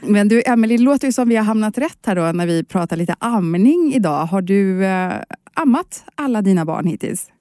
Men 0.08 0.28
du, 0.28 0.42
Emelie, 0.46 0.76
det 0.76 0.82
låter 0.82 1.06
ju 1.06 1.12
som 1.12 1.28
vi 1.28 1.36
har 1.36 1.44
hamnat 1.44 1.78
rätt 1.78 2.06
här 2.06 2.14
då 2.14 2.32
när 2.32 2.46
vi 2.46 2.64
pratar 2.64 2.96
lite 2.96 3.14
amning 3.18 3.92
idag. 3.94 4.26
Har 4.26 4.42
du 4.42 4.84
eh, 4.84 5.12
ammat 5.54 6.04
alla 6.14 6.42
dina 6.42 6.64
barn 6.64 6.86
hittills? 6.86 7.32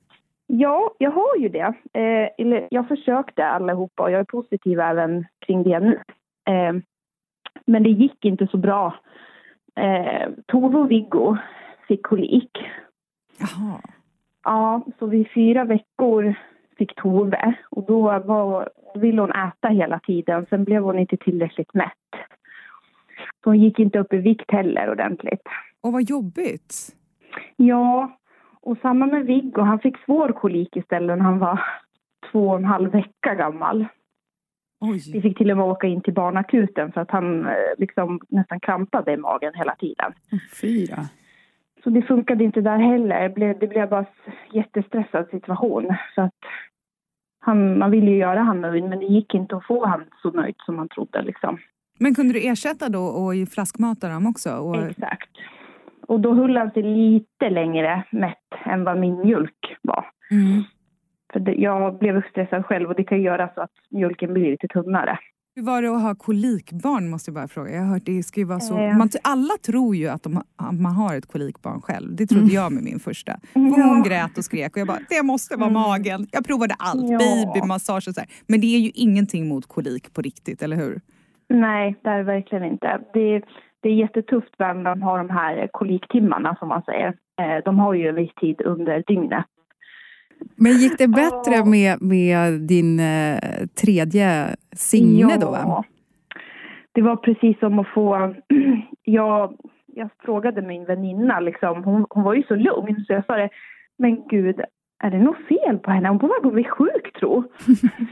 Ja, 0.47 0.95
jag 0.97 1.11
har 1.11 1.37
ju 1.37 1.49
det. 1.49 1.73
Eh, 1.93 2.63
jag 2.69 2.87
försökte 2.87 3.45
allihopa 3.45 4.03
och 4.03 4.11
jag 4.11 4.19
är 4.19 4.23
positiv 4.23 4.79
även 4.79 5.25
kring 5.45 5.63
det 5.63 5.79
nu. 5.79 5.99
Eh, 6.47 6.73
men 7.65 7.83
det 7.83 7.89
gick 7.89 8.25
inte 8.25 8.47
så 8.47 8.57
bra. 8.57 8.95
Eh, 9.75 10.29
Tove 10.47 10.77
och 10.77 10.91
Viggo 10.91 11.37
fick 11.87 12.03
kolik. 12.03 12.51
Jaha. 13.39 13.81
Ja, 14.43 14.81
så 14.99 15.05
vid 15.05 15.27
fyra 15.33 15.63
veckor 15.63 16.35
fick 16.77 16.95
Tove 16.95 17.55
och 17.69 17.83
då, 17.85 18.01
var, 18.01 18.69
då 18.93 18.99
ville 18.99 19.21
hon 19.21 19.31
äta 19.31 19.67
hela 19.67 19.99
tiden. 19.99 20.45
Sen 20.49 20.63
blev 20.63 20.83
hon 20.83 20.99
inte 20.99 21.17
tillräckligt 21.17 21.73
mätt. 21.73 21.91
Så 23.43 23.49
hon 23.49 23.59
gick 23.59 23.79
inte 23.79 23.99
upp 23.99 24.13
i 24.13 24.17
vikt 24.17 24.51
heller 24.51 24.91
ordentligt. 24.91 25.41
Och 25.81 25.93
vad 25.93 26.01
jobbigt. 26.01 26.95
Ja, 27.55 28.17
och 28.61 28.77
samma 28.81 29.05
med 29.05 29.25
Viggo. 29.25 29.61
Han 29.61 29.79
fick 29.79 29.97
svår 30.05 30.29
kolik 30.29 30.75
istället 30.75 31.17
när 31.17 31.25
han 31.25 31.39
var 31.39 31.61
två 32.31 32.49
och 32.49 32.57
en 32.57 32.65
halv 32.65 32.91
vecka 32.91 33.35
gammal. 33.35 33.87
Vi 34.81 34.91
Oj. 34.91 35.21
fick 35.21 35.37
till 35.37 35.51
och 35.51 35.57
med 35.57 35.65
åka 35.65 35.87
in 35.87 36.01
till 36.01 36.13
barnakuten 36.13 36.91
för 36.91 37.01
att 37.01 37.11
han 37.11 37.45
eh, 37.45 37.53
liksom 37.77 38.19
nästan 38.27 38.59
krampade 38.59 39.13
i 39.13 39.17
magen 39.17 39.53
hela 39.55 39.75
tiden. 39.75 40.13
Fyra. 40.61 40.97
Så 41.83 41.89
det 41.89 42.01
funkade 42.01 42.43
inte 42.43 42.61
där 42.61 42.77
heller. 42.77 43.29
Det 43.59 43.67
blev, 43.67 43.89
bara 43.89 44.05
en 44.25 44.33
jättestressad 44.51 45.29
situation. 45.29 45.95
Så 46.15 46.21
att 46.21 46.39
han, 47.39 47.79
man 47.79 47.91
ville 47.91 48.11
ju 48.11 48.17
göra 48.17 48.39
han 48.39 48.61
nöjd 48.61 48.83
men 48.83 48.99
det 48.99 49.05
gick 49.05 49.33
inte 49.33 49.55
att 49.55 49.65
få 49.65 49.85
han 49.85 50.05
så 50.21 50.31
nöjd 50.31 50.55
som 50.65 50.75
man 50.75 50.89
trodde. 50.89 51.21
Liksom. 51.21 51.57
Men 51.99 52.15
kunde 52.15 52.33
du 52.33 52.47
ersätta 52.47 52.89
då 52.89 53.03
och 53.03 53.33
flaskmata 53.51 54.09
dem 54.09 54.27
också? 54.27 54.51
Och... 54.55 54.77
Exakt. 54.77 55.29
Och 56.07 56.19
då 56.19 56.33
höll 56.33 56.57
han 56.57 56.71
sig 56.71 56.83
lite 56.83 57.49
längre 57.49 58.03
mätt 58.11 58.37
än 58.65 58.83
vad 58.83 58.99
min 58.99 59.19
mjölk 59.19 59.77
var. 59.81 60.05
Mm. 60.31 60.63
För 61.33 61.39
det, 61.39 61.53
jag 61.53 61.99
blev 61.99 62.21
stressad 62.29 62.65
själv 62.65 62.89
och 62.89 62.95
det 62.95 63.03
kan 63.03 63.21
göra 63.21 63.49
så 63.55 63.61
att 63.61 63.71
mjölken 63.91 64.33
blir 64.33 64.51
lite 64.51 64.67
tunnare. 64.67 65.19
Hur 65.55 65.63
var 65.63 65.81
det 65.81 65.95
att 65.95 66.01
ha 66.01 66.15
kolikbarn 66.15 67.09
måste 67.09 67.29
jag 67.29 67.35
bara 67.35 67.47
fråga. 67.47 67.71
Jag 67.71 67.81
har 67.81 67.87
hört 67.87 68.05
det 68.05 68.23
ska 68.23 68.45
vara 68.45 68.59
så. 68.59 68.77
Eh. 68.79 68.97
Man, 68.97 69.09
alla 69.23 69.53
tror 69.65 69.95
ju 69.95 70.07
att, 70.07 70.23
de, 70.23 70.37
att 70.55 70.73
man 70.79 70.93
har 70.93 71.15
ett 71.15 71.25
kolikbarn 71.25 71.81
själv. 71.81 72.15
Det 72.15 72.27
trodde 72.27 72.53
jag 72.53 72.71
med 72.71 72.83
min 72.83 72.99
första. 72.99 73.39
För 73.53 73.59
Ja. 73.77 73.83
hon 73.85 74.03
grät 74.03 74.37
och 74.37 74.43
skrek 74.45 74.71
och 74.75 74.77
jag 74.77 74.87
bara, 74.87 74.99
det 75.09 75.23
måste 75.23 75.55
vara 75.55 75.69
Mm. 75.69 75.81
magen. 75.81 76.27
Jag 76.31 76.45
provade 76.45 76.75
allt, 76.79 77.09
Ja. 77.09 77.19
babymassage 77.19 78.07
och 78.07 78.13
så 78.13 78.19
här. 78.21 78.29
Men 78.47 78.61
det 78.61 78.67
är 78.75 78.79
ju 78.79 78.91
ingenting 78.93 79.47
mot 79.47 79.65
kolik 79.67 80.13
på 80.13 80.21
riktigt, 80.21 80.61
eller 80.61 80.77
hur? 80.77 81.01
Nej, 81.49 81.95
det 82.01 82.09
är 82.09 82.17
det 82.17 82.23
verkligen 82.23 82.63
inte. 82.63 82.99
Det, 83.13 83.41
det 83.81 83.89
är 83.89 83.93
jättetufft 83.93 84.53
när 84.59 84.73
de 84.83 85.01
har 85.01 85.17
de 85.17 85.29
här 85.29 85.67
koliktimmarna 85.71 86.55
som 86.59 86.67
man 86.67 86.81
säger. 86.83 87.07
Eh, 87.41 87.63
De 87.65 87.79
har 87.79 87.93
ju 87.93 88.07
en 88.07 88.15
viss 88.15 88.33
tid 88.35 88.61
under 88.61 89.03
dygnet. 89.07 89.45
Men 90.55 90.71
gick 90.71 90.97
det 90.97 91.07
bättre 91.07 91.55
Ja. 91.55 91.65
med, 91.65 92.01
med 92.01 92.61
din 92.61 92.99
eh, 92.99 93.37
tredje 93.81 94.55
Signe 94.75 95.37
då? 95.41 95.51
Va? 95.51 95.83
Det 96.91 97.01
var 97.01 97.15
precis 97.15 97.59
som 97.59 97.79
att 97.79 97.87
få... 97.87 98.35
jag, 99.03 99.57
jag 99.85 100.09
frågade 100.25 100.61
min 100.61 100.85
väninna, 100.85 101.39
liksom, 101.39 101.83
hon, 101.83 102.05
hon 102.09 102.23
var 102.23 102.33
ju 102.33 102.43
så 102.43 102.55
lugn 102.55 103.03
så 103.07 103.13
jag 103.13 103.25
sa 103.25 103.35
det, 103.35 103.49
men 103.97 104.27
gud, 104.27 104.61
är 105.03 105.11
det 105.11 105.17
något 105.19 105.47
fel 105.47 105.77
på 105.79 105.91
henne? 105.91 106.09
Hon 106.09 106.19
på 106.19 106.27
väg 106.27 106.45
att 106.45 106.53
bli 106.53 106.63
sjuk 106.63 107.13
tro. 107.19 107.43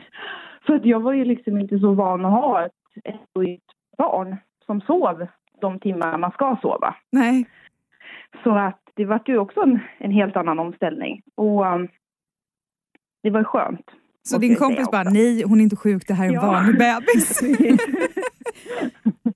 För 0.65 0.74
att 0.76 0.86
jag 0.86 1.00
var 1.00 1.13
ju 1.13 1.26
liksom 1.26 1.58
inte 1.58 1.80
så 1.80 1.94
van 1.94 2.26
att 2.26 2.32
ha 2.32 2.65
ett, 2.65 2.72
ett 3.04 3.21
barn 3.97 4.38
som 4.65 4.82
sov 4.82 5.27
de 5.62 5.80
timmar 5.80 6.17
man 6.17 6.32
ska 6.32 6.58
sova. 6.62 6.95
Nej. 7.12 7.45
Så 8.43 8.58
att 8.58 8.82
det 8.95 9.06
var 9.06 9.21
ju 9.25 9.38
också 9.38 9.62
en, 9.62 9.80
en 9.97 10.12
helt 10.12 10.36
annan 10.36 10.60
omställning. 10.60 11.21
Och 11.36 11.65
um, 11.65 11.88
det 13.23 13.30
var 13.30 13.43
skönt. 13.43 13.86
Så 14.23 14.38
din 14.38 14.56
kompis 14.56 14.91
bara, 14.91 15.04
nej 15.04 15.43
hon 15.43 15.60
är 15.60 15.63
inte 15.63 15.75
sjuk, 15.75 16.08
det 16.08 16.13
här 16.13 16.23
är 16.25 16.30
en 16.30 16.34
Ja. 16.34 16.41
vanlig 16.45 16.77
bebis. 16.77 17.41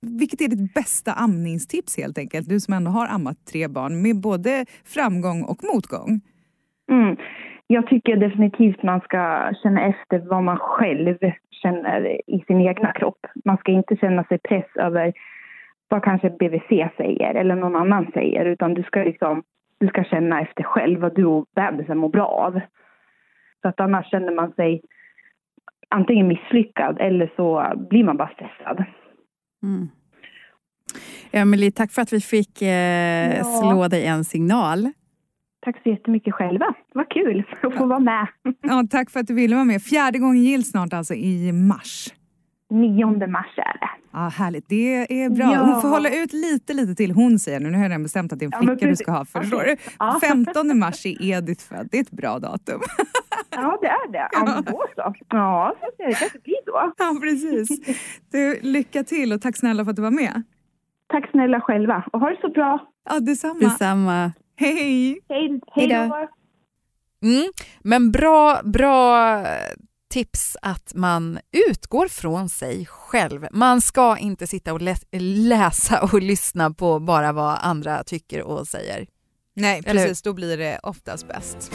Vilket 0.02 0.40
är 0.40 0.48
ditt 0.48 0.74
bästa 0.74 1.12
amningstips 1.12 1.96
helt 1.96 2.18
enkelt? 2.18 2.48
Du 2.48 2.60
som 2.60 2.74
ändå 2.74 2.90
har 2.90 3.06
ammat 3.06 3.46
tre 3.52 3.68
barn 3.68 4.02
med 4.02 4.20
både 4.20 4.66
framgång 4.84 5.42
och 5.42 5.64
motgång. 5.64 6.20
Mm. 6.90 7.16
Jag 7.66 7.86
tycker 7.86 8.16
definitivt 8.16 8.82
man 8.82 9.00
ska 9.00 9.52
känna 9.62 9.80
efter 9.80 10.18
vad 10.18 10.42
man 10.42 10.58
själv 10.58 11.16
känner 11.62 12.20
i 12.30 12.44
sin 12.46 12.60
egna 12.60 12.92
kropp. 12.92 13.26
Man 13.44 13.56
ska 13.56 13.72
inte 13.72 13.96
känna 13.96 14.24
sig 14.24 14.38
press 14.38 14.76
över 14.76 15.12
vad 15.88 16.04
kanske 16.04 16.30
BVC 16.30 16.68
säger 16.96 17.34
eller 17.34 17.54
någon 17.54 17.76
annan 17.76 18.10
säger 18.14 18.44
utan 18.44 18.74
du 18.74 18.82
ska 18.82 19.02
liksom 19.02 19.42
du 19.78 19.86
ska 19.86 20.04
känna 20.04 20.40
efter 20.40 20.62
själv 20.62 21.00
vad 21.00 21.14
du 21.14 21.24
och 21.24 21.46
bebisen 21.56 21.98
mår 21.98 22.08
bra 22.08 22.26
av. 22.26 22.60
Så 23.62 23.68
att 23.68 23.80
annars 23.80 24.10
känner 24.10 24.32
man 24.32 24.52
sig 24.52 24.80
antingen 25.88 26.28
misslyckad 26.28 26.96
eller 27.00 27.32
så 27.36 27.72
blir 27.90 28.04
man 28.04 28.16
bara 28.16 28.28
stressad. 28.34 28.84
Mm. 29.62 29.88
Emelie, 31.30 31.70
tack 31.70 31.92
för 31.92 32.02
att 32.02 32.12
vi 32.12 32.20
fick 32.20 32.62
eh, 32.62 33.36
Ja. 33.38 33.44
slå 33.44 33.88
dig 33.88 34.06
en 34.06 34.24
signal. 34.24 34.92
Tack 35.66 35.82
så 35.82 35.88
jättemycket 35.88 36.34
själva. 36.34 36.64
Det 36.92 36.98
var 36.98 37.10
kul 37.10 37.44
att 37.62 37.74
få 37.74 37.86
vara 37.86 37.98
med. 37.98 38.26
Ja, 38.62 38.84
tack 38.90 39.10
för 39.10 39.20
att 39.20 39.26
du 39.26 39.34
ville 39.34 39.54
vara 39.54 39.64
med. 39.64 39.82
Fjärde 39.82 40.18
gången 40.18 40.42
gillt 40.44 40.66
snart 40.66 40.92
alltså 40.92 41.14
i 41.14 41.52
mars. 41.52 42.14
9 42.70 43.06
mars 43.06 43.54
är 43.56 43.78
det. 43.80 43.88
Ja, 44.12 44.18
härligt, 44.18 44.68
det 44.68 45.22
är 45.24 45.30
bra. 45.30 45.52
Ja. 45.52 45.60
Hon 45.64 45.82
får 45.82 45.88
hålla 45.88 46.10
ut 46.10 46.32
lite 46.32 46.74
lite 46.74 46.94
till. 46.94 47.10
Hon 47.10 47.38
säger 47.38 47.60
nu, 47.60 47.70
nu 47.70 47.76
har 47.76 47.84
jag 47.84 47.90
redan 47.90 48.02
bestämt 48.02 48.32
att 48.32 48.38
det 48.38 48.44
är 48.44 48.46
en 48.46 48.52
Ja, 48.52 48.74
flicka 48.74 48.86
du 48.86 48.96
ska 48.96 49.12
ha. 49.12 49.24
Förstår 49.24 49.62
du? 49.62 49.76
Ja. 49.98 50.18
15 50.28 50.78
mars 50.78 51.06
är 51.06 51.22
Edith 51.22 51.64
född. 51.64 51.88
Det 51.90 51.96
är 51.98 52.02
ett 52.02 52.10
bra 52.10 52.38
datum. 52.38 52.80
Ja, 53.50 53.78
det 53.80 53.86
är 53.86 54.12
det. 54.12 54.28
Ja, 54.32 54.44
men 54.54 54.64
då 54.64 54.84
så. 54.96 55.14
Ja, 55.28 55.74
så 55.80 55.86
ser 55.96 56.06
det 56.06 56.14
kanske 56.14 56.38
blir 56.38 56.66
då. 56.66 56.92
Ja, 56.98 57.18
precis. 57.22 57.96
Du, 58.32 58.60
lycka 58.62 59.04
till 59.04 59.32
och 59.32 59.42
tack 59.42 59.56
snälla 59.56 59.84
för 59.84 59.90
att 59.90 59.96
du 59.96 60.02
var 60.02 60.10
med. 60.10 60.42
Tack 61.08 61.30
snälla 61.30 61.60
själva 61.60 62.04
och 62.12 62.20
ha 62.20 62.30
det 62.30 62.40
så 62.40 62.48
bra. 62.48 62.78
Ja, 63.10 63.20
detsamma. 63.20 63.60
Detsamma. 63.60 64.32
Hej! 64.56 65.20
Hej, 65.74 65.88
då. 65.88 66.28
Mm. 67.22 67.52
Men 67.80 68.12
bra, 68.12 68.62
bra 68.64 69.46
tips 70.10 70.56
att 70.62 70.94
man 70.94 71.38
utgår 71.68 72.08
från 72.08 72.48
sig 72.48 72.86
själv. 72.86 73.46
Man 73.50 73.80
ska 73.80 74.18
inte 74.18 74.46
sitta 74.46 74.72
och 74.72 74.80
lä 74.80 74.96
läsa 75.20 76.02
och 76.02 76.22
lyssna 76.22 76.70
på 76.70 77.00
bara 77.00 77.32
vad 77.32 77.58
andra 77.62 78.04
tycker 78.04 78.42
och 78.42 78.68
säger. 78.68 79.06
Nej, 79.54 79.82
Eller 79.86 80.00
hur? 80.00 80.08
precis. 80.08 80.22
Då 80.22 80.32
blir 80.32 80.56
det 80.56 80.80
oftast 80.82 81.28
bäst. 81.28 81.72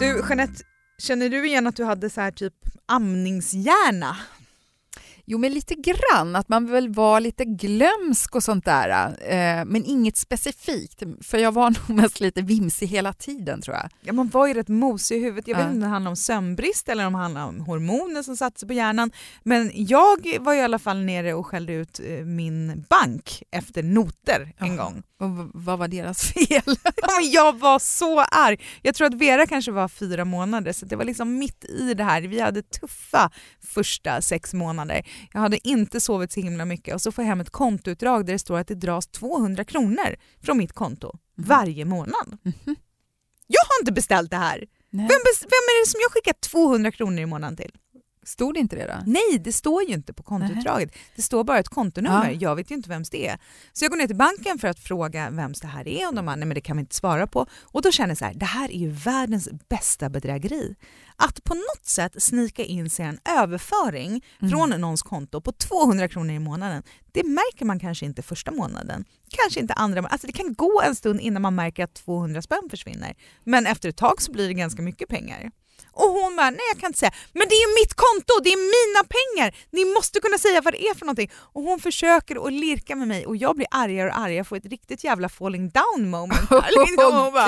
Du, 0.00 0.22
Jeanette, 0.28 0.64
känner 0.98 1.28
du 1.28 1.46
igen 1.46 1.66
att 1.66 1.76
du 1.76 1.84
hade 1.84 2.10
så 2.10 2.20
här 2.20 2.30
typ 2.30 2.54
amningshjärna? 2.86 4.16
Jo, 5.30 5.38
men 5.38 5.52
lite 5.52 5.74
grann, 5.74 6.36
att 6.36 6.48
man 6.48 6.66
väl 6.66 6.88
var 6.88 7.20
lite 7.20 7.44
glömsk 7.44 8.34
och 8.34 8.42
sånt 8.42 8.64
där. 8.64 9.16
Eh, 9.20 9.64
men 9.64 9.84
inget 9.84 10.16
specifikt, 10.16 11.02
för 11.20 11.38
jag 11.38 11.52
var 11.52 11.70
nog 11.88 11.98
mest 12.02 12.20
lite 12.20 12.42
vimsig 12.42 12.86
hela 12.86 13.12
tiden 13.12 13.60
tror 13.60 13.76
jag. 13.76 13.90
Ja, 14.00 14.12
man 14.12 14.28
var 14.28 14.46
ju 14.46 14.54
rätt 14.54 14.68
mosig 14.68 15.16
i 15.16 15.20
huvudet. 15.20 15.48
Jag 15.48 15.56
vet 15.56 15.64
inte 15.64 15.74
om 15.74 15.80
det 15.80 15.86
handlar 15.86 16.10
om 16.10 16.16
sömnbrist 16.16 16.88
eller 16.88 17.06
om 17.06 17.12
det 17.12 17.18
handlar 17.18 17.46
om 17.46 17.60
hormoner 17.60 18.22
som 18.22 18.36
satte 18.36 18.60
sig 18.60 18.68
på 18.68 18.74
hjärnan. 18.74 19.10
Men 19.42 19.70
jag 19.74 20.38
var 20.40 20.54
i 20.54 20.60
alla 20.60 20.78
fall 20.78 21.04
nere 21.04 21.34
och 21.34 21.46
skällde 21.46 21.72
ut 21.72 22.00
eh, 22.04 22.24
min 22.24 22.84
bank 22.88 23.42
efter 23.50 23.82
noter 23.82 24.52
en 24.58 24.76
gång. 24.76 25.02
Och 25.20 25.30
vad 25.54 25.78
var 25.78 25.88
deras 25.88 26.22
fel? 26.32 26.76
Jag 27.32 27.58
var 27.58 27.78
så 27.78 28.20
arg. 28.20 28.60
Jag 28.82 28.94
tror 28.94 29.06
att 29.06 29.14
Vera 29.14 29.46
kanske 29.46 29.70
var 29.72 29.88
fyra 29.88 30.24
månader 30.24 30.72
så 30.72 30.86
det 30.86 30.96
var 30.96 31.04
liksom 31.04 31.38
mitt 31.38 31.64
i 31.64 31.94
det 31.94 32.04
här. 32.04 32.22
Vi 32.22 32.40
hade 32.40 32.62
tuffa 32.62 33.30
första 33.60 34.22
sex 34.22 34.54
månader. 34.54 35.06
Jag 35.32 35.40
hade 35.40 35.68
inte 35.68 36.00
sovit 36.00 36.32
så 36.32 36.40
himla 36.40 36.64
mycket 36.64 36.94
och 36.94 37.02
så 37.02 37.12
får 37.12 37.24
jag 37.24 37.28
hem 37.28 37.40
ett 37.40 37.50
kontoutdrag 37.50 38.26
där 38.26 38.32
det 38.32 38.38
står 38.38 38.58
att 38.58 38.68
det 38.68 38.74
dras 38.74 39.06
200 39.06 39.64
kronor 39.64 40.16
från 40.42 40.58
mitt 40.58 40.72
konto 40.72 41.18
varje 41.36 41.84
månad. 41.84 42.38
Mhm. 42.42 42.76
Jag 43.46 43.62
har 43.62 43.80
inte 43.82 43.92
beställt 43.92 44.30
det 44.30 44.36
här. 44.36 44.64
Vem, 44.90 45.06
vem 45.08 45.64
är 45.68 45.84
det 45.84 45.90
som 45.90 46.00
jag 46.02 46.12
skickar 46.12 46.32
200 46.32 46.90
kronor 46.92 47.18
i 47.18 47.26
månaden 47.26 47.56
till? 47.56 47.72
Stod 48.28 48.54
det 48.54 48.60
inte 48.60 48.76
det 48.76 48.86
då? 48.86 49.02
Nej, 49.06 49.38
det 49.38 49.52
står 49.52 49.82
ju 49.82 49.94
inte 49.94 50.12
på 50.12 50.22
kontoutdraget. 50.22 50.92
Det 51.16 51.22
står 51.22 51.44
bara 51.44 51.58
ett 51.58 51.68
kontonummer. 51.68 52.30
Ja. 52.30 52.38
Jag 52.40 52.56
vet 52.56 52.70
ju 52.70 52.74
inte 52.74 52.88
vems 52.88 53.10
det 53.10 53.28
är. 53.28 53.38
Så 53.72 53.84
jag 53.84 53.90
går 53.90 53.98
ner 53.98 54.06
till 54.06 54.16
banken 54.16 54.58
för 54.58 54.68
att 54.68 54.78
fråga 54.78 55.30
vems 55.30 55.60
det 55.60 55.66
här 55.66 55.88
är 55.88 56.08
och 56.08 56.14
de 56.14 56.26
bara, 56.26 56.36
nej 56.36 56.46
men 56.46 56.54
det 56.54 56.60
kan 56.60 56.76
vi 56.76 56.80
inte 56.80 56.94
svara 56.94 57.26
på. 57.26 57.46
Och 57.62 57.82
då 57.82 57.90
känner 57.90 58.10
jag 58.10 58.18
så 58.18 58.24
här, 58.24 58.34
det 58.34 58.46
här 58.46 58.68
är 58.70 58.78
ju 58.78 58.90
världens 58.90 59.48
bästa 59.68 60.08
bedrägeri. 60.10 60.76
Att 61.16 61.44
på 61.44 61.54
något 61.54 61.86
sätt 61.86 62.22
snika 62.22 62.64
in 62.64 62.90
sig 62.90 63.06
en 63.06 63.18
överföring 63.38 64.24
Mm. 64.40 64.50
från 64.50 64.70
någons 64.80 65.02
konto 65.02 65.40
på 65.40 65.52
200 65.52 66.08
kronor 66.08 66.34
i 66.34 66.38
månaden, 66.38 66.82
Det 67.12 67.24
märker 67.24 67.64
man 67.64 67.80
kanske 67.80 68.06
inte 68.06 68.22
första 68.22 68.50
månaden, 68.50 69.04
kanske 69.28 69.60
inte 69.60 69.74
andra 69.74 70.06
Alltså 70.06 70.26
det 70.26 70.32
kan 70.32 70.54
gå 70.54 70.82
en 70.86 70.94
stund 70.94 71.20
innan 71.20 71.42
man 71.42 71.54
märker 71.54 71.84
att 71.84 71.94
200 71.94 72.42
spänn 72.42 72.68
försvinner. 72.70 73.14
Men 73.44 73.66
efter 73.66 73.88
ett 73.88 73.96
tag 73.96 74.22
så 74.22 74.32
blir 74.32 74.48
det 74.48 74.54
ganska 74.54 74.82
mycket 74.82 75.08
pengar. 75.08 75.50
Och 75.92 76.08
hon 76.08 76.36
bara, 76.36 76.50
nej 76.50 76.60
jag 76.72 76.80
kan 76.80 76.88
inte 76.88 76.98
säga. 76.98 77.12
Men 77.32 77.48
det 77.48 77.54
är 77.54 77.82
mitt 77.82 77.94
konto, 77.94 78.40
det 78.44 78.50
är 78.50 78.62
mina 78.76 79.02
pengar! 79.16 79.56
Ni 79.70 79.84
måste 79.84 80.20
kunna 80.20 80.38
säga 80.38 80.60
vad 80.60 80.74
det 80.74 80.88
är 80.88 80.94
för 80.94 81.06
någonting. 81.06 81.30
Och 81.52 81.62
hon 81.62 81.80
försöker 81.80 82.46
att 82.46 82.52
lirka 82.52 82.96
med 82.96 83.08
mig 83.08 83.26
och 83.26 83.36
jag 83.36 83.56
blir 83.56 83.66
argare 83.70 84.10
och 84.10 84.18
argare, 84.18 84.34
jag 84.34 84.46
får 84.46 84.56
ett 84.56 84.66
riktigt 84.66 85.04
jävla 85.04 85.28
falling 85.28 85.70
down 85.70 86.10
moment. 86.10 86.50
Liksom. 86.50 87.04
och, 87.06 87.12
hon 87.12 87.32
bara, 87.32 87.46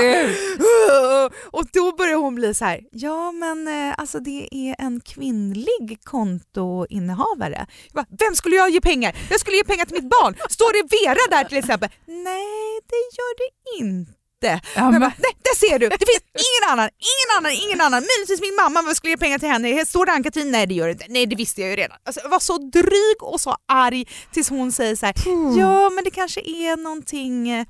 och 1.59 1.65
då 1.73 1.93
börjar 1.93 2.17
hon 2.17 2.35
bli 2.35 2.55
så 2.55 2.65
här, 2.65 2.81
ja 2.93 3.33
men 3.33 3.69
eh, 3.69 3.95
alltså 3.99 4.21
det 4.21 4.49
är 4.51 4.75
en 4.79 5.01
kvinnlig 5.01 5.99
kontoinnehavare. 6.05 7.67
Jag 7.93 7.95
bara, 7.95 8.17
Vem 8.19 8.35
skulle 8.35 8.57
jag 8.57 8.71
ge 8.71 8.81
pengar? 8.81 9.17
Jag 9.31 9.41
skulle 9.41 9.57
ge 9.57 9.65
pengar 9.65 9.85
till 9.85 9.95
mitt 9.95 10.11
barn. 10.11 10.35
Står 10.49 10.73
det 10.73 10.83
Vera 10.97 11.43
där 11.43 11.49
till 11.49 11.59
exempel? 11.59 11.89
Nej 12.07 12.81
det 12.91 13.03
gör 13.17 13.35
det 13.39 13.85
inte 13.85 14.20
inte. 14.41 14.61
Ja, 14.77 14.91
men... 14.91 15.01
bara, 15.01 15.13
nej, 15.19 15.33
där 15.43 15.57
ser 15.57 15.79
du! 15.79 15.89
Det 15.89 15.99
finns 15.99 16.25
ingen 16.49 16.73
annan, 16.73 16.89
ingen 17.13 17.31
annan, 17.39 17.53
ingen 17.53 17.81
annan. 17.81 18.03
Möjligtvis 18.11 18.41
min 18.41 18.55
mamma, 18.55 18.83
vad 18.83 18.97
skulle 18.97 19.11
ge 19.11 19.17
pengar 19.17 19.39
till 19.39 19.49
henne? 19.49 19.87
Står 19.87 20.07
det 20.07 20.13
Ann-Katrin? 20.13 20.51
Nej 20.51 20.67
det 20.67 20.75
gör 20.75 20.87
det 20.87 20.93
inte. 20.93 21.07
Nej 21.09 21.27
det 21.27 21.37
visste 21.37 21.61
jag 21.61 21.71
ju 21.71 21.77
redan. 21.77 21.99
Alltså, 22.05 22.21
jag 22.21 22.31
var 22.31 22.39
så 22.39 22.59
dryg 22.59 23.23
och 23.23 23.41
så 23.41 23.57
arg 23.69 24.05
tills 24.33 24.49
hon 24.49 24.73
säger 24.73 24.97
så 24.97 25.07
här, 25.07 25.15
mm. 25.27 25.59
ja 25.59 25.91
men 25.91 26.05
det 26.05 26.11
kanske 26.11 26.41
är 26.41 26.77
någonting 26.77 27.51
eh, 27.51 27.67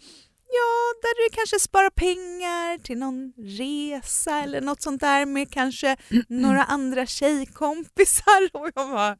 Ja, 0.52 0.94
där 1.02 1.14
du 1.24 1.36
kanske 1.36 1.60
sparar 1.60 1.90
pengar 1.90 2.78
till 2.78 2.98
någon 2.98 3.32
resa 3.36 4.40
eller 4.40 4.60
något 4.60 4.82
sånt 4.82 5.00
där 5.00 5.26
med 5.26 5.52
kanske 5.52 5.96
mm. 6.10 6.24
några 6.28 6.64
andra 6.64 7.06
tjejkompisar. 7.06 8.50
Och 8.52 8.70
jag 8.74 8.88
bara, 8.88 9.16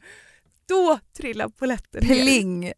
då 0.68 0.98
trillar 1.16 1.48
polletten 1.48 2.00
Pling! 2.00 2.72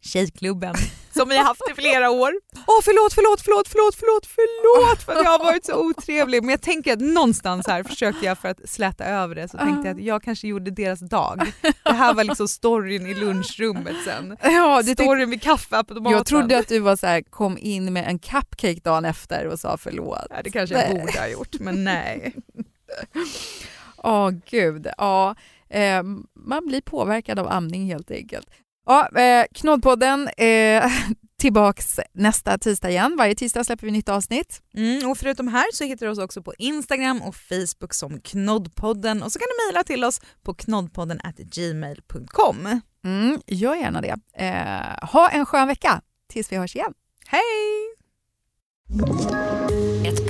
Tjejklubben 0.00 0.74
som 1.16 1.28
vi 1.28 1.36
har 1.36 1.44
haft 1.44 1.70
i 1.70 1.74
flera 1.74 2.10
år. 2.10 2.32
Åh 2.66 2.80
förlåt, 2.84 3.12
förlåt, 3.12 3.40
förlåt, 3.40 3.68
förlåt, 3.68 3.94
förlåt, 3.94 4.26
förlåt 4.26 5.02
för 5.02 5.12
att 5.12 5.24
jag 5.24 5.30
har 5.30 5.38
varit 5.38 5.64
så 5.64 5.74
otrevlig. 5.74 6.42
Men 6.42 6.50
jag 6.50 6.62
tänker 6.62 6.92
att 6.92 7.00
någonstans 7.00 7.66
här 7.66 7.82
försökte 7.82 8.26
jag 8.26 8.38
för 8.38 8.48
att 8.48 8.68
släta 8.68 9.04
över 9.04 9.34
det 9.34 9.48
så 9.48 9.58
tänkte 9.58 9.88
jag 9.88 9.96
att 9.96 10.04
jag 10.04 10.22
kanske 10.22 10.48
gjorde 10.48 10.70
deras 10.70 11.00
dag. 11.00 11.52
Det 11.84 11.92
här 11.92 12.14
var 12.14 12.24
liksom 12.24 12.48
storyn 12.48 13.06
i 13.06 13.14
lunchrummet 13.14 13.96
sen. 14.04 14.36
Ja, 14.42 14.82
det 14.82 14.92
storyn 14.92 15.30
vid 15.30 15.42
kaffeautomaten. 15.42 16.16
Jag 16.16 16.26
trodde 16.26 16.58
att 16.58 16.68
du 16.68 16.78
var 16.78 16.96
så 16.96 17.06
här, 17.06 17.22
kom 17.22 17.58
in 17.58 17.92
med 17.92 18.08
en 18.08 18.18
cupcake 18.18 18.80
dagen 18.84 19.04
efter 19.04 19.46
och 19.46 19.58
sa 19.58 19.76
förlåt. 19.76 20.26
Ja, 20.30 20.36
det 20.44 20.50
kanske 20.50 20.82
jag 20.82 21.00
borde 21.00 21.18
ha 21.18 21.28
gjort 21.28 21.60
men 21.60 21.84
nej. 21.84 22.34
Åh 23.96 24.28
oh, 24.28 24.30
gud, 24.50 24.86
ja. 24.98 25.34
Eh, 25.68 26.02
man 26.34 26.66
blir 26.66 26.80
påverkad 26.80 27.38
av 27.38 27.48
amning 27.48 27.86
helt 27.86 28.10
enkelt. 28.10 28.46
Ja, 28.86 29.08
eh, 29.20 29.46
Knoddpodden 29.54 30.28
eh, 30.36 30.84
tillbaks 31.38 32.00
nästa 32.12 32.58
tisdag 32.58 32.90
igen. 32.90 33.16
Varje 33.18 33.34
tisdag 33.34 33.64
släpper 33.64 33.86
vi 33.86 33.92
nytt 33.92 34.08
avsnitt. 34.08 34.62
Mm, 34.74 35.10
och 35.10 35.18
förutom 35.18 35.48
här 35.48 35.64
så 35.72 35.84
hittar 35.84 36.06
du 36.06 36.12
oss 36.12 36.18
också 36.18 36.42
på 36.42 36.54
Instagram 36.58 37.22
och 37.22 37.36
Facebook 37.36 37.94
som 37.94 38.20
Knoddpodden 38.20 39.22
och 39.22 39.32
så 39.32 39.38
kan 39.38 39.46
du 39.46 39.66
mejla 39.66 39.84
till 39.84 40.04
oss 40.04 40.20
på 40.42 40.54
knoddpodden 40.54 41.20
gmail.com. 41.36 42.80
Mm, 43.04 43.40
gör 43.46 43.74
gärna 43.74 44.00
det. 44.00 44.16
Eh, 44.38 45.08
ha 45.08 45.28
en 45.28 45.46
skön 45.46 45.68
vecka 45.68 46.00
tills 46.28 46.52
vi 46.52 46.56
hörs 46.56 46.76
igen. 46.76 46.94
Hej! 47.26 47.42